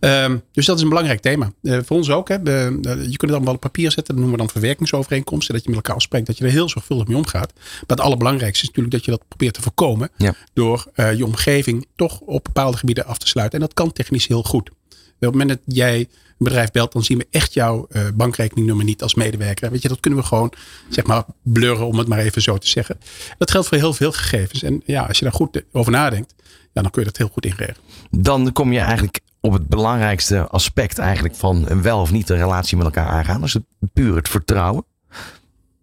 Um, 0.00 0.42
dus 0.52 0.66
dat 0.66 0.76
is 0.76 0.82
een 0.82 0.88
belangrijk 0.88 1.20
thema. 1.20 1.52
Uh, 1.62 1.78
voor 1.84 1.96
ons 1.96 2.10
ook. 2.10 2.28
Hè, 2.28 2.42
we, 2.42 2.78
uh, 2.82 2.92
je 2.92 3.16
kunt 3.16 3.20
het 3.20 3.32
allemaal 3.32 3.54
op 3.54 3.60
papier 3.60 3.90
zetten. 3.90 4.14
Dat 4.14 4.14
noemen 4.14 4.32
we 4.32 4.38
dan 4.38 4.50
verwerkingsovereenkomsten. 4.50 5.54
Dat 5.54 5.62
je 5.62 5.68
met 5.68 5.78
elkaar 5.78 5.94
afspreekt. 5.94 6.26
Dat 6.26 6.38
je 6.38 6.44
er 6.44 6.50
heel 6.50 6.68
zorgvuldig 6.68 7.06
mee 7.06 7.16
omgaat. 7.16 7.52
Maar 7.54 7.84
het 7.86 8.00
allerbelangrijkste 8.00 8.62
is 8.62 8.68
natuurlijk 8.68 8.94
dat 8.94 9.04
je 9.04 9.10
dat 9.10 9.28
probeert 9.28 9.54
te 9.54 9.62
voorkomen. 9.62 10.10
Ja. 10.16 10.34
Door 10.54 10.86
uh, 10.94 11.14
je 11.14 11.24
omgeving 11.24 11.86
toch 11.96 12.20
op 12.20 12.44
bepaalde 12.44 12.76
gebieden 12.76 13.06
af 13.06 13.18
te 13.18 13.26
sluiten. 13.26 13.60
En 13.60 13.64
dat 13.66 13.74
kan 13.74 13.92
technisch 13.92 14.26
heel 14.26 14.42
goed. 14.42 14.70
Op 15.16 15.32
het 15.32 15.32
moment 15.32 15.48
dat 15.48 15.76
jij 15.76 15.98
een 15.98 16.08
bedrijf 16.38 16.70
belt, 16.70 16.92
dan 16.92 17.04
zien 17.04 17.18
we 17.18 17.26
echt 17.30 17.54
jouw 17.54 17.86
uh, 17.90 18.02
bankrekeningnummer 18.14 18.84
niet 18.84 19.02
als 19.02 19.14
medewerker. 19.14 19.70
Weet 19.70 19.82
je, 19.82 19.88
dat 19.88 20.00
kunnen 20.00 20.20
we 20.20 20.26
gewoon, 20.26 20.52
zeg 20.88 21.06
maar, 21.06 21.24
blurren, 21.42 21.86
om 21.86 21.98
het 21.98 22.08
maar 22.08 22.18
even 22.18 22.42
zo 22.42 22.58
te 22.58 22.68
zeggen. 22.68 22.98
Dat 23.38 23.50
geldt 23.50 23.68
voor 23.68 23.78
heel 23.78 23.92
veel 23.92 24.12
gegevens. 24.12 24.62
En 24.62 24.82
ja, 24.84 25.02
als 25.02 25.18
je 25.18 25.24
daar 25.24 25.34
goed 25.34 25.62
over 25.72 25.92
nadenkt, 25.92 26.34
ja, 26.72 26.82
dan 26.82 26.90
kun 26.90 27.02
je 27.02 27.08
dat 27.08 27.16
heel 27.16 27.28
goed 27.28 27.44
inregelen. 27.44 27.80
Dan 28.10 28.52
kom 28.52 28.72
je 28.72 28.80
eigenlijk 28.80 29.20
op 29.40 29.52
het 29.52 29.66
belangrijkste 29.68 30.46
aspect 30.48 30.98
eigenlijk 30.98 31.34
van 31.34 31.64
een 31.68 31.82
wel 31.82 32.00
of 32.00 32.12
niet 32.12 32.30
een 32.30 32.36
relatie 32.36 32.76
met 32.76 32.86
elkaar 32.86 33.08
aangaan. 33.08 33.40
Dat 33.40 33.48
is 33.48 33.54
het, 33.54 33.64
puur 33.92 34.16
het 34.16 34.28
vertrouwen. 34.28 34.84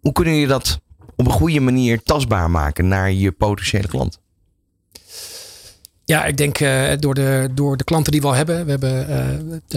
Hoe 0.00 0.12
kunnen 0.12 0.34
je 0.34 0.46
dat 0.46 0.80
op 1.16 1.26
een 1.26 1.32
goede 1.32 1.60
manier 1.60 2.02
tastbaar 2.02 2.50
maken 2.50 2.88
naar 2.88 3.12
je 3.12 3.32
potentiële 3.32 3.88
klant? 3.88 4.20
Ja, 6.06 6.24
ik 6.24 6.36
denk 6.36 6.60
uh, 6.60 6.90
door, 6.98 7.14
de, 7.14 7.48
door 7.54 7.76
de 7.76 7.84
klanten 7.84 8.12
die 8.12 8.20
we 8.20 8.26
al 8.26 8.34
hebben. 8.34 8.64
We 8.64 8.70
hebben 8.70 9.10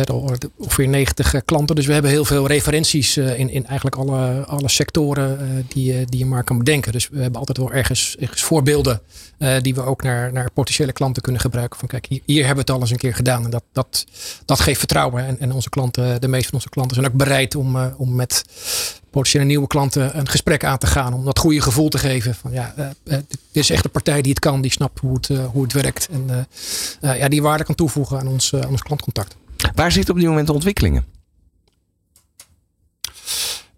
uh, 0.09 0.15
ongeveer 0.57 0.87
90 0.87 1.33
eh, 1.33 1.41
klanten. 1.45 1.75
Dus 1.75 1.85
we 1.85 1.93
hebben 1.93 2.11
heel 2.11 2.25
veel 2.25 2.47
referenties 2.47 3.17
in, 3.17 3.49
in 3.49 3.65
eigenlijk 3.65 3.95
alle, 3.95 4.45
alle 4.45 4.69
sectoren 4.69 5.65
die, 5.67 6.05
die 6.05 6.19
je 6.19 6.25
maar 6.25 6.43
kan 6.43 6.57
bedenken. 6.57 6.91
Dus 6.91 7.09
we 7.09 7.21
hebben 7.21 7.39
altijd 7.39 7.57
wel 7.57 7.71
ergens, 7.71 8.15
ergens 8.19 8.43
voorbeelden 8.43 9.01
die 9.61 9.75
we 9.75 9.81
ook 9.81 10.03
naar, 10.03 10.33
naar 10.33 10.51
potentiële 10.51 10.91
klanten 10.91 11.21
kunnen 11.21 11.41
gebruiken. 11.41 11.79
Van 11.79 11.87
kijk, 11.87 12.05
hier, 12.05 12.21
hier 12.25 12.45
hebben 12.45 12.65
we 12.65 12.71
het 12.71 12.71
al 12.71 12.79
eens 12.79 12.91
een 12.91 12.97
keer 12.97 13.15
gedaan. 13.15 13.43
En 13.43 13.49
dat, 13.49 13.63
dat, 13.71 14.05
dat 14.45 14.59
geeft 14.59 14.79
vertrouwen. 14.79 15.25
En, 15.25 15.39
en 15.39 15.51
onze 15.51 15.69
klanten, 15.69 16.21
de 16.21 16.27
meeste 16.27 16.47
van 16.47 16.55
onze 16.55 16.69
klanten 16.69 16.95
zijn 16.95 17.07
ook 17.07 17.17
bereid 17.17 17.55
om, 17.55 17.77
om 17.97 18.15
met 18.15 18.43
potentiële 19.17 19.45
nieuwe 19.45 19.67
klanten 19.67 20.17
een 20.17 20.27
gesprek 20.27 20.63
aan 20.63 20.77
te 20.77 20.87
gaan. 20.87 21.13
Om 21.13 21.25
dat 21.25 21.39
goede 21.39 21.61
gevoel 21.61 21.89
te 21.89 21.97
geven. 21.97 22.35
Van 22.35 22.51
ja, 22.51 22.73
uh, 22.77 22.87
dit 23.03 23.39
is 23.51 23.69
echt 23.69 23.85
een 23.85 23.91
partij 23.91 24.21
die 24.21 24.31
het 24.31 24.39
kan, 24.39 24.61
die 24.61 24.71
snapt 24.71 24.99
hoe 24.99 25.13
het, 25.13 25.29
uh, 25.29 25.45
hoe 25.45 25.63
het 25.63 25.73
werkt. 25.73 26.07
En 26.11 26.47
uh, 27.01 27.19
ja, 27.19 27.27
die 27.27 27.41
waarde 27.41 27.63
kan 27.63 27.75
toevoegen 27.75 28.19
aan 28.19 28.27
ons, 28.27 28.55
aan 28.55 28.69
ons 28.69 28.81
klantcontact. 28.81 29.35
Waar 29.75 29.91
zitten 29.91 30.13
op 30.13 30.19
dit 30.19 30.29
moment 30.29 30.47
de 30.47 30.53
ontwikkelingen? 30.53 31.05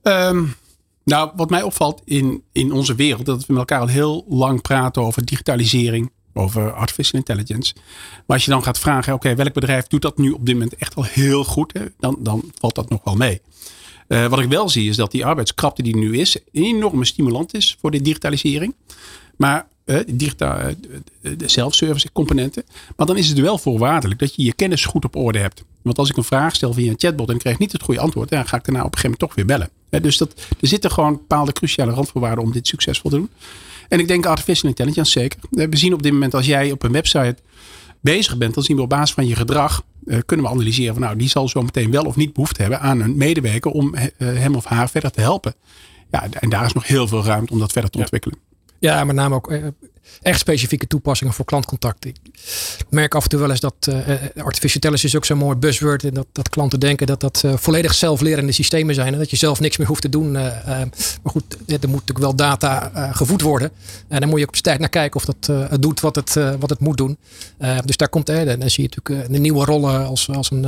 Um, 0.03 0.55
Nou, 1.03 1.31
wat 1.35 1.49
mij 1.49 1.61
opvalt 1.61 2.01
in, 2.05 2.43
in 2.51 2.71
onze 2.71 2.95
wereld, 2.95 3.25
dat 3.25 3.39
we 3.39 3.45
met 3.47 3.57
elkaar 3.57 3.79
al 3.79 3.87
heel 3.87 4.25
lang 4.27 4.61
praten 4.61 5.01
over 5.01 5.25
digitalisering, 5.25 6.11
over 6.33 6.73
artificial 6.73 7.19
intelligence. 7.19 7.73
Maar 8.25 8.37
als 8.37 8.45
je 8.45 8.51
dan 8.51 8.63
gaat 8.63 8.79
vragen, 8.79 9.13
oké, 9.13 9.35
welk 9.35 9.53
bedrijf 9.53 9.87
doet 9.87 10.01
dat 10.01 10.17
nu 10.17 10.31
op 10.31 10.45
dit 10.45 10.55
moment 10.55 10.75
echt 10.75 10.95
al 10.95 11.03
heel 11.03 11.43
goed, 11.43 11.73
hè, 11.73 11.85
dan, 11.99 12.17
dan 12.19 12.51
valt 12.59 12.75
dat 12.75 12.89
nog 12.89 13.03
wel 13.03 13.15
mee. 13.15 13.41
Uh, 14.09 14.25
wat 14.25 14.39
ik 14.39 14.49
wel 14.49 14.69
zie 14.69 14.89
is 14.89 14.95
dat 14.95 15.11
die 15.11 15.25
arbeidskrapte 15.25 15.83
die 15.83 15.97
nu 15.97 16.17
is, 16.17 16.37
een 16.51 16.63
enorme 16.63 17.05
stimulant 17.05 17.53
is 17.53 17.77
voor 17.79 17.91
de 17.91 18.01
digitalisering. 18.01 18.75
Maar 19.35 19.67
uh, 19.85 19.99
digita, 20.07 20.67
uh, 20.67 21.35
de 21.37 21.47
self-service 21.47 22.11
componenten. 22.11 22.63
Maar 22.95 23.07
dan 23.07 23.17
is 23.17 23.29
het 23.29 23.39
wel 23.39 23.57
voorwaardelijk 23.57 24.19
dat 24.19 24.35
je 24.35 24.43
je 24.43 24.53
kennis 24.53 24.85
goed 24.85 25.05
op 25.05 25.15
orde 25.15 25.39
hebt. 25.39 25.63
Want 25.81 25.97
als 25.97 26.09
ik 26.09 26.17
een 26.17 26.23
vraag 26.23 26.55
stel 26.55 26.73
via 26.73 26.89
een 26.89 26.99
chatbot 26.99 27.29
en 27.29 27.33
ik 27.33 27.39
krijg 27.39 27.57
niet 27.57 27.71
het 27.71 27.81
goede 27.81 27.99
antwoord, 27.99 28.29
dan 28.29 28.47
ga 28.47 28.57
ik 28.57 28.63
daarna 28.63 28.83
op 28.83 28.93
een 28.93 28.99
gegeven 28.99 29.17
moment 29.19 29.19
toch 29.19 29.35
weer 29.35 29.45
bellen. 29.45 30.03
Dus 30.03 30.17
dat, 30.17 30.33
er 30.59 30.67
zitten 30.67 30.91
gewoon 30.91 31.13
bepaalde 31.13 31.51
cruciale 31.51 31.91
randvoorwaarden 31.91 32.43
om 32.43 32.51
dit 32.51 32.67
succesvol 32.67 33.09
te 33.09 33.15
doen. 33.15 33.29
En 33.87 33.99
ik 33.99 34.07
denk 34.07 34.25
artificial 34.25 34.69
intelligence 34.69 35.11
zeker. 35.11 35.39
We 35.49 35.77
zien 35.77 35.93
op 35.93 36.03
dit 36.03 36.11
moment 36.11 36.33
als 36.33 36.45
jij 36.45 36.71
op 36.71 36.83
een 36.83 36.91
website 36.91 37.35
bezig 38.01 38.37
bent, 38.37 38.53
dan 38.53 38.63
zien 38.63 38.75
we 38.75 38.81
op 38.81 38.89
basis 38.89 39.13
van 39.13 39.27
je 39.27 39.35
gedrag, 39.35 39.83
kunnen 40.25 40.45
we 40.45 40.51
analyseren 40.51 40.93
van 40.93 41.03
nou, 41.03 41.15
die 41.15 41.29
zal 41.29 41.47
zo 41.47 41.61
meteen 41.61 41.91
wel 41.91 42.03
of 42.03 42.15
niet 42.15 42.33
behoefte 42.33 42.61
hebben 42.61 42.79
aan 42.79 42.99
een 43.01 43.17
medewerker 43.17 43.71
om 43.71 43.95
uh, 43.95 44.01
hem 44.17 44.55
of 44.55 44.65
haar 44.65 44.89
verder 44.89 45.11
te 45.11 45.21
helpen. 45.21 45.53
Ja, 46.11 46.27
en 46.31 46.49
daar 46.49 46.65
is 46.65 46.73
nog 46.73 46.87
heel 46.87 47.07
veel 47.07 47.23
ruimte 47.23 47.53
om 47.53 47.59
dat 47.59 47.71
verder 47.71 47.91
te 47.91 47.97
ontwikkelen. 47.97 48.37
Ja, 48.79 49.03
met 49.03 49.15
name 49.15 49.35
ook 49.35 49.51
echt 50.21 50.39
specifieke 50.39 50.87
toepassingen 50.87 51.33
voor 51.33 51.45
klantcontact. 51.45 52.05
Ik 52.05 52.15
merk 52.89 53.15
af 53.15 53.23
en 53.23 53.29
toe 53.29 53.39
wel 53.39 53.49
eens 53.49 53.59
dat 53.59 53.87
uh, 53.89 53.97
artificial 54.35 54.73
intelligence 54.73 55.07
is 55.07 55.15
ook 55.15 55.25
zo'n 55.25 55.37
mooi 55.37 55.55
buzzword. 55.55 56.03
En 56.03 56.13
dat, 56.13 56.27
dat 56.31 56.49
klanten 56.49 56.79
denken 56.79 57.07
dat 57.07 57.19
dat 57.19 57.43
volledig 57.55 57.93
zelflerende 57.93 58.51
systemen 58.51 58.95
zijn. 58.95 59.13
En 59.13 59.19
dat 59.19 59.29
je 59.29 59.35
zelf 59.35 59.59
niks 59.59 59.77
meer 59.77 59.87
hoeft 59.87 60.01
te 60.01 60.09
doen. 60.09 60.31
Maar 60.31 60.89
goed, 61.23 61.53
er 61.53 61.65
moet 61.67 61.81
natuurlijk 61.81 62.19
wel 62.19 62.35
data 62.35 62.91
gevoed 63.13 63.41
worden. 63.41 63.71
En 64.07 64.19
dan 64.19 64.29
moet 64.29 64.39
je 64.39 64.47
op 64.47 64.55
tijd 64.55 64.79
naar 64.79 64.89
kijken 64.89 65.15
of 65.19 65.25
dat 65.25 65.69
het 65.69 65.81
doet 65.81 65.99
wat 65.99 66.15
het, 66.15 66.33
wat 66.59 66.69
het 66.69 66.79
moet 66.79 66.97
doen. 66.97 67.17
dus 67.85 67.97
daar 67.97 68.09
komt, 68.09 68.25
dan 68.25 68.69
zie 68.69 68.83
je 68.83 68.89
natuurlijk 68.95 69.31
de 69.31 69.39
nieuwe 69.39 69.65
rollen 69.65 70.07
als, 70.07 70.29
als 70.29 70.51
een, 70.51 70.63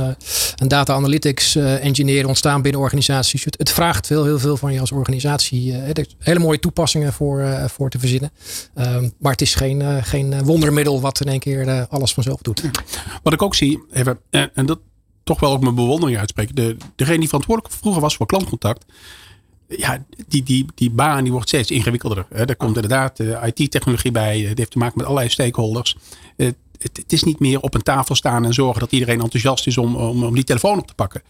een 0.56 0.68
data 0.68 0.94
analytics 0.94 1.56
engineer 1.56 2.28
ontstaan 2.28 2.62
binnen 2.62 2.80
organisaties. 2.80 3.44
Het, 3.44 3.70
vraagt 3.70 4.06
veel, 4.06 4.24
heel 4.24 4.38
veel 4.38 4.56
van 4.56 4.72
je 4.72 4.80
als 4.80 4.92
organisatie. 4.92 5.72
er 5.72 6.06
hele 6.18 6.38
mooie 6.38 6.58
toepassingen 6.58 7.12
voor, 7.12 7.46
voor 7.66 7.90
te 7.90 7.98
verzinnen. 7.98 8.30
maar 9.18 9.31
maar 9.32 9.40
het 9.40 9.50
is 9.50 9.54
geen, 9.54 9.80
uh, 9.80 9.96
geen 10.02 10.44
wondermiddel 10.44 11.00
wat 11.00 11.20
in 11.20 11.28
één 11.28 11.38
keer 11.38 11.66
uh, 11.66 11.82
alles 11.88 12.12
vanzelf 12.12 12.40
doet. 12.40 12.62
Wat 13.22 13.32
ik 13.32 13.42
ook 13.42 13.54
zie, 13.54 13.82
even, 13.92 14.18
en, 14.30 14.66
dat 14.66 14.78
toch 15.22 15.40
wel 15.40 15.52
ook 15.52 15.60
mijn 15.60 15.74
bewondering 15.74 16.18
uitspreken. 16.18 16.54
De, 16.54 16.76
degene 16.96 17.18
die 17.18 17.28
verantwoordelijk 17.28 17.74
vroeger 17.74 18.00
was 18.00 18.16
voor 18.16 18.26
klantcontact. 18.26 18.84
Ja, 19.68 20.04
die, 20.28 20.42
die, 20.42 20.66
die 20.74 20.90
baan 20.90 21.22
die 21.22 21.32
wordt 21.32 21.48
steeds 21.48 21.70
ingewikkelder. 21.70 22.26
Er 22.30 22.56
komt 22.56 22.74
inderdaad 22.76 23.18
IT-technologie 23.44 24.10
bij. 24.10 24.40
Het 24.40 24.58
heeft 24.58 24.70
te 24.70 24.78
maken 24.78 24.94
met 24.96 25.06
allerlei 25.06 25.30
stakeholders. 25.30 25.96
Het, 26.36 26.56
het, 26.78 27.12
is 27.12 27.22
niet 27.22 27.40
meer 27.40 27.60
op 27.60 27.74
een 27.74 27.82
tafel 27.82 28.14
staan 28.14 28.44
en 28.44 28.54
zorgen 28.54 28.80
dat 28.80 28.92
iedereen 28.92 29.20
enthousiast 29.20 29.66
is 29.66 29.78
om, 29.78 29.96
om, 29.96 30.24
om 30.24 30.34
die 30.34 30.44
telefoon 30.44 30.78
op 30.78 30.86
te 30.86 30.94
pakken. 30.94 31.22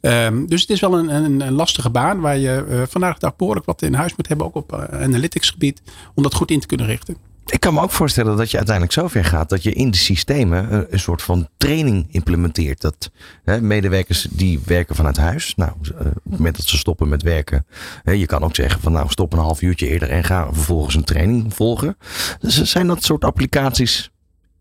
Um, 0.00 0.46
dus 0.46 0.60
het 0.60 0.70
is 0.70 0.80
wel 0.80 0.98
een, 0.98 1.40
een, 1.40 1.52
lastige 1.52 1.90
baan 1.90 2.20
waar 2.20 2.38
je 2.38 2.84
vandaag 2.88 3.14
de 3.14 3.20
dag 3.20 3.36
behoorlijk 3.36 3.66
wat 3.66 3.82
in 3.82 3.94
huis 3.94 4.16
moet 4.16 4.28
hebben, 4.28 4.46
ook 4.46 4.54
op 4.54 4.72
analytics 4.74 5.50
gebied, 5.50 5.82
om 6.14 6.22
dat 6.22 6.34
goed 6.34 6.50
in 6.50 6.60
te 6.60 6.66
kunnen 6.66 6.86
richten. 6.86 7.29
Ik 7.46 7.60
kan 7.60 7.74
me 7.74 7.80
ook 7.80 7.90
voorstellen 7.90 8.36
dat 8.36 8.50
je 8.50 8.56
uiteindelijk 8.56 8.94
zover 8.94 9.24
gaat 9.24 9.48
dat 9.48 9.62
je 9.62 9.72
in 9.72 9.90
de 9.90 9.96
systemen 9.96 10.72
een, 10.74 10.86
een 10.90 11.00
soort 11.00 11.22
van 11.22 11.48
training 11.56 12.06
implementeert. 12.10 12.80
Dat 12.80 13.10
hè, 13.44 13.60
medewerkers 13.60 14.26
die 14.30 14.60
werken 14.64 14.94
vanuit 14.96 15.16
huis, 15.16 15.54
nou, 15.56 15.72
op 15.72 15.84
het 15.84 16.14
moment 16.24 16.56
dat 16.56 16.66
ze 16.66 16.76
stoppen 16.76 17.08
met 17.08 17.22
werken, 17.22 17.66
hè, 18.02 18.12
je 18.12 18.26
kan 18.26 18.42
ook 18.42 18.54
zeggen 18.54 18.80
van 18.80 18.92
nou 18.92 19.08
stop 19.08 19.32
een 19.32 19.38
half 19.38 19.62
uurtje 19.62 19.88
eerder 19.88 20.10
en 20.10 20.24
ga 20.24 20.52
vervolgens 20.52 20.94
een 20.94 21.04
training 21.04 21.54
volgen. 21.54 21.96
Dus 22.40 22.62
zijn 22.62 22.86
dat 22.86 23.04
soort 23.04 23.24
applicaties 23.24 24.10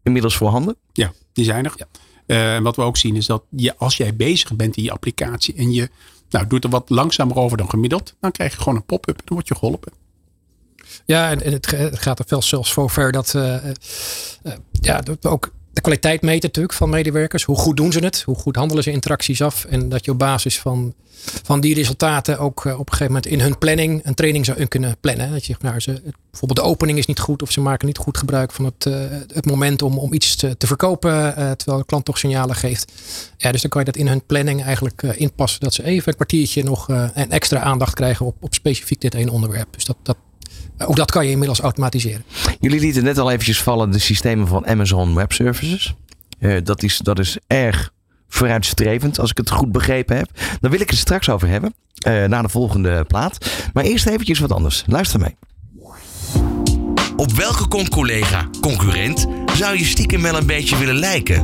inmiddels 0.03 0.37
voorhanden? 0.37 0.75
Ja, 0.93 1.11
die 1.33 1.45
zijn 1.45 1.65
er. 1.65 1.73
Ja. 1.75 1.87
Uh, 2.27 2.55
en 2.55 2.63
wat 2.63 2.75
we 2.75 2.81
ook 2.81 2.97
zien 2.97 3.15
is 3.15 3.25
dat 3.25 3.43
je, 3.49 3.77
als 3.77 3.97
jij 3.97 4.15
bezig 4.15 4.55
bent 4.55 4.77
in 4.77 4.83
je 4.83 4.91
applicatie 4.91 5.55
en 5.55 5.71
je 5.71 5.89
nou, 6.29 6.47
doet 6.47 6.63
er 6.63 6.69
wat 6.69 6.89
langzamer 6.89 7.35
over 7.35 7.57
dan 7.57 7.69
gemiddeld, 7.69 8.15
dan 8.19 8.31
krijg 8.31 8.51
je 8.51 8.57
gewoon 8.57 8.75
een 8.75 8.85
pop-up 8.85 9.17
en 9.17 9.23
dan 9.25 9.35
word 9.35 9.47
je 9.47 9.55
geholpen. 9.55 9.91
Ja, 11.05 11.29
en, 11.29 11.43
en 11.43 11.51
het, 11.51 11.67
gaat 11.99 12.19
er 12.19 12.43
zelfs 12.43 12.69
zo 12.69 12.87
ver 12.87 13.11
dat, 13.11 13.33
uh, 13.35 13.43
uh, 13.43 14.53
ja, 14.71 15.01
dat 15.01 15.17
we 15.21 15.29
ook 15.29 15.51
de 15.73 15.81
kwaliteit 15.81 16.21
meten 16.21 16.47
natuurlijk 16.47 16.73
van 16.73 16.89
medewerkers. 16.89 17.43
Hoe 17.43 17.57
goed 17.57 17.77
doen 17.77 17.91
ze 17.91 17.99
het? 17.99 18.21
Hoe 18.21 18.35
goed 18.35 18.55
handelen 18.55 18.83
ze 18.83 18.91
interacties 18.91 19.41
af? 19.41 19.65
En 19.65 19.89
dat 19.89 20.05
je 20.05 20.11
op 20.11 20.19
basis 20.19 20.59
van, 20.59 20.93
van 21.43 21.59
die 21.59 21.75
resultaten 21.75 22.39
ook 22.39 22.65
op 22.65 22.79
een 22.79 22.85
gegeven 22.85 23.05
moment 23.05 23.25
in 23.25 23.39
hun 23.39 23.57
planning 23.57 24.05
een 24.05 24.13
training 24.13 24.45
zou 24.45 24.65
kunnen 24.65 24.97
plannen. 24.99 25.31
Dat 25.31 25.45
je 25.45 25.55
nou, 25.59 25.79
ze, 25.79 26.01
bijvoorbeeld 26.31 26.59
de 26.59 26.71
opening 26.73 26.97
is 26.97 27.05
niet 27.05 27.19
goed 27.19 27.41
of 27.41 27.51
ze 27.51 27.61
maken 27.61 27.87
niet 27.87 27.97
goed 27.97 28.17
gebruik 28.17 28.51
van 28.51 28.65
het, 28.65 28.83
het 29.33 29.45
moment 29.45 29.81
om, 29.81 29.97
om 29.97 30.13
iets 30.13 30.35
te, 30.35 30.57
te 30.57 30.67
verkopen 30.67 31.33
terwijl 31.57 31.77
de 31.77 31.85
klant 31.85 32.05
toch 32.05 32.17
signalen 32.17 32.55
geeft. 32.55 32.91
Ja, 33.37 33.51
dus 33.51 33.61
dan 33.61 33.69
kan 33.69 33.79
je 33.79 33.91
dat 33.91 33.97
in 33.97 34.07
hun 34.07 34.25
planning 34.25 34.63
eigenlijk 34.63 35.01
inpassen. 35.01 35.59
Dat 35.59 35.73
ze 35.73 35.83
even 35.83 36.07
een 36.07 36.15
kwartiertje 36.15 36.63
nog 36.63 36.87
een 36.87 37.31
extra 37.31 37.59
aandacht 37.59 37.93
krijgen 37.93 38.25
op, 38.25 38.35
op 38.39 38.53
specifiek 38.53 39.01
dit 39.01 39.13
ene 39.13 39.31
onderwerp. 39.31 39.73
Dus 39.73 39.85
dat, 39.85 39.97
dat, 40.03 40.17
ook 40.77 40.95
dat 40.95 41.11
kan 41.11 41.25
je 41.25 41.31
inmiddels 41.31 41.59
automatiseren. 41.59 42.23
Jullie 42.59 42.79
lieten 42.79 43.03
net 43.03 43.17
al 43.17 43.31
eventjes 43.31 43.61
vallen 43.61 43.91
de 43.91 43.99
systemen 43.99 44.47
van 44.47 44.67
Amazon 44.67 45.15
Web 45.15 45.31
Services. 45.31 45.93
Uh, 46.39 46.57
dat, 46.63 46.83
is, 46.83 46.97
dat 46.97 47.19
is 47.19 47.37
erg 47.47 47.93
vooruitstrevend, 48.27 49.19
als 49.19 49.29
ik 49.29 49.37
het 49.37 49.49
goed 49.49 49.71
begrepen 49.71 50.17
heb. 50.17 50.29
Daar 50.61 50.71
wil 50.71 50.81
ik 50.81 50.89
het 50.89 50.99
straks 50.99 51.29
over 51.29 51.47
hebben, 51.47 51.73
uh, 52.07 52.25
na 52.25 52.41
de 52.41 52.49
volgende 52.49 53.03
plaat. 53.03 53.51
Maar 53.73 53.83
eerst 53.83 54.07
eventjes 54.07 54.39
wat 54.39 54.51
anders. 54.51 54.83
Luister 54.87 55.19
mee. 55.19 55.35
Op 57.15 57.31
welke 57.31 57.67
con-collega, 57.67 58.49
concurrent, 58.61 59.27
zou 59.55 59.77
je 59.77 59.85
stiekem 59.85 60.21
wel 60.21 60.37
een 60.37 60.45
beetje 60.45 60.77
willen 60.77 60.95
lijken? 60.95 61.41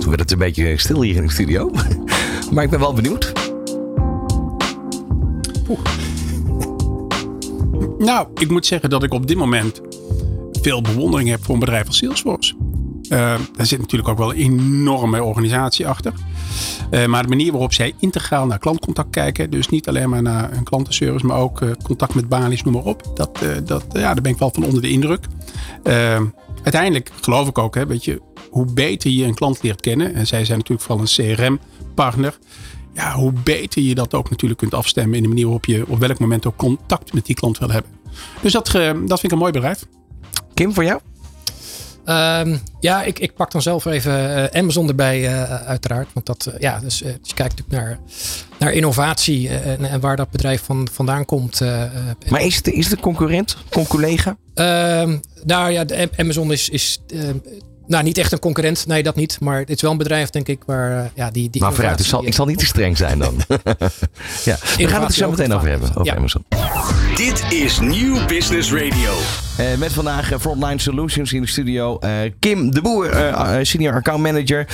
Toen 0.00 0.08
werd 0.08 0.20
het 0.20 0.30
een 0.30 0.38
beetje 0.38 0.78
stil 0.78 1.02
hier 1.02 1.16
in 1.16 1.22
de 1.22 1.32
studio. 1.32 1.70
maar 2.52 2.64
ik 2.64 2.70
ben 2.70 2.78
wel 2.78 2.94
benieuwd. 2.94 3.41
Nou, 7.98 8.26
ik 8.34 8.50
moet 8.50 8.66
zeggen 8.66 8.90
dat 8.90 9.02
ik 9.02 9.12
op 9.12 9.26
dit 9.26 9.36
moment 9.36 9.80
veel 10.62 10.80
bewondering 10.80 11.28
heb 11.28 11.44
voor 11.44 11.54
een 11.54 11.60
bedrijf 11.60 11.86
als 11.86 11.96
Salesforce. 11.96 12.54
Uh, 13.02 13.18
daar 13.56 13.66
zit 13.66 13.78
natuurlijk 13.78 14.10
ook 14.10 14.18
wel 14.18 14.34
een 14.34 14.38
enorme 14.38 15.22
organisatie 15.22 15.86
achter. 15.86 16.12
Uh, 16.90 17.06
maar 17.06 17.22
de 17.22 17.28
manier 17.28 17.52
waarop 17.52 17.72
zij 17.72 17.94
integraal 17.98 18.46
naar 18.46 18.58
klantcontact 18.58 19.10
kijken, 19.10 19.50
dus 19.50 19.68
niet 19.68 19.88
alleen 19.88 20.08
maar 20.08 20.22
naar 20.22 20.52
een 20.52 20.64
klantenservice, 20.64 21.26
maar 21.26 21.38
ook 21.38 21.60
uh, 21.60 21.70
contact 21.82 22.14
met 22.14 22.28
balies, 22.28 22.62
noem 22.62 22.74
maar 22.74 22.84
op. 22.84 23.10
Dat, 23.14 23.38
dat, 23.64 23.84
ja, 23.92 24.00
daar 24.00 24.22
ben 24.22 24.32
ik 24.32 24.38
wel 24.38 24.50
van 24.52 24.64
onder 24.64 24.82
de 24.82 24.90
indruk. 24.90 25.26
uiteindelijk 26.62 27.10
geloof 27.20 27.48
ik 27.48 27.58
ook, 27.58 27.74
hè, 27.74 27.86
weet 27.86 28.04
je, 28.04 28.20
hoe 28.50 28.72
beter 28.72 29.10
je 29.10 29.24
een 29.24 29.34
klant 29.34 29.62
leert 29.62 29.80
kennen, 29.80 30.14
en 30.14 30.26
zij 30.26 30.44
zijn 30.44 30.58
natuurlijk 30.58 30.86
vooral 30.86 31.06
een 31.06 31.36
CRM-partner, 31.36 32.38
ja, 32.94 33.12
hoe 33.12 33.32
beter 33.32 33.82
je 33.82 33.94
dat 33.94 34.14
ook 34.14 34.30
natuurlijk 34.30 34.60
kunt 34.60 34.74
afstemmen 34.74 35.16
in 35.16 35.22
de 35.22 35.28
manier 35.28 35.44
waarop 35.44 35.64
je 35.64 35.84
op 35.88 35.98
welk 35.98 36.18
moment 36.18 36.46
ook 36.46 36.56
contact 36.56 37.12
met 37.12 37.26
die 37.26 37.34
klant 37.34 37.58
wil 37.58 37.70
hebben. 37.70 37.90
Dus 38.40 38.52
dat, 38.52 38.64
dat 38.72 39.20
vind 39.20 39.22
ik 39.22 39.32
een 39.32 39.38
mooi 39.38 39.52
bedrijf. 39.52 39.86
Kim, 40.54 40.72
voor 40.74 40.84
jou? 40.84 41.00
Um, 42.04 42.60
ja, 42.80 43.02
ik, 43.02 43.18
ik 43.18 43.34
pak 43.34 43.50
dan 43.50 43.62
zelf 43.62 43.84
even 43.84 44.38
uh, 44.38 44.44
Amazon 44.60 44.88
erbij, 44.88 45.20
uh, 45.20 45.54
uiteraard. 45.66 46.08
Want 46.12 46.26
dat, 46.26 46.46
uh, 46.48 46.54
ja, 46.58 46.78
dus, 46.78 46.98
je 46.98 47.34
kijkt 47.34 47.58
natuurlijk 47.58 47.70
naar, 47.70 47.98
naar 48.58 48.72
innovatie 48.72 49.48
en, 49.48 49.84
en, 49.84 50.00
waar 50.00 50.16
dat 50.16 50.30
bedrijf 50.30 50.62
van, 50.62 50.88
vandaan 50.92 51.24
komt. 51.24 51.60
maar 52.28 52.42
is 52.42 52.56
het, 52.56 52.66
is 52.66 52.84
het 52.84 52.92
een 52.92 53.02
concurrent, 53.02 53.56
conculega? 53.70 54.36
Ehm, 54.54 55.18
nou 55.44 55.70
ja, 55.70 55.84
de 55.84 56.08
Amazon 56.16 56.52
is, 56.52 56.68
is 56.68 57.00
nou, 57.86 58.04
niet 58.04 58.18
echt 58.18 58.32
een 58.32 58.38
concurrent. 58.38 58.86
Nee, 58.86 59.02
dat 59.02 59.16
niet. 59.16 59.40
Maar 59.40 59.58
het 59.58 59.70
is 59.70 59.80
wel 59.80 59.90
een 59.90 59.96
bedrijf, 59.96 60.30
denk 60.30 60.48
ik, 60.48 60.62
waar 60.66 61.10
ja, 61.14 61.30
die, 61.30 61.50
die. 61.50 61.60
Maar 61.60 61.72
vooruit, 61.72 62.00
ik 62.00 62.06
zal, 62.06 62.26
ik 62.26 62.34
zal 62.34 62.46
niet 62.46 62.58
te 62.58 62.66
streng 62.66 62.96
zijn 62.96 63.18
dan. 63.18 63.34
ja, 64.44 64.56
we 64.76 64.88
gaan 64.88 65.00
het 65.00 65.10
er 65.10 65.16
zo 65.16 65.30
meteen 65.30 65.52
over 65.52 65.68
hebben. 65.68 65.88
Over 65.88 66.04
ja. 66.04 66.16
Amazon. 66.16 66.44
Dit 67.16 67.44
is 67.52 67.80
Nieuw 67.80 68.26
Business 68.26 68.72
Radio. 68.72 69.12
Uh, 69.60 69.78
met 69.78 69.92
vandaag 69.92 70.32
Frontline 70.40 70.80
Solutions 70.80 71.32
in 71.32 71.42
de 71.42 71.48
studio. 71.48 71.98
Uh, 72.04 72.10
Kim 72.38 72.70
de 72.70 72.80
Boer, 72.80 73.14
uh, 73.14 73.56
senior 73.62 73.94
account 73.94 74.22
manager. 74.22 74.66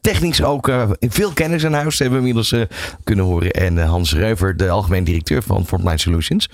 technisch 0.00 0.42
ook 0.42 0.70
veel 1.00 1.32
kennis 1.32 1.62
in 1.62 1.72
huis, 1.72 1.98
hebben 1.98 2.22
we 2.22 2.28
inmiddels 2.28 2.66
kunnen 3.04 3.24
horen. 3.24 3.50
En 3.50 3.78
Hans 3.78 4.12
Reuver, 4.12 4.56
de 4.56 4.68
algemeen 4.68 5.04
directeur 5.04 5.42
van 5.42 5.66
Frontline 5.66 5.98
Solutions. 5.98 6.50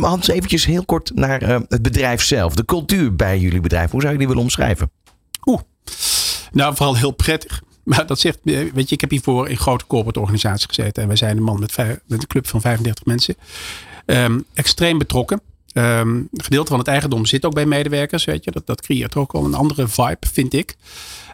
Hans, 0.00 0.28
eventjes 0.28 0.64
heel 0.64 0.84
kort 0.84 1.10
naar 1.14 1.40
het 1.68 1.82
bedrijf 1.82 2.22
zelf. 2.22 2.54
De 2.54 2.64
cultuur 2.64 3.16
bij 3.16 3.38
jullie 3.38 3.60
bedrijf. 3.60 3.90
Hoe 3.90 4.00
zou 4.00 4.12
je 4.12 4.18
die 4.18 4.28
willen 4.28 4.42
omschrijven? 4.42 4.90
Oeh, 5.44 5.60
nou 6.52 6.76
vooral 6.76 6.96
heel 6.96 7.10
prettig. 7.10 7.62
Maar 7.84 8.06
dat 8.06 8.20
zegt, 8.20 8.38
weet 8.42 8.88
je, 8.88 8.94
ik 8.94 9.00
heb 9.00 9.10
hiervoor 9.10 9.48
in 9.48 9.56
grote 9.56 9.86
corporate 9.86 10.20
organisaties 10.20 10.66
gezeten. 10.66 11.02
En 11.02 11.08
wij 11.08 11.16
zijn 11.16 11.36
een 11.36 11.42
man 11.42 11.60
met, 11.60 11.76
met 11.76 12.02
een 12.06 12.26
club 12.26 12.46
van 12.46 12.60
35 12.60 13.04
mensen. 13.04 13.36
Um, 14.06 14.44
extreem 14.54 14.98
betrokken. 14.98 15.40
Ehm, 15.72 16.22
gedeelte 16.32 16.70
van 16.70 16.78
het 16.78 16.88
eigendom 16.88 17.26
zit 17.26 17.44
ook 17.44 17.54
bij 17.54 17.66
medewerkers. 17.66 18.24
Weet 18.24 18.44
je. 18.44 18.50
Dat, 18.50 18.66
dat 18.66 18.80
creëert 18.80 19.16
ook 19.16 19.32
wel 19.32 19.44
een 19.44 19.54
andere 19.54 19.88
vibe, 19.88 20.26
vind 20.32 20.54
ik. 20.54 20.76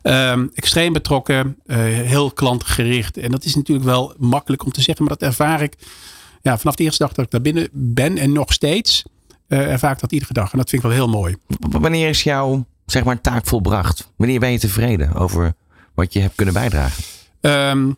Ehm, 0.02 0.46
extreem 0.54 0.92
betrokken, 0.92 1.56
uh, 1.66 1.76
heel 1.84 2.30
klantgericht. 2.30 3.16
En 3.16 3.30
dat 3.30 3.44
is 3.44 3.54
natuurlijk 3.54 3.86
wel 3.86 4.14
makkelijk 4.18 4.64
om 4.64 4.72
te 4.72 4.80
zeggen, 4.80 5.04
maar 5.04 5.16
dat 5.16 5.28
ervaar 5.28 5.62
ik 5.62 5.76
ja, 6.42 6.58
vanaf 6.58 6.74
de 6.74 6.84
eerste 6.84 7.02
dag 7.02 7.12
dat 7.12 7.24
ik 7.24 7.30
daar 7.30 7.40
binnen 7.40 7.68
ben 7.72 8.18
en 8.18 8.32
nog 8.32 8.52
steeds. 8.52 9.04
Uh, 9.48 9.72
ervaar 9.72 9.92
ik 9.92 10.00
dat 10.00 10.12
iedere 10.12 10.32
dag. 10.32 10.52
En 10.52 10.58
dat 10.58 10.70
vind 10.70 10.82
ik 10.82 10.88
wel 10.88 10.98
heel 10.98 11.08
mooi. 11.08 11.36
Wanneer 11.58 12.08
is 12.08 12.22
jouw 12.22 12.66
zeg 12.90 13.04
maar, 13.04 13.20
taak 13.20 13.46
volbracht? 13.46 14.12
Wanneer 14.16 14.40
ben 14.40 14.52
je 14.52 14.58
tevreden 14.58 15.14
over 15.14 15.54
wat 15.94 16.12
je 16.12 16.20
hebt 16.20 16.34
kunnen 16.34 16.54
bijdragen? 16.54 17.04
Um, 17.40 17.96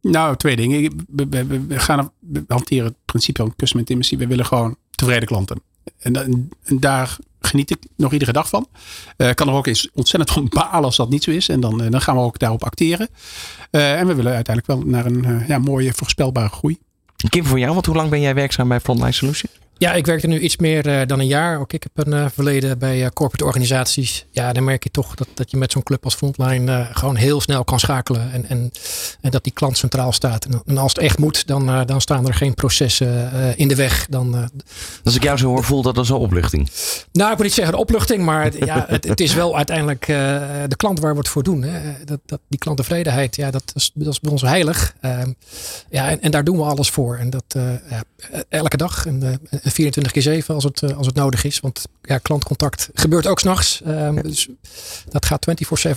nou, 0.00 0.36
twee 0.36 0.56
dingen. 0.56 1.04
We, 1.08 1.26
we, 1.28 1.66
we 1.66 1.78
gaan 1.78 2.10
we 2.18 2.44
hanteren 2.48 2.84
het 2.84 2.94
principe 3.04 3.42
van 3.42 3.54
customer 3.56 3.86
intimacy. 3.88 4.16
We 4.16 4.26
willen 4.26 4.46
gewoon 4.46 4.76
tevreden 4.90 5.28
klanten. 5.28 5.60
En, 5.98 6.16
en, 6.16 6.50
en 6.64 6.80
daar 6.80 7.16
geniet 7.40 7.70
ik 7.70 7.78
nog 7.96 8.12
iedere 8.12 8.32
dag 8.32 8.48
van. 8.48 8.68
Uh, 9.16 9.30
kan 9.30 9.48
er 9.48 9.54
ook 9.54 9.66
eens 9.66 9.90
ontzettend 9.92 10.30
van 10.30 10.48
balen 10.48 10.84
als 10.84 10.96
dat 10.96 11.10
niet 11.10 11.24
zo 11.24 11.30
is. 11.30 11.48
En 11.48 11.60
dan, 11.60 11.82
uh, 11.82 11.90
dan 11.90 12.00
gaan 12.00 12.16
we 12.16 12.22
ook 12.22 12.38
daarop 12.38 12.64
acteren. 12.64 13.08
Uh, 13.70 13.98
en 13.98 14.06
we 14.06 14.14
willen 14.14 14.34
uiteindelijk 14.34 14.80
wel 14.80 14.90
naar 14.90 15.06
een 15.06 15.44
ja, 15.46 15.58
mooie 15.58 15.92
voorspelbare 15.92 16.48
groei. 16.48 16.78
Kim, 17.28 17.44
voor 17.44 17.58
jou, 17.58 17.72
want 17.72 17.86
hoe 17.86 17.96
lang 17.96 18.10
ben 18.10 18.20
jij 18.20 18.34
werkzaam 18.34 18.68
bij 18.68 18.80
Frontline 18.80 19.12
Solutions? 19.12 19.52
Ja, 19.78 19.92
ik 19.92 20.06
werkte 20.06 20.26
nu 20.26 20.38
iets 20.38 20.56
meer 20.56 20.86
uh, 20.86 21.06
dan 21.06 21.20
een 21.20 21.26
jaar. 21.26 21.60
Ook 21.60 21.72
ik 21.72 21.82
heb 21.82 22.06
een 22.06 22.12
uh, 22.12 22.26
verleden 22.34 22.78
bij 22.78 23.00
uh, 23.00 23.06
corporate 23.06 23.44
organisaties. 23.44 24.26
Ja, 24.30 24.52
dan 24.52 24.64
merk 24.64 24.84
je 24.84 24.90
toch 24.90 25.14
dat, 25.14 25.28
dat 25.34 25.50
je 25.50 25.56
met 25.56 25.72
zo'n 25.72 25.82
club 25.82 26.04
als 26.04 26.14
Frontline 26.14 26.88
gewoon 26.92 27.16
heel 27.16 27.40
snel 27.40 27.64
kan 27.64 27.80
schakelen. 27.80 28.32
En, 28.32 28.48
en, 28.48 28.70
en 29.20 29.30
dat 29.30 29.44
die 29.44 29.52
klant 29.52 29.78
centraal 29.78 30.12
staat. 30.12 30.44
En, 30.44 30.62
en 30.66 30.78
als 30.78 30.92
het 30.92 31.02
echt 31.02 31.18
moet, 31.18 31.46
dan, 31.46 31.86
dan 31.86 32.00
staan 32.00 32.26
er 32.26 32.34
geen 32.34 32.54
processen 32.54 33.32
in 33.56 33.68
de 33.68 33.74
weg. 33.74 34.06
Dan, 34.10 34.50
als 35.04 35.14
ik 35.14 35.22
jou 35.22 35.38
zo 35.38 35.46
hoor, 35.48 35.64
voelt 35.64 35.84
dat 35.84 35.98
als 35.98 36.08
een 36.08 36.16
opluchting? 36.16 36.70
Nou, 37.12 37.30
ik 37.30 37.36
wil 37.36 37.46
niet 37.46 37.54
zeggen 37.54 37.78
opluchting. 37.78 38.24
Maar 38.24 38.44
het, 38.44 38.56
ja, 38.58 38.84
het, 38.88 39.08
het, 39.08 39.20
is 39.20 39.34
wel 39.34 39.56
uiteindelijk 39.56 40.06
de 40.06 40.76
klant 40.76 41.00
waar 41.00 41.12
we 41.12 41.18
het 41.18 41.28
voor 41.28 41.42
doen. 41.42 41.62
Hè. 41.62 42.04
Dat, 42.04 42.20
dat, 42.26 42.40
die 42.48 42.58
klanttevredenheid, 42.58 43.36
ja, 43.36 43.50
dat, 43.50 43.72
is, 43.74 43.90
dat 43.94 44.12
is 44.12 44.20
bij 44.20 44.32
ons 44.32 44.42
heilig. 44.42 44.94
Ehm, 45.00 45.32
ja, 45.90 46.08
en, 46.08 46.20
en, 46.20 46.30
daar 46.30 46.44
doen 46.44 46.56
we 46.56 46.62
alles 46.62 46.90
voor. 46.90 47.16
En 47.16 47.30
dat 47.30 47.44
ja, 47.90 48.02
elke 48.48 48.76
dag. 48.76 49.06
En, 49.06 49.40
24 49.72 50.12
keer 50.12 50.22
7 50.22 50.54
als 50.54 50.64
het, 50.64 50.82
eh, 50.82 50.96
als 50.96 51.06
het 51.06 51.14
nodig 51.14 51.44
is. 51.44 51.60
Want 51.60 51.86
ja, 52.02 52.18
klantcontact 52.18 52.90
gebeurt 52.94 53.26
ook 53.26 53.40
s'nachts. 53.40 53.82
Um, 53.86 54.22
Dus 54.22 54.48
dat 55.08 55.26
gaat 55.26 55.46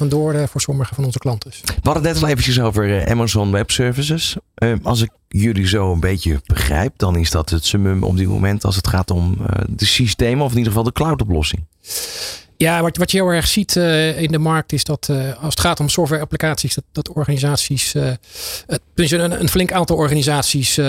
24-7 0.01 0.07
door 0.07 0.33
uh, 0.33 0.43
voor 0.47 0.61
sommige 0.61 0.95
van 0.95 1.05
onze 1.05 1.17
klanten. 1.17 1.51
We 1.51 1.73
hadden 1.83 2.03
het 2.03 2.13
net 2.13 2.23
al 2.23 2.29
eventjes 2.29 2.59
over 2.59 2.87
uh, 2.87 3.05
Amazon 3.05 3.51
Web 3.51 3.71
Services. 3.71 4.35
Uh, 4.57 4.73
als 4.83 5.01
ik 5.01 5.09
jullie 5.27 5.67
zo 5.67 5.91
een 5.91 5.99
beetje 5.99 6.41
begrijp, 6.45 6.93
dan 6.97 7.15
is 7.15 7.31
dat 7.31 7.49
het 7.49 7.65
summum 7.65 8.03
op 8.03 8.17
dit 8.17 8.27
moment 8.27 8.65
als 8.65 8.75
het 8.75 8.87
gaat 8.87 9.11
om 9.11 9.37
de 9.67 9.85
systemen 9.85 10.45
of 10.45 10.51
in 10.51 10.57
ieder 10.57 10.71
geval 10.71 10.87
de 10.87 10.93
cloud-oplossing. 10.93 11.65
Ja, 12.57 12.81
wat, 12.81 12.97
wat 12.97 13.11
je 13.11 13.17
heel 13.17 13.29
erg 13.29 13.47
ziet 13.47 13.75
uh, 13.75 14.21
in 14.21 14.31
de 14.31 14.37
markt 14.37 14.73
is 14.73 14.83
dat 14.83 15.07
uh, 15.11 15.43
als 15.43 15.53
het 15.53 15.59
gaat 15.59 15.79
om 15.79 15.89
software 15.89 16.21
applicaties, 16.21 16.75
dat, 16.75 16.83
dat 16.91 17.09
organisaties, 17.09 17.95
uh, 17.95 18.11
een, 18.95 19.39
een 19.39 19.49
flink 19.49 19.71
aantal 19.71 19.95
organisaties 19.95 20.79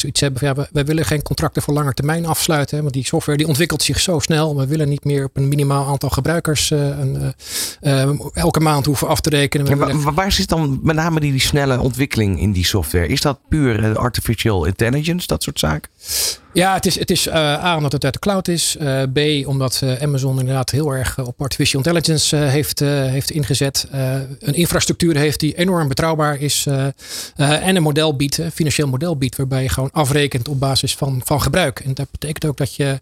zoiets 0.00 0.20
hebben 0.20 0.38
van 0.40 0.48
ja, 0.48 0.54
we, 0.54 0.68
wij 0.72 0.84
willen 0.84 1.04
geen 1.04 1.22
contracten 1.22 1.62
voor 1.62 1.74
lange 1.74 1.94
termijn 1.94 2.26
afsluiten. 2.26 2.76
Hè, 2.76 2.82
want 2.82 2.94
die 2.94 3.06
software 3.06 3.38
die 3.38 3.46
ontwikkelt 3.46 3.82
zich 3.82 4.00
zo 4.00 4.18
snel. 4.18 4.56
We 4.56 4.66
willen 4.66 4.88
niet 4.88 5.04
meer 5.04 5.24
op 5.24 5.36
een 5.36 5.48
minimaal 5.48 5.86
aantal 5.86 6.08
gebruikers 6.08 6.70
uh, 6.70 6.78
een, 6.98 7.34
uh, 7.82 8.10
elke 8.32 8.60
maand 8.60 8.86
hoeven 8.86 9.08
af 9.08 9.20
te 9.20 9.30
rekenen. 9.30 9.66
Ja, 9.66 9.76
willen... 9.76 10.14
waar 10.14 10.32
zit 10.32 10.48
dan 10.48 10.80
met 10.82 10.96
name 10.96 11.20
die, 11.20 11.30
die 11.30 11.40
snelle 11.40 11.80
ontwikkeling 11.80 12.40
in 12.40 12.52
die 12.52 12.66
software? 12.66 13.06
Is 13.06 13.20
dat 13.20 13.38
puur 13.48 13.98
artificial 13.98 14.64
intelligence, 14.64 15.26
dat 15.26 15.42
soort 15.42 15.58
zaken? 15.58 15.90
Ja, 16.54 16.74
het 16.74 16.86
is, 16.86 16.98
het 16.98 17.10
is 17.10 17.26
uh, 17.26 17.34
A, 17.34 17.76
omdat 17.76 17.92
het 17.92 18.04
uit 18.04 18.12
de 18.12 18.18
cloud 18.18 18.48
is. 18.48 18.76
Uh, 18.80 19.02
B, 19.12 19.46
omdat 19.48 19.80
uh, 19.84 20.02
Amazon 20.02 20.38
inderdaad 20.38 20.70
heel 20.70 20.90
erg 20.90 21.18
op 21.18 21.42
artificial 21.42 21.82
intelligence 21.82 22.36
heeft, 22.36 22.80
heeft 22.80 23.30
ingezet. 23.30 23.86
een 23.90 24.54
infrastructuur 24.54 25.16
heeft 25.16 25.40
die 25.40 25.54
enorm 25.54 25.88
betrouwbaar 25.88 26.40
is. 26.40 26.66
en 27.36 27.76
een 27.76 27.82
model 27.82 28.16
biedt, 28.16 28.38
een 28.38 28.52
financieel 28.52 28.88
model 28.88 29.16
biedt, 29.16 29.36
waarbij 29.36 29.62
je 29.62 29.68
gewoon 29.68 29.90
afrekent 29.92 30.48
op 30.48 30.60
basis 30.60 30.96
van, 30.96 31.20
van 31.24 31.42
gebruik. 31.42 31.80
En 31.80 31.94
dat 31.94 32.10
betekent 32.10 32.44
ook 32.44 32.56
dat 32.56 32.74
je 32.74 33.00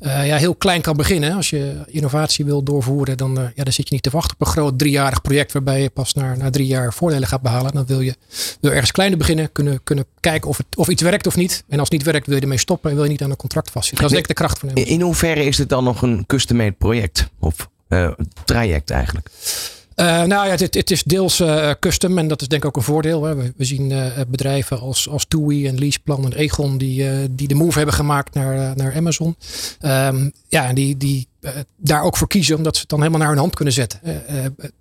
ja, 0.00 0.36
heel 0.36 0.54
klein 0.54 0.80
kan 0.80 0.96
beginnen. 0.96 1.32
Als 1.32 1.50
je 1.50 1.74
innovatie 1.86 2.44
wil 2.44 2.62
doorvoeren, 2.62 3.16
dan, 3.16 3.34
ja, 3.54 3.64
dan 3.64 3.72
zit 3.72 3.88
je 3.88 3.94
niet 3.94 4.02
te 4.02 4.10
wachten 4.10 4.34
op 4.38 4.46
een 4.46 4.52
groot 4.52 4.78
driejarig 4.78 5.22
project 5.22 5.52
waarbij 5.52 5.82
je 5.82 5.90
pas 5.90 6.14
na, 6.14 6.36
na 6.36 6.50
drie 6.50 6.66
jaar 6.66 6.92
voordelen 6.92 7.28
gaat 7.28 7.42
behalen. 7.42 7.72
Dan 7.72 7.86
wil 7.86 8.00
je 8.00 8.14
wil 8.60 8.70
ergens 8.70 8.92
kleiner 8.92 9.18
beginnen, 9.18 9.52
kunnen, 9.52 9.80
kunnen 9.84 10.04
kijken 10.20 10.48
of, 10.48 10.56
het, 10.56 10.66
of 10.76 10.88
iets 10.88 11.02
werkt 11.02 11.26
of 11.26 11.36
niet. 11.36 11.64
En 11.68 11.78
als 11.78 11.88
het 11.88 11.98
niet 11.98 12.06
werkt, 12.06 12.26
wil 12.26 12.36
je 12.36 12.42
ermee 12.42 12.58
stoppen 12.58 12.89
wil 12.94 13.04
je 13.04 13.10
niet 13.10 13.22
aan 13.22 13.30
een 13.30 13.36
contract 13.36 13.70
vastzitten. 13.70 14.08
Dat 14.08 14.16
is 14.16 14.16
denk 14.16 14.30
ik 14.30 14.36
de 14.36 14.42
kracht 14.42 14.58
van 14.58 14.68
hem. 14.68 14.76
In 14.76 15.00
hoeverre 15.00 15.44
is 15.44 15.58
het 15.58 15.68
dan 15.68 15.84
nog 15.84 16.02
een 16.02 16.26
custom-made 16.26 16.72
project 16.72 17.28
of 17.38 17.68
uh, 17.88 18.10
traject 18.44 18.90
eigenlijk? 18.90 19.30
Uh, 19.96 20.06
nou 20.06 20.46
ja, 20.46 20.50
het, 20.50 20.74
het, 20.74 20.90
is 20.90 21.02
deels 21.02 21.40
uh, 21.40 21.70
custom 21.80 22.18
en 22.18 22.28
dat 22.28 22.40
is 22.40 22.48
denk 22.48 22.62
ik 22.62 22.68
ook 22.68 22.76
een 22.76 22.82
voordeel. 22.82 23.24
Hè. 23.24 23.34
We, 23.34 23.52
we, 23.56 23.64
zien 23.64 23.90
uh, 23.90 24.06
bedrijven 24.28 24.80
als, 24.80 25.08
als 25.08 25.24
TUI 25.28 25.66
en 25.66 25.78
Leaseplan 25.78 26.24
en 26.24 26.32
Egon 26.32 26.78
die, 26.78 27.34
die 27.34 27.48
de 27.48 27.54
move 27.54 27.76
hebben 27.76 27.94
gemaakt 27.94 28.34
naar, 28.34 28.76
naar 28.76 28.94
Amazon. 28.96 29.36
Um, 29.80 30.32
ja, 30.48 30.72
die, 30.72 30.96
die 30.96 31.28
daar 31.76 32.02
ook 32.02 32.16
voor 32.16 32.28
kiezen 32.28 32.56
omdat 32.56 32.74
ze 32.74 32.80
het 32.80 32.90
dan 32.90 32.98
helemaal 32.98 33.20
naar 33.20 33.28
hun 33.28 33.38
hand 33.38 33.54
kunnen 33.54 33.74
zetten. 33.74 34.00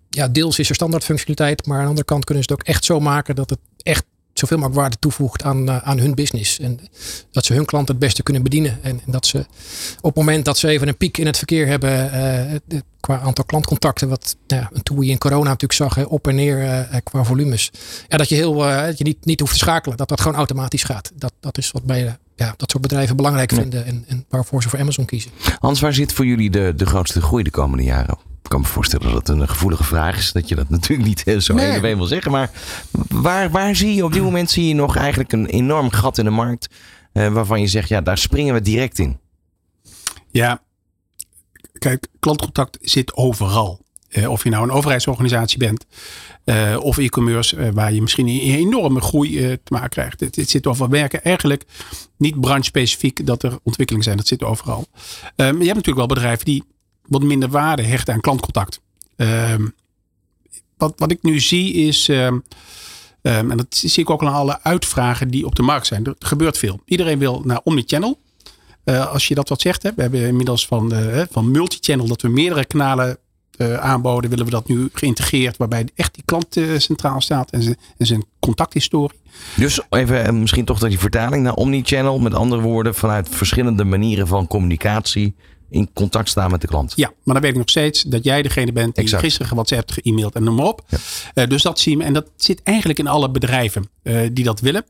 ja, 0.09 0.27
deels 0.27 0.59
is 0.59 0.69
er 0.69 0.75
standaard 0.75 1.03
functionaliteit, 1.03 1.65
maar 1.65 1.77
aan 1.77 1.83
de 1.83 1.89
andere 1.89 2.05
kant 2.05 2.25
kunnen 2.25 2.43
ze 2.43 2.51
het 2.51 2.61
ook 2.61 2.67
echt 2.67 2.85
zo 2.85 2.99
maken 2.99 3.35
dat 3.35 3.49
het 3.49 3.59
echt 3.83 4.05
zoveel 4.39 4.57
mogelijk 4.57 4.81
waarde 4.81 4.97
toevoegt 4.99 5.43
aan, 5.43 5.69
uh, 5.69 5.77
aan 5.77 5.99
hun 5.99 6.15
business. 6.15 6.59
En 6.59 6.79
dat 7.31 7.45
ze 7.45 7.53
hun 7.53 7.65
klant 7.65 7.87
het 7.87 7.99
beste 7.99 8.23
kunnen 8.23 8.43
bedienen. 8.43 8.79
En, 8.81 9.01
en, 9.05 9.11
dat 9.11 9.25
ze 9.25 9.37
op 9.97 10.15
het 10.15 10.15
moment 10.15 10.45
dat 10.45 10.57
ze 10.57 10.67
even 10.67 10.87
een 10.87 10.97
piek 10.97 11.17
in 11.17 11.25
het 11.25 11.37
verkeer 11.37 11.67
hebben, 11.67 12.11
uh, 12.71 12.79
qua 12.99 13.19
aantal 13.19 13.45
klantcontacten, 13.45 14.09
wat 14.09 14.35
ja, 14.47 14.69
toen 14.83 14.99
we 14.99 15.05
in 15.05 15.17
corona 15.17 15.43
natuurlijk 15.43 15.73
zag, 15.73 15.95
hè, 15.95 16.03
op 16.03 16.27
en 16.27 16.35
neer 16.35 16.63
uh, 16.63 16.99
qua 17.03 17.23
volumes. 17.23 17.71
Ja, 18.07 18.17
dat 18.17 18.29
je 18.29 18.35
heel 18.35 18.53
dat 18.57 18.97
je 18.97 19.03
niet, 19.03 19.25
niet 19.25 19.39
hoeft 19.39 19.51
te 19.51 19.57
schakelen, 19.57 19.97
dat 19.97 20.09
dat 20.09 20.21
gewoon 20.21 20.37
automatisch 20.37 20.83
gaat. 20.83 21.11
Dat, 21.15 21.33
dat 21.39 21.57
is 21.57 21.71
wat 21.71 21.83
bij 21.83 22.17
ja, 22.35 22.53
dat 22.57 22.71
soort 22.71 22.83
bedrijven 22.83 23.15
belangrijk 23.15 23.51
vinden 23.51 23.85
en, 23.85 24.03
en 24.07 24.25
waarvoor 24.29 24.61
ze 24.63 24.69
voor 24.69 24.79
Amazon 24.79 25.05
kiezen. 25.05 25.31
Hans, 25.59 25.79
waar 25.79 25.93
zit 25.93 26.13
voor 26.13 26.25
jullie 26.25 26.49
de, 26.49 26.73
de 26.75 26.85
grootste 26.85 27.21
groei 27.21 27.43
de 27.43 27.51
komende 27.51 27.83
jaren? 27.83 28.28
Ik 28.43 28.49
kan 28.49 28.61
me 28.61 28.67
voorstellen 28.67 29.11
dat 29.11 29.27
het 29.27 29.37
een 29.37 29.47
gevoelige 29.47 29.83
vraag 29.83 30.17
is. 30.17 30.31
Dat 30.31 30.49
je 30.49 30.55
dat 30.55 30.69
natuurlijk 30.79 31.07
niet 31.07 31.43
zo 31.43 31.53
nee. 31.53 31.81
één 31.81 31.97
wil 31.97 32.05
zeggen. 32.05 32.31
Maar 32.31 32.51
waar, 33.07 33.49
waar 33.49 33.75
zie 33.75 33.95
je 33.95 34.05
op 34.05 34.13
dit 34.13 34.21
moment 34.21 34.51
zie 34.51 34.67
je 34.67 34.73
nog 34.73 34.95
eigenlijk 34.95 35.31
een 35.31 35.45
enorm 35.45 35.89
gat 35.89 36.17
in 36.17 36.23
de 36.23 36.29
markt. 36.29 36.67
Uh, 37.13 37.33
waarvan 37.33 37.61
je 37.61 37.67
zegt, 37.67 37.89
ja, 37.89 38.01
daar 38.01 38.17
springen 38.17 38.53
we 38.53 38.61
direct 38.61 38.99
in. 38.99 39.19
Ja, 40.31 40.61
kijk, 41.79 42.07
klantcontact 42.19 42.77
zit 42.81 43.15
overal. 43.15 43.81
Uh, 44.09 44.29
of 44.29 44.43
je 44.43 44.49
nou 44.49 44.63
een 44.63 44.71
overheidsorganisatie 44.71 45.57
bent. 45.57 45.85
Uh, 46.45 46.77
of 46.79 46.97
e-commerce, 46.97 47.73
waar 47.73 47.93
je 47.93 48.01
misschien 48.01 48.27
een 48.27 48.39
enorme 48.39 49.01
groei 49.01 49.37
te 49.63 49.73
maken 49.73 49.89
krijgt. 49.89 50.19
Het, 50.19 50.35
het 50.35 50.49
zit 50.49 50.67
overal. 50.67 50.89
We 50.89 50.97
werken 50.97 51.23
eigenlijk 51.23 51.65
niet 52.17 52.39
branche-specifiek 52.39 53.25
dat 53.25 53.43
er 53.43 53.59
ontwikkelingen 53.63 54.03
zijn. 54.03 54.17
Dat 54.17 54.27
zit 54.27 54.43
overal. 54.43 54.87
je 55.35 55.43
hebt 55.43 55.59
natuurlijk 55.59 55.97
wel 55.97 56.05
bedrijven 56.05 56.45
die 56.45 56.63
wat 57.09 57.23
minder 57.23 57.49
waarde 57.49 57.83
hechten 57.83 58.13
aan 58.13 58.21
klantcontact. 58.21 58.81
Um, 59.15 59.73
wat, 60.77 60.93
wat 60.97 61.11
ik 61.11 61.21
nu 61.21 61.39
zie 61.39 61.73
is, 61.73 62.07
um, 62.07 62.43
um, 63.21 63.51
en 63.51 63.57
dat 63.57 63.65
zie 63.69 64.03
ik 64.03 64.09
ook 64.09 64.21
aan 64.21 64.33
alle 64.33 64.63
uitvragen 64.63 65.27
die 65.27 65.45
op 65.45 65.55
de 65.55 65.61
markt 65.61 65.87
zijn. 65.87 66.05
Er 66.05 66.15
gebeurt 66.19 66.57
veel. 66.57 66.79
Iedereen 66.85 67.19
wil 67.19 67.41
naar 67.45 67.61
omnichannel. 67.63 68.19
Uh, 68.85 69.11
als 69.11 69.27
je 69.27 69.35
dat 69.35 69.49
wat 69.49 69.61
zegt, 69.61 69.83
hè, 69.83 69.89
we 69.95 70.01
hebben 70.01 70.27
inmiddels 70.27 70.67
van, 70.67 70.93
uh, 70.93 71.23
van 71.31 71.51
multichannel 71.51 72.07
dat 72.07 72.21
we 72.21 72.27
meerdere 72.27 72.65
kanalen 72.65 73.17
uh, 73.57 73.73
aanboden, 73.73 74.29
willen 74.29 74.45
we 74.45 74.51
dat 74.51 74.67
nu 74.67 74.89
geïntegreerd, 74.93 75.57
waarbij 75.57 75.87
echt 75.95 76.13
die 76.13 76.23
klant 76.25 76.59
centraal 76.77 77.21
staat 77.21 77.51
en 77.51 77.77
en 77.97 78.05
zijn 78.05 78.25
contacthistorie. 78.39 79.19
Dus 79.55 79.81
even 79.89 80.39
misschien 80.39 80.65
toch 80.65 80.79
dat 80.79 80.89
die 80.89 80.99
vertaling 80.99 81.43
naar 81.43 81.53
omnichannel, 81.53 82.19
met 82.19 82.33
andere 82.33 82.61
woorden, 82.61 82.95
vanuit 82.95 83.29
verschillende 83.29 83.83
manieren 83.83 84.27
van 84.27 84.47
communicatie 84.47 85.35
in 85.69 85.89
contact 85.93 86.29
staan 86.29 86.51
met 86.51 86.61
de 86.61 86.67
klant. 86.67 86.93
Ja, 86.95 87.11
maar 87.23 87.33
dan 87.33 87.43
weet 87.43 87.51
ik 87.51 87.57
nog 87.57 87.69
steeds 87.69 88.03
dat 88.03 88.23
jij 88.23 88.41
degene 88.41 88.71
bent 88.71 88.95
die 88.95 89.03
exact. 89.03 89.23
gisteren 89.23 89.53
WhatsApp 89.53 89.91
ge-mailed 89.91 90.35
en 90.35 90.43
noem 90.43 90.55
maar 90.55 90.65
op. 90.65 90.81
Ja. 90.87 90.97
Uh, 91.43 91.49
dus 91.49 91.61
dat 91.61 91.79
zien 91.79 91.97
we. 91.97 92.03
En 92.03 92.13
dat 92.13 92.29
zit 92.35 92.63
eigenlijk 92.63 92.99
in 92.99 93.07
alle 93.07 93.31
bedrijven 93.31 93.89
uh, 94.03 94.29
die 94.31 94.43
dat 94.43 94.59
willen. 94.59 94.85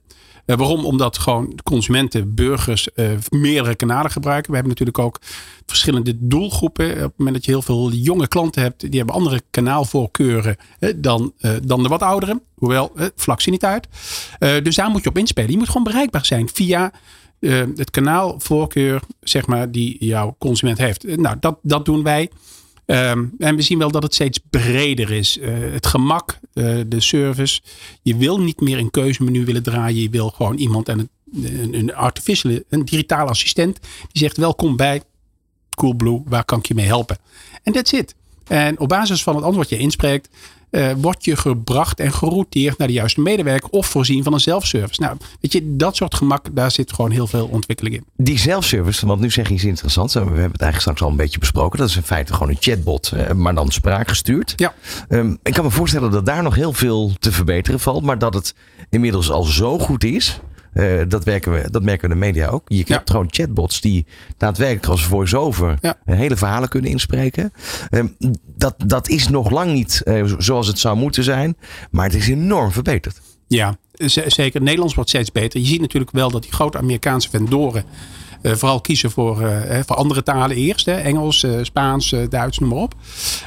Uh, 0.45 0.55
waarom? 0.55 0.85
Omdat 0.85 1.17
gewoon 1.17 1.59
consumenten, 1.63 2.35
burgers 2.35 2.87
meerdere 3.29 3.75
kanalen 3.75 4.11
gebruiken. 4.11 4.49
We 4.49 4.57
hebben 4.57 4.77
natuurlijk 4.77 4.99
ook 4.99 5.19
verschillende 5.65 6.13
doelgroepen. 6.17 6.91
Op 6.91 6.97
het 6.97 7.17
moment 7.17 7.35
dat 7.35 7.45
je 7.45 7.51
heel 7.51 7.61
veel 7.61 7.91
jonge 7.91 8.27
klanten 8.27 8.61
hebt, 8.61 8.79
die 8.79 8.97
hebben 8.97 9.15
andere 9.15 9.41
kanaalvoorkeuren 9.49 10.57
dan, 10.95 11.33
dan 11.63 11.83
de 11.83 11.89
wat 11.89 12.01
ouderen. 12.01 12.41
Hoewel, 12.55 12.91
vlak 13.15 13.41
zie 13.41 13.51
niet 13.51 13.65
uit. 13.65 13.87
dus 14.39 14.75
daar 14.75 14.89
moet 14.89 15.03
je 15.03 15.09
op 15.09 15.17
inspelen. 15.17 15.51
Je 15.51 15.57
moet 15.57 15.67
gewoon 15.67 15.83
bereikbaar 15.83 16.25
zijn 16.25 16.49
via 16.53 16.91
uh, 17.39 17.63
het 17.75 17.91
kanaalvoorkeur, 17.91 19.01
zeg 19.21 19.47
maar, 19.47 19.71
die 19.71 20.05
jouw 20.05 20.35
consument 20.39 20.77
heeft. 20.77 21.17
Nou, 21.17 21.35
dat, 21.39 21.59
dat 21.61 21.85
doen 21.85 22.03
wij. 22.03 22.29
Um, 22.85 23.31
en 23.37 23.55
we 23.55 23.61
zien 23.61 23.77
wel 23.77 23.91
dat 23.91 24.03
het 24.03 24.13
steeds 24.13 24.39
breder 24.49 25.11
is. 25.11 25.37
Uh, 25.37 25.47
het 25.71 25.87
gemak, 25.87 26.39
de 26.87 26.99
service. 26.99 27.61
Je 28.01 28.15
wil 28.15 28.39
niet 28.39 28.61
meer 28.61 28.77
een 28.77 28.91
keuzemenu 28.91 29.45
willen 29.45 29.63
draaien. 29.63 30.01
Je 30.01 30.09
wil 30.09 30.29
gewoon 30.29 30.57
iemand 30.57 30.89
en 30.89 31.09
een, 31.33 31.73
een 31.73 32.65
een 32.69 32.85
digitale 32.85 33.29
assistent. 33.29 33.79
Die 34.11 34.21
zegt 34.21 34.37
welkom 34.37 34.75
bij 34.75 35.01
Coolblue, 35.69 36.21
waar 36.25 36.45
kan 36.45 36.59
ik 36.59 36.65
je 36.65 36.73
mee 36.73 36.85
helpen? 36.85 37.17
En 37.63 37.73
that's 37.73 37.91
it. 37.91 38.15
En 38.47 38.79
op 38.79 38.87
basis 38.87 39.23
van 39.23 39.35
het 39.35 39.43
antwoord 39.43 39.69
je 39.69 39.77
inspreekt, 39.77 40.29
uh, 40.71 40.91
word 40.97 41.25
je 41.25 41.35
gebracht 41.35 41.99
en 41.99 42.13
gerouteerd 42.13 42.77
naar 42.77 42.87
de 42.87 42.93
juiste 42.93 43.21
medewerker 43.21 43.69
of 43.69 43.87
voorzien 43.87 44.23
van 44.23 44.33
een 44.33 44.39
zelfservice. 44.39 45.01
Nou, 45.01 45.17
weet 45.41 45.53
je, 45.53 45.75
dat 45.75 45.95
soort 45.95 46.15
gemak, 46.15 46.45
daar 46.51 46.71
zit 46.71 46.93
gewoon 46.93 47.11
heel 47.11 47.27
veel 47.27 47.47
ontwikkeling 47.51 47.95
in. 47.95 48.05
Die 48.17 48.39
zelfservice, 48.39 49.05
want 49.05 49.21
nu 49.21 49.31
zeg 49.31 49.47
je 49.47 49.53
iets 49.53 49.63
interessants. 49.63 50.13
We 50.13 50.19
hebben 50.19 50.35
het 50.35 50.61
eigenlijk 50.61 50.81
straks 50.81 51.01
al 51.01 51.09
een 51.09 51.15
beetje 51.15 51.39
besproken. 51.39 51.79
Dat 51.79 51.89
is 51.89 51.95
in 51.95 52.03
feite 52.03 52.33
gewoon 52.33 52.49
een 52.49 52.57
chatbot, 52.59 53.11
uh, 53.15 53.31
maar 53.31 53.55
dan 53.55 53.71
spraakgestuurd. 53.71 54.53
Ja. 54.55 54.73
Um, 55.09 55.39
ik 55.43 55.53
kan 55.53 55.63
me 55.63 55.71
voorstellen 55.71 56.11
dat 56.11 56.25
daar 56.25 56.43
nog 56.43 56.55
heel 56.55 56.73
veel 56.73 57.11
te 57.19 57.31
verbeteren 57.31 57.79
valt, 57.79 58.03
maar 58.03 58.19
dat 58.19 58.33
het 58.33 58.55
inmiddels 58.89 59.31
al 59.31 59.43
zo 59.43 59.79
goed 59.79 60.03
is 60.03 60.39
uh, 60.73 61.01
dat, 61.07 61.23
werken 61.23 61.51
we, 61.51 61.71
dat 61.71 61.83
merken 61.83 62.09
we 62.09 62.15
in 62.15 62.19
de 62.19 62.25
media 62.25 62.47
ook. 62.47 62.63
Je 62.67 62.77
hebt 62.77 62.89
ja. 62.89 63.01
gewoon 63.05 63.27
chatbots 63.29 63.81
die 63.81 64.05
daadwerkelijk 64.37 64.85
als 64.85 65.03
voice-over 65.03 65.77
ja. 65.81 65.97
hele 66.05 66.35
verhalen 66.35 66.69
kunnen 66.69 66.91
inspreken. 66.91 67.53
Uh, 67.89 68.03
dat, 68.55 68.75
dat 68.85 69.09
is 69.09 69.27
nog 69.27 69.49
lang 69.49 69.73
niet 69.73 70.01
uh, 70.05 70.33
zoals 70.37 70.67
het 70.67 70.79
zou 70.79 70.97
moeten 70.97 71.23
zijn. 71.23 71.57
Maar 71.91 72.05
het 72.05 72.15
is 72.15 72.27
enorm 72.27 72.71
verbeterd. 72.71 73.21
Ja, 73.47 73.77
zeker. 74.27 74.61
Nederlands 74.61 74.95
wordt 74.95 75.09
steeds 75.09 75.31
beter. 75.31 75.59
Je 75.59 75.65
ziet 75.65 75.81
natuurlijk 75.81 76.11
wel 76.11 76.31
dat 76.31 76.41
die 76.41 76.51
grote 76.51 76.77
Amerikaanse 76.77 77.29
vendoren 77.29 77.83
uh, 78.41 78.53
vooral 78.53 78.81
kiezen 78.81 79.11
voor, 79.11 79.41
uh, 79.41 79.79
voor 79.85 79.95
andere 79.95 80.23
talen 80.23 80.55
eerst. 80.57 80.85
Hè, 80.85 80.93
Engels, 80.93 81.43
uh, 81.43 81.59
Spaans, 81.61 82.15
Duits, 82.29 82.59
noem 82.59 82.69
maar 82.69 82.79
op. 82.79 82.95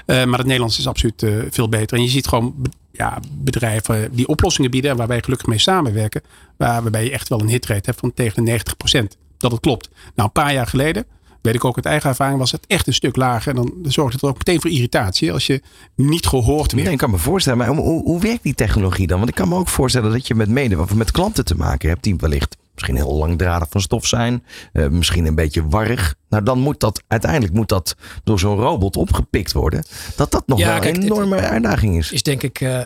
maar 0.06 0.38
het 0.38 0.46
Nederlands 0.46 0.78
is 0.78 0.86
absoluut 0.86 1.26
veel 1.50 1.68
beter. 1.68 1.96
En 1.96 2.02
je 2.02 2.08
ziet 2.08 2.26
gewoon 2.26 2.54
ja, 2.92 3.18
bedrijven 3.32 4.14
die 4.14 4.28
oplossingen 4.28 4.70
bieden. 4.70 4.90
En 4.90 4.96
waar 4.96 5.06
wij 5.06 5.22
gelukkig 5.22 5.46
mee 5.46 5.58
samenwerken. 5.58 6.22
Waar, 6.56 6.82
waarbij 6.82 7.04
je 7.04 7.10
echt 7.10 7.28
wel 7.28 7.40
een 7.40 7.48
hitrate 7.48 7.82
hebt 7.84 8.00
van 8.00 8.14
tegen 8.14 8.44
de 8.44 8.60
90%. 9.00 9.18
Dat 9.38 9.50
het 9.50 9.60
klopt. 9.60 9.88
Nou, 9.88 10.28
een 10.28 10.32
paar 10.32 10.52
jaar 10.52 10.66
geleden 10.66 11.06
weet 11.42 11.54
ik 11.54 11.64
ook 11.64 11.76
uit 11.76 11.86
eigen 11.86 12.08
ervaring, 12.08 12.38
was 12.38 12.52
het 12.52 12.66
echt 12.66 12.86
een 12.86 12.94
stuk 12.94 13.16
lager. 13.16 13.56
En 13.56 13.56
dan 13.56 13.92
zorgt 13.92 14.12
het 14.12 14.22
er 14.22 14.28
ook 14.28 14.38
meteen 14.38 14.60
voor 14.60 14.70
irritatie 14.70 15.32
als 15.32 15.46
je 15.46 15.62
niet 15.94 16.26
gehoord. 16.26 16.74
Nee, 16.74 16.90
ik 16.90 16.98
kan 16.98 17.10
me 17.10 17.18
voorstellen, 17.18 17.58
maar 17.58 17.68
hoe, 17.68 18.02
hoe, 18.02 18.20
werkt 18.20 18.42
die 18.42 18.54
technologie 18.54 19.06
dan? 19.06 19.18
Want 19.18 19.30
ik 19.30 19.34
kan 19.34 19.48
me 19.48 19.54
ook 19.54 19.68
voorstellen 19.68 20.12
dat 20.12 20.26
je 20.26 20.34
met 20.34 20.48
mede, 20.48 20.80
of 20.80 20.94
met 20.94 21.10
klanten 21.10 21.44
te 21.44 21.54
maken 21.54 21.88
hebt 21.88 22.02
die 22.02 22.16
wellicht 22.16 22.56
misschien 22.74 22.96
heel 22.96 23.14
langdradig 23.14 23.68
van 23.70 23.80
stof 23.80 24.06
zijn, 24.06 24.44
uh, 24.72 24.88
misschien 24.88 25.26
een 25.26 25.34
beetje 25.34 25.68
warrig. 25.68 26.14
Nou, 26.32 26.44
dan 26.44 26.58
moet 26.58 26.80
dat 26.80 27.02
uiteindelijk 27.08 27.52
moet 27.52 27.68
dat 27.68 27.94
door 28.24 28.38
zo'n 28.38 28.56
robot 28.56 28.96
opgepikt 28.96 29.52
worden. 29.52 29.84
Dat 30.16 30.30
dat 30.30 30.46
nog 30.46 30.64
wel 30.64 30.76
een 30.76 31.02
enorme 31.02 31.36
uitdaging 31.36 31.98
is. 31.98 32.12
Is 32.12 32.22
denk 32.22 32.42
ik 32.42 32.60
uh, 32.60 32.80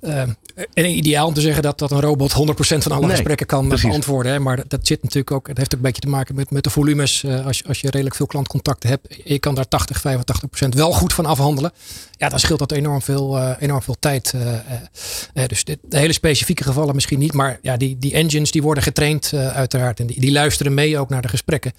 uh, 0.00 0.22
en 0.74 0.96
ideaal 0.96 1.26
om 1.26 1.34
te 1.34 1.40
zeggen 1.40 1.62
dat, 1.62 1.78
dat 1.78 1.90
een 1.90 2.00
robot 2.00 2.32
100% 2.32 2.34
van 2.56 2.92
alle 2.92 3.00
nee, 3.00 3.10
gesprekken 3.10 3.46
kan 3.46 3.68
precies. 3.68 3.88
beantwoorden. 3.88 4.32
Hè? 4.32 4.38
Maar 4.38 4.62
dat 4.68 4.86
zit 4.86 5.02
natuurlijk 5.02 5.30
ook, 5.30 5.48
het 5.48 5.56
heeft 5.56 5.70
ook 5.70 5.76
een 5.80 5.86
beetje 5.86 6.00
te 6.00 6.08
maken 6.08 6.34
met, 6.34 6.50
met 6.50 6.64
de 6.64 6.70
volumes. 6.70 7.24
als, 7.44 7.58
je, 7.58 7.64
als 7.66 7.80
je 7.80 7.90
redelijk 7.90 8.16
veel 8.16 8.26
klantcontacten 8.26 8.88
hebt, 8.88 9.16
je 9.24 9.38
kan 9.38 9.54
daar 9.54 9.68
80, 9.68 10.02
85% 10.66 10.68
wel 10.68 10.92
goed 10.92 11.12
van 11.12 11.26
afhandelen. 11.26 11.72
Ja, 12.10 12.28
dan 12.28 12.38
scheelt 12.38 12.58
dat 12.58 12.72
enorm 12.72 13.02
veel, 13.02 13.54
enorm 13.58 13.82
veel 13.82 13.96
tijd. 14.00 14.34
dus 15.46 15.64
dit, 15.64 15.78
de 15.82 15.98
hele 15.98 16.12
specifieke 16.12 16.62
gevallen 16.62 16.94
misschien 16.94 17.18
niet. 17.18 17.32
Maar 17.32 17.58
ja, 17.62 17.76
die, 17.76 17.98
die 17.98 18.12
engines 18.12 18.50
die 18.50 18.62
worden 18.62 18.82
getraind 18.82 19.32
uiteraard. 19.34 20.00
En 20.00 20.06
die, 20.06 20.20
die 20.20 20.32
luisteren 20.32 20.74
mee 20.74 20.98
ook 20.98 21.08
naar 21.08 21.22
de 21.22 21.28
gesprekken. 21.28 21.72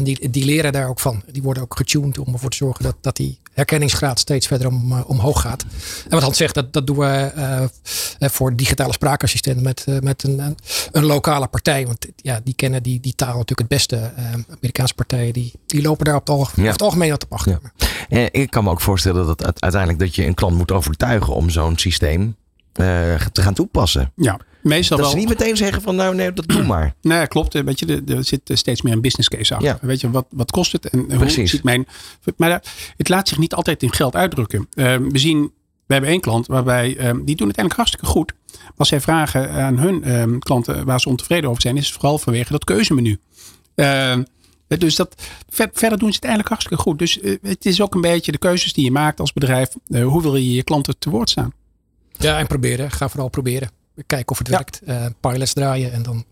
En 0.00 0.06
die, 0.06 0.30
die 0.30 0.44
leren 0.44 0.72
daar 0.72 0.88
ook 0.88 1.00
van. 1.00 1.22
Die 1.32 1.42
worden 1.42 1.62
ook 1.62 1.76
getuned 1.76 2.18
om 2.18 2.32
ervoor 2.32 2.50
te 2.50 2.56
zorgen 2.56 2.84
dat, 2.84 2.96
dat 3.00 3.16
die 3.16 3.38
herkenningsgraad 3.52 4.18
steeds 4.18 4.46
verder 4.46 4.66
om, 4.66 4.92
uh, 4.92 5.00
omhoog 5.06 5.40
gaat. 5.40 5.62
En 6.04 6.10
wat 6.10 6.22
Hans 6.22 6.36
zegt, 6.36 6.54
dat, 6.54 6.72
dat 6.72 6.86
doen 6.86 6.98
we 6.98 7.32
uh, 7.36 8.28
voor 8.28 8.56
digitale 8.56 8.92
spraakassistent 8.92 9.62
met, 9.62 9.84
uh, 9.88 9.98
met 9.98 10.22
een, 10.22 10.56
een, 10.92 11.04
lokale 11.04 11.46
partij. 11.46 11.86
Want 11.86 12.06
ja, 12.16 12.40
die 12.44 12.54
kennen 12.54 12.82
die, 12.82 13.00
die 13.00 13.14
taal 13.14 13.36
natuurlijk 13.36 13.58
het 13.58 13.68
beste. 13.68 14.12
Amerikaanse 14.50 14.94
partijen 14.94 15.32
die, 15.32 15.52
die 15.66 15.82
lopen 15.82 16.04
daar 16.04 16.14
op 16.14 16.26
het, 16.26 16.36
algemeen, 16.36 16.66
ja. 16.66 16.72
het 16.72 16.82
algemeen 16.82 17.10
wat 17.10 17.24
op 17.24 17.32
achter. 17.32 17.60
Ja. 18.08 18.28
ik 18.32 18.50
kan 18.50 18.64
me 18.64 18.70
ook 18.70 18.80
voorstellen 18.80 19.26
dat 19.26 19.62
uiteindelijk 19.62 20.00
dat 20.00 20.14
je 20.14 20.26
een 20.26 20.34
klant 20.34 20.56
moet 20.56 20.72
overtuigen 20.72 21.34
om 21.34 21.50
zo'n 21.50 21.78
systeem 21.78 22.36
te 22.72 23.42
gaan 23.42 23.54
toepassen. 23.54 24.12
Ja. 24.16 24.40
Meestal 24.62 24.96
dat 24.96 25.06
wel. 25.06 25.14
ze 25.14 25.20
niet 25.26 25.38
meteen 25.38 25.56
zeggen 25.56 25.82
van 25.82 25.96
nou 25.96 26.14
nee, 26.14 26.32
dat 26.32 26.48
doe 26.48 26.62
maar. 26.62 26.94
Nee, 27.02 27.26
klopt. 27.26 27.52
Weet 27.52 27.78
je, 27.78 28.02
er 28.06 28.24
zit 28.24 28.40
steeds 28.44 28.82
meer 28.82 28.92
een 28.92 29.00
business 29.00 29.28
case 29.28 29.54
achter. 29.54 29.68
Ja. 29.68 29.78
Weet 29.80 30.00
je, 30.00 30.10
wat, 30.10 30.26
wat 30.30 30.50
kost 30.50 30.72
het? 30.72 30.86
En 30.86 31.06
Precies. 31.06 31.36
hoe 31.36 31.46
ziet 31.46 31.62
mijn... 31.62 31.86
Maar 32.36 32.62
het 32.96 33.08
laat 33.08 33.28
zich 33.28 33.38
niet 33.38 33.54
altijd 33.54 33.82
in 33.82 33.92
geld 33.92 34.16
uitdrukken. 34.16 34.68
Uh, 34.74 34.96
we 34.96 35.18
zien, 35.18 35.52
we 35.86 35.92
hebben 35.92 36.10
één 36.10 36.20
klant 36.20 36.46
waarbij, 36.46 36.88
uh, 36.88 37.04
die 37.04 37.36
doen 37.36 37.48
het 37.48 37.56
eigenlijk 37.56 37.74
hartstikke 37.74 38.06
goed. 38.06 38.32
Maar 38.52 38.72
als 38.76 38.88
zij 38.88 39.00
vragen 39.00 39.50
aan 39.50 39.78
hun 39.78 40.08
uh, 40.08 40.38
klanten 40.38 40.84
waar 40.84 41.00
ze 41.00 41.08
ontevreden 41.08 41.50
over 41.50 41.62
zijn, 41.62 41.76
is 41.76 41.86
het 41.86 41.94
vooral 41.94 42.18
vanwege 42.18 42.52
dat 42.52 42.64
keuzemenu. 42.64 43.18
dus 44.66 44.96
dat, 44.96 45.22
verder 45.48 45.98
doen 45.98 46.08
ze 46.08 46.14
het 46.14 46.24
eigenlijk 46.24 46.48
hartstikke 46.48 46.82
goed. 46.82 46.98
Dus 46.98 47.18
het 47.42 47.66
is 47.66 47.80
ook 47.80 47.94
een 47.94 48.00
beetje 48.00 48.32
de 48.32 48.38
keuzes 48.38 48.72
die 48.72 48.84
je 48.84 48.90
maakt 48.90 49.20
als 49.20 49.32
bedrijf. 49.32 49.68
hoe 49.88 50.22
wil 50.22 50.36
je 50.36 50.52
je 50.52 50.62
klanten 50.62 50.98
te 50.98 51.10
woord 51.10 51.30
staan? 51.30 51.52
Ja, 52.18 52.38
en 52.38 52.46
proberen. 52.46 52.90
Ga 52.90 53.08
vooral 53.08 53.28
proberen 53.28 53.70
kijken 54.06 54.28
of 54.28 54.38
het 54.38 54.48
werkt. 54.48 54.80
Uh, 54.84 55.06
pilots 55.20 55.52
draaien 55.52 55.92
en 55.92 56.02
dan 56.02 56.24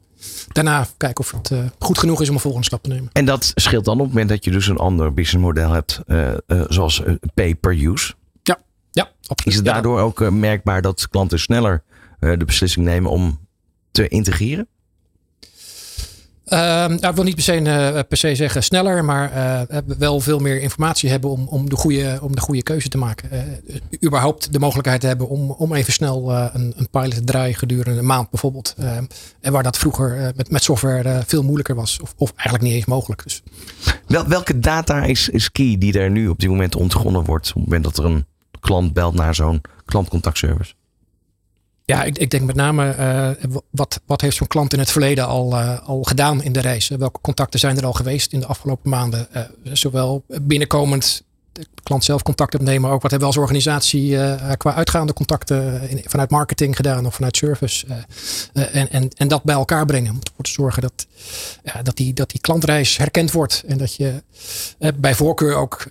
daarna 0.49 0.87
kijken 0.97 1.25
of 1.25 1.31
het 1.31 1.51
uh, 1.51 1.59
goed 1.79 1.99
genoeg 1.99 2.21
is 2.23 2.29
om 2.29 2.35
een 2.35 2.41
volgende 2.41 2.67
stap 2.67 2.83
te 2.83 2.89
nemen. 2.89 3.11
En 3.13 3.25
dat 3.25 3.53
scheelt 3.55 3.85
dan 3.85 3.95
op 3.95 4.01
het 4.01 4.09
moment 4.09 4.29
dat 4.29 4.45
je 4.45 4.51
dus 4.51 4.67
een 4.67 4.77
ander 4.77 5.15
businessmodel 5.15 5.71
hebt, 5.71 6.01
uh, 6.07 6.35
zoals 6.69 7.03
pay 7.35 7.55
per 7.55 7.85
use. 7.85 8.15
Ja, 8.43 8.59
ja 8.91 9.03
absoluut. 9.03 9.47
Is 9.47 9.55
het 9.55 9.65
daardoor 9.65 10.01
ook 10.01 10.31
merkbaar 10.31 10.83
dat 10.83 11.09
klanten 11.09 11.39
sneller 11.39 11.83
de 12.19 12.45
beslissing 12.45 12.85
nemen 12.87 13.11
om 13.11 13.39
te 13.91 14.09
integreren? 14.09 14.69
Uh, 16.53 16.59
nou, 16.59 17.09
ik 17.09 17.15
wil 17.15 17.25
niet 17.25 17.35
per 17.35 17.45
se, 17.45 17.61
uh, 17.61 17.99
per 18.09 18.17
se 18.17 18.35
zeggen 18.35 18.63
sneller, 18.63 19.05
maar 19.05 19.37
uh, 19.71 19.79
wel 19.99 20.21
veel 20.21 20.39
meer 20.39 20.61
informatie 20.61 21.11
hebben 21.11 21.31
om, 21.31 21.49
om, 21.49 21.69
de, 21.69 21.77
goede, 21.77 22.19
om 22.23 22.35
de 22.35 22.41
goede 22.41 22.63
keuze 22.63 22.89
te 22.89 22.99
maken. 22.99 23.61
überhaupt 24.05 24.53
de 24.53 24.59
mogelijkheid 24.59 25.03
hebben 25.03 25.29
om, 25.29 25.51
om 25.51 25.75
even 25.75 25.93
snel 25.93 26.33
een, 26.33 26.75
een 26.77 26.89
pilot 26.91 27.15
te 27.15 27.25
draaien 27.25 27.55
gedurende 27.55 27.99
een 27.99 28.07
maand 28.07 28.31
bijvoorbeeld. 28.31 28.75
Ehm, 28.79 29.05
en 29.41 29.53
waar 29.53 29.63
dat 29.63 29.79
vroeger 29.79 30.33
met, 30.37 30.51
met 30.51 30.63
software 30.63 31.23
veel 31.27 31.43
moeilijker 31.43 31.75
was, 31.75 32.01
of, 32.03 32.15
of 32.17 32.33
eigenlijk 32.37 32.65
niet 32.65 32.75
eens 32.75 32.85
mogelijk. 32.85 33.23
Dus. 33.23 33.43
Wel, 34.07 34.27
welke 34.27 34.59
data 34.59 35.03
is, 35.03 35.29
is 35.29 35.53
key 35.53 35.77
die 35.79 35.99
er 35.99 36.11
nu 36.11 36.29
op 36.29 36.39
dit 36.39 36.49
moment 36.49 36.77
ontgonnen 36.77 37.25
wordt? 37.25 37.49
Op 37.49 37.55
het 37.55 37.65
moment 37.65 37.85
dat 37.85 37.99
er 37.99 38.05
een 38.05 38.27
klant 38.61 38.93
belt 38.93 39.15
naar 39.15 39.35
zo'n 39.35 39.61
klantcontactservice? 39.85 40.73
Ja, 41.89 42.05
ik, 42.05 42.19
ik 42.19 42.31
denk 42.31 42.45
met 42.45 42.57
name 42.57 42.97
uh, 42.99 43.61
wat, 43.71 44.01
wat 44.07 44.21
heeft 44.21 44.37
zo'n 44.37 44.47
klant 44.47 44.73
in 44.73 44.79
het 44.79 44.91
verleden 44.91 45.27
al, 45.27 45.53
uh, 45.53 45.89
al 45.89 46.03
gedaan 46.03 46.43
in 46.43 46.53
de 46.53 46.61
reis? 46.61 46.89
Welke 46.89 47.21
contacten 47.21 47.61
zijn 47.61 47.77
er 47.77 47.87
al 47.87 47.93
geweest 47.93 48.33
in 48.33 48.41
de 48.41 48.47
afgelopen 48.47 48.91
maanden? 48.91 49.29
Uh, 49.37 49.43
zowel 49.63 50.25
binnenkomend 50.43 51.23
de 51.53 51.67
klant 51.83 52.05
zelf 52.05 52.23
contact 52.23 52.55
opnemen, 52.55 52.81
maar 52.81 52.93
ook 52.93 53.03
wat 53.03 53.11
hebben 53.11 53.29
we 53.29 53.35
als 53.35 53.45
organisatie 53.45 54.17
qua 54.57 54.75
uitgaande 54.75 55.13
contacten 55.13 55.89
vanuit 56.05 56.31
marketing 56.31 56.77
gedaan 56.77 57.07
of 57.07 57.15
vanuit 57.15 57.37
service. 57.37 57.87
en, 58.53 58.91
en, 58.91 59.09
en 59.17 59.29
dat 59.29 59.43
bij 59.43 59.55
elkaar 59.55 59.87
brengen. 59.87 60.11
Om 60.11 60.19
ervoor 60.23 60.45
te 60.45 60.51
zorgen 60.51 60.83
dat, 60.83 61.07
dat, 61.83 61.97
die, 61.97 62.13
dat 62.13 62.31
die 62.31 62.41
klantreis 62.41 62.97
herkend 62.97 63.33
wordt. 63.33 63.65
En 63.67 63.79
dat 63.79 63.95
je 63.95 64.23
bij 64.95 65.15
voorkeur 65.15 65.55
ook 65.55 65.87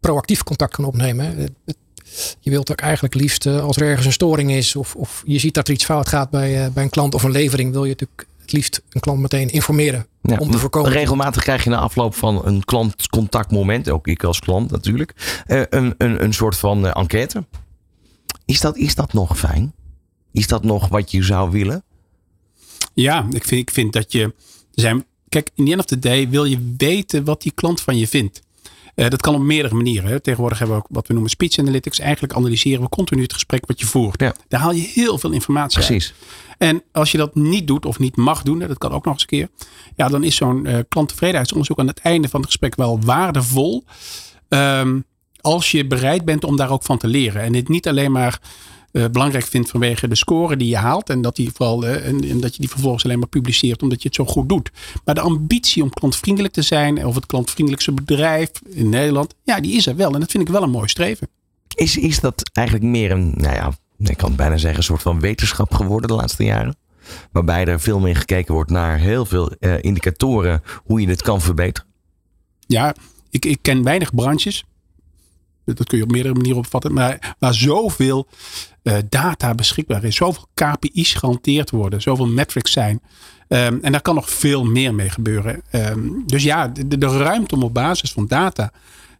proactief 0.00 0.42
contact 0.42 0.74
kan 0.74 0.84
opnemen. 0.84 1.56
Je 2.40 2.50
wilt 2.50 2.70
ook 2.70 2.80
eigenlijk 2.80 3.14
liefst 3.14 3.46
eh, 3.46 3.60
als 3.60 3.76
er 3.76 3.82
ergens 3.82 4.06
een 4.06 4.12
storing 4.12 4.50
is 4.50 4.76
of, 4.76 4.94
of 4.94 5.22
je 5.26 5.38
ziet 5.38 5.54
dat 5.54 5.68
er 5.68 5.74
iets 5.74 5.84
fout 5.84 6.08
gaat 6.08 6.30
bij, 6.30 6.64
uh, 6.64 6.72
bij 6.72 6.82
een 6.82 6.90
klant 6.90 7.14
of 7.14 7.22
een 7.22 7.30
levering, 7.30 7.72
wil 7.72 7.84
je 7.84 7.90
natuurlijk 7.90 8.26
het 8.40 8.52
liefst 8.52 8.82
een 8.90 9.00
klant 9.00 9.20
meteen 9.20 9.48
informeren. 9.48 10.06
Ja, 10.22 10.36
om 10.36 10.50
te 10.50 10.58
voorkomen. 10.58 10.90
Regelmatig 10.90 11.42
krijg 11.42 11.64
je 11.64 11.70
na 11.70 11.78
afloop 11.78 12.14
van 12.14 12.46
een 12.46 12.64
klantcontactmoment, 12.64 13.90
ook 13.90 14.06
ik 14.06 14.24
als 14.24 14.40
klant 14.40 14.70
natuurlijk, 14.70 15.42
uh, 15.46 15.62
een, 15.68 15.94
een, 15.98 16.22
een 16.22 16.34
soort 16.34 16.56
van 16.56 16.84
uh, 16.84 16.90
enquête. 16.94 17.44
Is 18.44 18.60
dat, 18.60 18.76
is 18.76 18.94
dat 18.94 19.12
nog 19.12 19.38
fijn? 19.38 19.72
Is 20.32 20.46
dat 20.46 20.64
nog 20.64 20.88
wat 20.88 21.10
je 21.10 21.22
zou 21.22 21.50
willen? 21.50 21.84
Ja, 22.94 23.26
ik 23.30 23.44
vind, 23.44 23.60
ik 23.60 23.70
vind 23.70 23.92
dat 23.92 24.12
je. 24.12 24.34
Zijn, 24.70 25.04
kijk, 25.28 25.50
in 25.54 25.64
the 25.64 25.70
end 25.70 25.80
of 25.80 25.86
the 25.86 25.98
day 25.98 26.28
wil 26.28 26.44
je 26.44 26.74
weten 26.76 27.24
wat 27.24 27.42
die 27.42 27.52
klant 27.52 27.80
van 27.80 27.96
je 27.96 28.08
vindt. 28.08 28.42
Uh, 28.98 29.08
dat 29.08 29.20
kan 29.20 29.34
op 29.34 29.40
meerdere 29.40 29.74
manieren. 29.74 30.10
Hè. 30.10 30.20
Tegenwoordig 30.20 30.58
hebben 30.58 30.76
we 30.76 30.82
ook 30.82 30.88
wat 30.90 31.06
we 31.06 31.12
noemen 31.12 31.30
speech 31.30 31.58
analytics. 31.58 31.98
Eigenlijk 31.98 32.32
analyseren 32.32 32.82
we 32.82 32.88
continu 32.88 33.22
het 33.22 33.32
gesprek 33.32 33.66
wat 33.66 33.80
je 33.80 33.86
voert. 33.86 34.20
Ja. 34.20 34.34
Daar 34.48 34.60
haal 34.60 34.72
je 34.72 34.90
heel 34.94 35.18
veel 35.18 35.30
informatie 35.30 35.78
Precies. 35.78 36.14
uit. 36.18 36.28
En 36.58 36.82
als 36.92 37.12
je 37.12 37.18
dat 37.18 37.34
niet 37.34 37.66
doet 37.66 37.86
of 37.86 37.98
niet 37.98 38.16
mag 38.16 38.42
doen, 38.42 38.58
dat 38.58 38.78
kan 38.78 38.92
ook 38.92 39.04
nog 39.04 39.12
eens 39.12 39.22
een 39.22 39.28
keer. 39.28 39.48
Ja, 39.96 40.08
dan 40.08 40.24
is 40.24 40.36
zo'n 40.36 40.64
uh, 40.66 40.78
klanttevredenheidsonderzoek 40.88 41.78
aan 41.78 41.86
het 41.86 42.00
einde 42.00 42.28
van 42.28 42.40
het 42.40 42.48
gesprek 42.48 42.76
wel 42.76 43.00
waardevol. 43.00 43.84
Um, 44.48 45.04
als 45.40 45.70
je 45.70 45.86
bereid 45.86 46.24
bent 46.24 46.44
om 46.44 46.56
daar 46.56 46.70
ook 46.70 46.82
van 46.82 46.98
te 46.98 47.06
leren. 47.06 47.42
En 47.42 47.52
dit 47.52 47.68
niet 47.68 47.88
alleen 47.88 48.12
maar 48.12 48.40
uh, 48.98 49.04
belangrijk 49.12 49.44
vindt 49.44 49.70
vanwege 49.70 50.08
de 50.08 50.14
score 50.14 50.56
die 50.56 50.68
je 50.68 50.76
haalt. 50.76 51.10
En 51.10 51.20
dat, 51.20 51.36
die 51.36 51.50
vooral, 51.54 51.84
uh, 51.84 52.06
en, 52.06 52.28
en, 52.28 52.40
dat 52.40 52.54
je 52.54 52.60
die 52.60 52.70
vervolgens 52.70 53.04
alleen 53.04 53.18
maar 53.18 53.28
publiceert 53.28 53.82
omdat 53.82 54.02
je 54.02 54.08
het 54.08 54.16
zo 54.16 54.24
goed 54.24 54.48
doet. 54.48 54.70
Maar 55.04 55.14
de 55.14 55.20
ambitie 55.20 55.82
om 55.82 55.90
klantvriendelijk 55.90 56.54
te 56.54 56.62
zijn. 56.62 57.06
Of 57.06 57.14
het 57.14 57.26
klantvriendelijkste 57.26 57.92
bedrijf 57.92 58.50
in 58.68 58.88
Nederland. 58.88 59.34
Ja, 59.44 59.60
die 59.60 59.76
is 59.76 59.86
er 59.86 59.96
wel. 59.96 60.14
En 60.14 60.20
dat 60.20 60.30
vind 60.30 60.42
ik 60.48 60.52
wel 60.52 60.62
een 60.62 60.70
mooi 60.70 60.88
streven. 60.88 61.28
Is, 61.74 61.96
is 61.96 62.20
dat 62.20 62.50
eigenlijk 62.52 62.86
meer 62.86 63.10
een, 63.10 63.32
nou 63.36 63.54
ja, 63.54 63.72
ik 63.98 64.16
kan 64.16 64.34
bijna 64.34 64.56
zeggen, 64.56 64.78
een 64.78 64.84
soort 64.84 65.02
van 65.02 65.20
wetenschap 65.20 65.74
geworden 65.74 66.08
de 66.08 66.14
laatste 66.14 66.44
jaren? 66.44 66.76
Waarbij 67.32 67.64
er 67.64 67.80
veel 67.80 68.00
meer 68.00 68.16
gekeken 68.16 68.54
wordt 68.54 68.70
naar 68.70 68.98
heel 68.98 69.26
veel 69.26 69.50
eh, 69.50 69.74
indicatoren 69.80 70.62
hoe 70.84 71.00
je 71.00 71.08
het 71.08 71.22
kan 71.22 71.40
verbeteren. 71.40 71.88
Ja, 72.66 72.94
ik, 73.30 73.44
ik 73.44 73.58
ken 73.62 73.82
weinig 73.82 74.14
branches. 74.14 74.64
Dat 75.76 75.86
kun 75.86 75.98
je 75.98 76.04
op 76.04 76.10
meerdere 76.10 76.34
manieren 76.34 76.58
opvatten. 76.58 76.92
Maar 76.92 77.36
waar 77.38 77.54
zoveel 77.54 78.28
uh, 78.82 78.94
data 79.08 79.54
beschikbaar 79.54 80.04
is. 80.04 80.16
Zoveel 80.16 80.46
KPI's 80.54 81.14
gehanteerd 81.14 81.70
worden. 81.70 82.02
Zoveel 82.02 82.26
metrics 82.26 82.72
zijn. 82.72 83.00
Um, 83.48 83.78
en 83.82 83.92
daar 83.92 84.02
kan 84.02 84.14
nog 84.14 84.30
veel 84.30 84.64
meer 84.64 84.94
mee 84.94 85.10
gebeuren. 85.10 85.62
Um, 85.72 86.22
dus 86.26 86.42
ja, 86.42 86.68
de, 86.86 87.06
ruimte 87.06 87.54
om 87.54 87.62
op 87.62 87.74
basis 87.74 88.12
van 88.12 88.26
data 88.26 88.72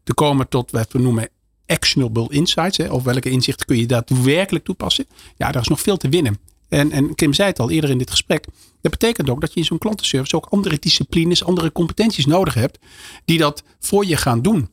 te 0.04 0.14
komen 0.14 0.48
tot 0.48 0.70
wat 0.70 0.92
we 0.92 0.98
noemen 0.98 1.28
actionable 1.66 2.26
insights. 2.28 2.78
Of 2.78 3.02
welke 3.02 3.30
inzichten 3.30 3.66
kun 3.66 3.78
je 3.78 3.86
daadwerkelijk 3.86 4.64
toepassen. 4.64 5.06
Ja, 5.36 5.52
daar 5.52 5.62
is 5.62 5.68
nog 5.68 5.80
veel 5.80 5.96
te 5.96 6.08
winnen. 6.08 6.38
En, 6.68 6.92
en 6.92 7.14
Kim 7.14 7.32
zei 7.32 7.48
het 7.48 7.58
al 7.58 7.70
eerder 7.70 7.90
in 7.90 7.98
dit 7.98 8.10
gesprek. 8.10 8.44
Dat 8.80 8.90
betekent 8.90 9.30
ook 9.30 9.40
dat 9.40 9.52
je 9.52 9.60
in 9.60 9.66
zo'n 9.66 9.78
klantenservice 9.78 10.36
ook 10.36 10.46
andere 10.46 10.76
disciplines, 10.78 11.44
andere 11.44 11.72
competenties 11.72 12.26
nodig 12.26 12.54
hebt. 12.54 12.78
Die 13.24 13.38
dat 13.38 13.62
voor 13.80 14.06
je 14.06 14.16
gaan 14.16 14.42
doen. 14.42 14.68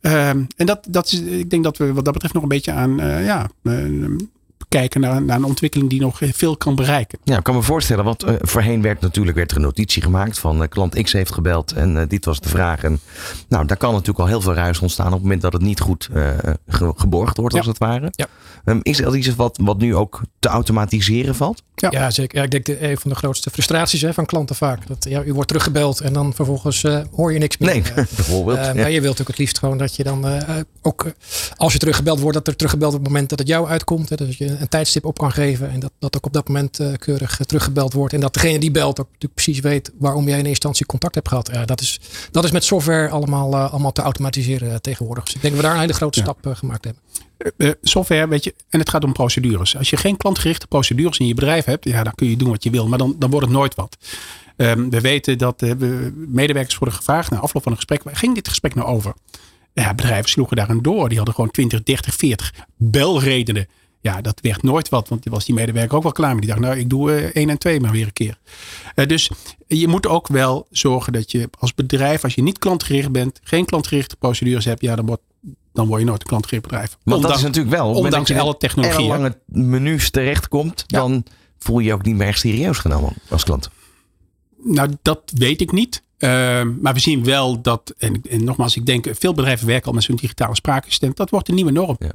Um, 0.00 0.46
en 0.56 0.66
dat, 0.66 0.86
dat 0.88 1.06
is, 1.06 1.20
ik 1.20 1.50
denk 1.50 1.64
dat 1.64 1.76
we 1.76 1.92
wat 1.92 2.04
dat 2.04 2.12
betreft 2.12 2.34
nog 2.34 2.42
een 2.42 2.48
beetje 2.48 2.72
aan 2.72 3.00
uh, 3.00 3.24
ja, 3.24 3.50
uh, 3.62 4.18
kijken 4.70 5.00
naar, 5.00 5.22
naar, 5.22 5.36
een 5.36 5.44
ontwikkeling 5.44 5.90
die 5.90 6.00
nog 6.00 6.20
veel 6.20 6.56
kan 6.56 6.74
bereiken. 6.74 7.18
Ja, 7.24 7.36
ik 7.36 7.42
kan 7.42 7.54
me 7.54 7.62
voorstellen, 7.62 8.04
want 8.04 8.24
uh, 8.24 8.34
voorheen 8.40 8.82
werd 8.82 9.00
natuurlijk 9.00 9.36
werd 9.36 9.50
er 9.50 9.56
een 9.56 9.62
notitie 9.62 10.02
gemaakt 10.02 10.38
van 10.38 10.68
klant 10.68 11.02
X 11.02 11.12
heeft 11.12 11.32
gebeld 11.32 11.72
en 11.72 12.08
dit 12.08 12.24
was 12.24 12.40
de 12.40 12.48
vraag. 12.48 12.82
En 12.82 13.00
nou, 13.48 13.66
daar 13.66 13.76
kan 13.76 13.92
natuurlijk 13.92 14.18
al 14.18 14.26
heel 14.26 14.40
veel 14.40 14.54
ruis 14.54 14.78
ontstaan 14.78 15.06
op 15.06 15.12
het 15.12 15.22
moment 15.22 15.42
dat 15.42 15.52
het 15.52 15.62
niet 15.62 15.80
goed 15.80 16.08
ge 16.66 16.92
geborgd 16.96 17.36
wordt, 17.36 17.52
ja. 17.52 17.58
als 17.58 17.68
het 17.68 17.78
ware. 17.78 18.08
Ja. 18.10 18.26
Um, 18.64 18.80
is 18.82 19.00
er 19.00 19.16
iets 19.16 19.34
wat, 19.34 19.58
wat 19.62 19.78
nu 19.78 19.96
ook 19.96 20.20
te 20.38 20.48
automatiseren 20.48 21.34
valt? 21.34 21.62
Ja, 21.74 21.88
ja 21.90 22.10
zeker. 22.10 22.38
Ja, 22.38 22.44
ik 22.44 22.50
denk 22.50 22.66
dat 22.66 22.76
een 22.80 22.98
van 22.98 23.10
de 23.10 23.16
grootste 23.16 23.50
frustraties 23.50 24.00
hè, 24.00 24.14
van 24.14 24.26
klanten 24.26 24.56
vaak. 24.56 24.86
Dat 24.86 25.06
ja, 25.08 25.22
u 25.24 25.32
wordt 25.32 25.48
teruggebeld 25.48 26.00
en 26.00 26.12
dan 26.12 26.34
vervolgens 26.34 26.82
uh, 26.82 27.00
hoor 27.12 27.32
je 27.32 27.38
niks 27.38 27.58
meer. 27.58 27.70
Nee, 27.70 27.82
bijvoorbeeld. 27.94 28.58
Uh, 28.58 28.64
ja. 28.64 28.74
Maar 28.74 28.90
je 28.90 29.00
wilt 29.00 29.20
ook 29.20 29.26
het 29.26 29.38
liefst 29.38 29.58
gewoon 29.58 29.78
dat 29.78 29.96
je 29.96 30.02
dan 30.02 30.26
uh, 30.26 30.36
ook 30.82 31.06
als 31.56 31.72
je 31.72 31.78
teruggebeld 31.78 32.20
wordt, 32.20 32.36
dat 32.36 32.46
er 32.46 32.56
teruggebeld 32.56 32.92
op 32.92 32.98
het 32.98 33.08
moment 33.08 33.28
dat 33.28 33.38
het 33.38 33.48
jou 33.48 33.68
uitkomt. 33.68 34.08
Hè, 34.08 34.16
dat 34.16 34.36
je 34.36 34.56
een 34.60 34.68
tijdstip 34.68 35.04
op 35.04 35.18
kan 35.18 35.32
geven 35.32 35.70
en 35.70 35.80
dat, 35.80 35.92
dat 35.98 36.16
ook 36.16 36.26
op 36.26 36.32
dat 36.32 36.48
moment 36.48 36.80
keurig 36.98 37.36
teruggebeld 37.36 37.92
wordt. 37.92 38.14
En 38.14 38.20
dat 38.20 38.34
degene 38.34 38.58
die 38.58 38.70
belt 38.70 39.00
ook 39.00 39.08
precies 39.34 39.60
weet 39.60 39.92
waarom 39.98 40.22
jij 40.22 40.30
in 40.30 40.36
eerste 40.36 40.48
instantie 40.50 40.86
contact 40.86 41.14
hebt 41.14 41.28
gehad. 41.28 41.50
Ja, 41.52 41.64
dat, 41.64 41.80
is, 41.80 42.00
dat 42.30 42.44
is 42.44 42.50
met 42.50 42.64
software 42.64 43.08
allemaal, 43.08 43.56
allemaal 43.56 43.92
te 43.92 44.02
automatiseren 44.02 44.82
tegenwoordig. 44.82 45.24
Dus 45.24 45.34
ik 45.34 45.40
denk 45.42 45.54
dat 45.54 45.62
we 45.62 45.68
daar 45.68 45.76
een 45.76 45.84
hele 45.84 45.98
grote 45.98 46.20
stap 46.20 46.38
gemaakt 46.52 46.84
hebben. 46.84 47.02
Software, 47.82 48.28
weet 48.28 48.44
je, 48.44 48.54
en 48.68 48.78
het 48.78 48.90
gaat 48.90 49.04
om 49.04 49.12
procedures. 49.12 49.76
Als 49.76 49.90
je 49.90 49.96
geen 49.96 50.16
klantgerichte 50.16 50.66
procedures 50.66 51.18
in 51.18 51.26
je 51.26 51.34
bedrijf 51.34 51.64
hebt, 51.64 51.84
ja, 51.84 52.02
dan 52.02 52.14
kun 52.14 52.30
je 52.30 52.36
doen 52.36 52.50
wat 52.50 52.62
je 52.62 52.70
wil, 52.70 52.88
maar 52.88 52.98
dan, 52.98 53.16
dan 53.18 53.30
wordt 53.30 53.46
het 53.46 53.54
nooit 53.54 53.74
wat. 53.74 53.96
Um, 54.56 54.90
we 54.90 55.00
weten 55.00 55.38
dat 55.38 55.62
uh, 55.62 55.72
medewerkers 56.14 56.78
worden 56.78 56.96
gevraagd 56.96 57.30
na 57.30 57.38
afloop 57.38 57.62
van 57.62 57.72
een 57.72 57.78
gesprek, 57.78 58.02
waar 58.02 58.16
ging 58.16 58.34
dit 58.34 58.48
gesprek 58.48 58.74
nou 58.74 58.88
over? 58.88 59.14
Ja, 59.72 59.94
bedrijven 59.94 60.30
sloegen 60.30 60.56
daar 60.56 60.70
een 60.70 60.82
door. 60.82 61.08
Die 61.08 61.16
hadden 61.16 61.34
gewoon 61.34 61.50
20, 61.50 61.82
30, 61.82 62.14
40 62.14 62.54
belredenen. 62.76 63.66
Ja, 64.00 64.20
dat 64.20 64.40
werd 64.40 64.62
nooit 64.62 64.88
wat, 64.88 65.08
want 65.08 65.24
was 65.24 65.44
die 65.44 65.54
medewerker 65.54 65.96
ook 65.96 66.02
wel 66.02 66.12
klaar 66.12 66.30
mee. 66.30 66.40
Die 66.40 66.48
dacht, 66.48 66.60
nou, 66.60 66.78
ik 66.78 66.90
doe 66.90 67.10
uh, 67.10 67.24
één 67.24 67.50
en 67.50 67.58
twee 67.58 67.80
maar 67.80 67.90
weer 67.90 68.06
een 68.06 68.12
keer. 68.12 68.38
Uh, 68.94 69.06
dus 69.06 69.30
je 69.66 69.88
moet 69.88 70.06
ook 70.06 70.28
wel 70.28 70.66
zorgen 70.70 71.12
dat 71.12 71.30
je 71.30 71.48
als 71.58 71.74
bedrijf, 71.74 72.24
als 72.24 72.34
je 72.34 72.42
niet 72.42 72.58
klantgericht 72.58 73.12
bent, 73.12 73.40
geen 73.42 73.64
klantgerichte 73.64 74.16
procedures 74.16 74.64
hebt, 74.64 74.80
ja, 74.80 74.96
dan 74.96 75.06
wordt 75.06 75.22
dan 75.72 75.86
word 75.86 76.00
je 76.00 76.06
nooit 76.06 76.20
een 76.20 76.26
klantgericht 76.26 76.62
bedrijf. 76.62 76.96
Want 77.02 77.16
ondanks, 77.16 77.28
dat 77.28 77.36
is 77.36 77.56
natuurlijk 77.56 77.82
wel. 77.82 77.94
Ondanks 77.94 78.32
alle 78.32 78.56
technologie. 78.56 78.96
Als 78.96 79.06
lange 79.06 79.38
menus 79.46 80.10
terechtkomt, 80.10 80.84
ja. 80.86 80.98
dan 80.98 81.24
voel 81.58 81.78
je 81.78 81.86
je 81.86 81.94
ook 81.94 82.04
niet 82.04 82.16
meer 82.16 82.34
serieus 82.34 82.78
genomen 82.78 83.12
als 83.28 83.44
klant. 83.44 83.70
Nou, 84.62 84.96
dat 85.02 85.32
weet 85.34 85.60
ik 85.60 85.72
niet. 85.72 86.02
Uh, 86.18 86.30
maar 86.80 86.94
we 86.94 87.00
zien 87.00 87.24
wel 87.24 87.60
dat, 87.60 87.94
en, 87.98 88.22
en, 88.30 88.44
nogmaals, 88.44 88.76
ik 88.76 88.86
denk, 88.86 89.06
veel 89.12 89.34
bedrijven 89.34 89.66
werken 89.66 89.86
al 89.86 89.92
met 89.92 90.02
zo'n 90.02 90.16
digitale 90.16 90.54
spraakassistent. 90.54 91.16
Dat 91.16 91.30
wordt 91.30 91.48
een 91.48 91.54
nieuwe 91.54 91.70
norm. 91.70 91.96
Ja. 91.98 92.10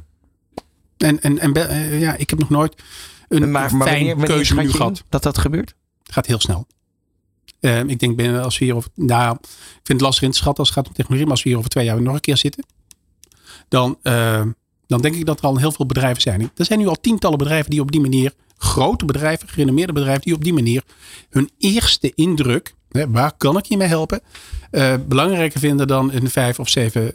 En, 1.06 1.22
en, 1.22 1.40
en 1.40 1.58
uh, 1.58 2.00
ja, 2.00 2.16
ik 2.16 2.30
heb 2.30 2.40
nog 2.40 2.50
nooit 2.50 2.84
een 3.28 3.52
maar, 3.52 3.76
maar 3.76 3.88
fijn 3.88 4.08
wanneer, 4.08 4.26
keuzemenu 4.26 4.72
gehad. 4.72 5.04
Dat 5.10 5.24
dat 5.24 5.38
gebeurt? 5.38 5.76
Het 6.04 6.14
gaat 6.14 6.26
heel 6.26 6.40
snel. 6.40 6.68
Uh, 7.60 7.80
ik 7.80 8.00
denk 8.00 8.16
binnen 8.16 8.44
als 8.44 8.58
we 8.58 8.66
hier 8.66 8.76
over, 8.76 8.90
nou, 8.96 9.36
ik 9.42 9.48
vind 9.84 9.88
het 9.88 10.02
lastig 10.02 10.24
in 10.24 10.32
te 10.32 10.38
schatten 10.38 10.60
als 10.60 10.70
het 10.70 10.78
gaat 10.78 10.88
om 10.88 10.94
technologie, 10.94 11.26
maar 11.26 11.36
als 11.36 11.44
we 11.44 11.50
hier 11.50 11.58
over 11.58 11.70
twee 11.70 11.86
jaar 11.86 12.02
nog 12.02 12.14
een 12.14 12.20
keer 12.20 12.38
zitten, 12.38 12.66
dan, 13.68 13.98
uh, 14.04 14.42
dan 14.88 15.02
denk 15.02 15.16
ik 15.16 15.26
dat 15.26 15.40
er 15.40 15.46
al 15.46 15.58
heel 15.58 15.72
veel 15.72 15.86
bedrijven 15.86 16.22
zijn. 16.22 16.52
Er 16.56 16.66
zijn 16.66 16.80
nu 16.80 16.88
al 16.88 17.00
tientallen 17.02 17.38
bedrijven 17.38 17.70
die 17.70 17.82
op 17.82 17.92
die 17.92 18.02
manier, 18.02 18.34
grote 18.58 19.06
bedrijven, 19.06 19.48
gerenommeerde 19.48 19.94
bedrijven, 19.94 20.24
die 20.24 20.34
op 20.34 20.44
die 20.44 20.54
manier 20.54 20.84
hun 21.30 21.50
eerste 21.58 22.12
indruk, 22.16 22.75
hè, 22.96 23.10
waar 23.10 23.32
kan 23.38 23.58
ik 23.58 23.66
je 23.66 23.78
mee 23.78 23.88
helpen, 23.88 24.22
uh, 24.72 24.94
belangrijker 25.08 25.60
vinden 25.60 25.88
dan 25.88 26.12
een 26.12 26.30
vijf 26.30 26.60
of 26.60 26.70
zeven 26.70 27.12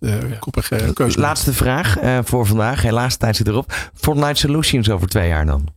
uh, 0.00 0.38
koppige 0.38 0.90
keuze. 0.94 1.20
Laatste 1.20 1.52
vraag 1.52 1.96
voor 2.24 2.46
vandaag. 2.46 2.82
Helaas, 2.82 3.16
tijd 3.16 3.36
zit 3.36 3.48
erop. 3.48 3.90
Fortnite 3.94 4.40
Solutions 4.40 4.90
over 4.90 5.08
twee 5.08 5.28
jaar 5.28 5.46
dan? 5.46 5.68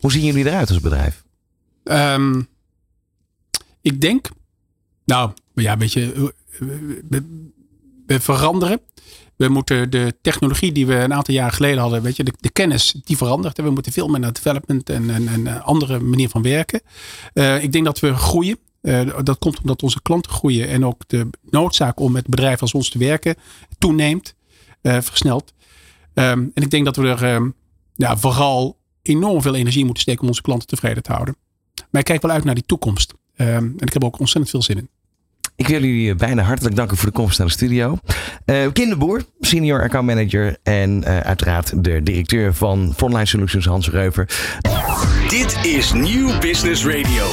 Hoe 0.00 0.12
zien 0.12 0.24
jullie 0.24 0.46
eruit 0.46 0.68
als 0.68 0.80
bedrijf? 0.80 1.22
Um, 1.84 2.48
ik 3.80 4.00
denk, 4.00 4.28
nou 5.04 5.30
ja, 5.54 5.76
weet 5.76 5.92
je, 5.92 6.34
we 8.06 8.20
veranderen. 8.20 8.80
We 9.36 9.48
moeten 9.48 9.90
de 9.90 10.14
technologie 10.22 10.72
die 10.72 10.86
we 10.86 10.94
een 10.94 11.14
aantal 11.14 11.34
jaar 11.34 11.52
geleden 11.52 11.78
hadden, 11.78 12.02
weet 12.02 12.16
je, 12.16 12.24
de, 12.24 12.32
de 12.40 12.50
kennis, 12.50 12.94
die 13.04 13.16
verandert. 13.16 13.58
En 13.58 13.64
we 13.64 13.70
moeten 13.70 13.92
veel 13.92 14.08
meer 14.08 14.20
naar 14.20 14.32
development 14.32 14.90
en 14.90 15.08
een 15.08 15.62
andere 15.62 16.00
manier 16.00 16.28
van 16.28 16.42
werken. 16.42 16.80
Uh, 17.34 17.62
ik 17.62 17.72
denk 17.72 17.84
dat 17.84 18.00
we 18.00 18.14
groeien. 18.14 18.58
Uh, 18.82 19.18
dat 19.22 19.38
komt 19.38 19.60
omdat 19.60 19.82
onze 19.82 20.02
klanten 20.02 20.32
groeien 20.32 20.68
en 20.68 20.84
ook 20.84 21.02
de 21.06 21.30
noodzaak 21.50 22.00
om 22.00 22.12
met 22.12 22.26
bedrijven 22.26 22.60
als 22.60 22.74
ons 22.74 22.90
te 22.90 22.98
werken 22.98 23.36
toeneemt, 23.78 24.34
uh, 24.82 25.00
versnelt. 25.00 25.52
Um, 26.14 26.50
en 26.54 26.62
ik 26.62 26.70
denk 26.70 26.84
dat 26.84 26.96
we 26.96 27.08
er 27.08 27.34
um, 27.34 27.54
ja, 27.94 28.16
vooral 28.16 28.78
enorm 29.02 29.42
veel 29.42 29.54
energie 29.54 29.84
moeten 29.84 30.02
steken 30.02 30.22
om 30.22 30.28
onze 30.28 30.42
klanten 30.42 30.68
tevreden 30.68 31.02
te 31.02 31.12
houden. 31.12 31.36
Maar 31.90 32.00
ik 32.00 32.06
kijk 32.06 32.22
wel 32.22 32.30
uit 32.30 32.44
naar 32.44 32.54
die 32.54 32.66
toekomst. 32.66 33.14
Um, 33.36 33.46
en 33.46 33.86
ik 33.86 33.92
heb 33.92 34.04
ook 34.04 34.18
ontzettend 34.18 34.50
veel 34.50 34.62
zin 34.62 34.76
in. 34.76 34.88
Ik 35.56 35.68
wil 35.68 35.80
jullie 35.80 36.14
bijna 36.14 36.42
hartelijk 36.42 36.76
danken 36.76 36.96
voor 36.96 37.06
de 37.06 37.12
komst 37.12 37.38
naar 37.38 37.46
de 37.46 37.52
studio. 37.52 37.98
Uh, 38.46 38.56
Kinderboer, 38.72 39.24
senior 39.40 39.82
account 39.82 40.06
manager 40.06 40.56
en 40.62 41.02
uh, 41.06 41.18
uiteraard 41.18 41.84
de 41.84 42.02
directeur 42.02 42.54
van 42.54 42.92
Frontline 42.96 43.26
Solutions, 43.26 43.66
Hans 43.66 43.90
Reuver. 43.90 44.28
Dit 45.28 45.58
is 45.62 45.92
Nieuw 45.92 46.38
Business 46.38 46.86
Radio. 46.86 47.26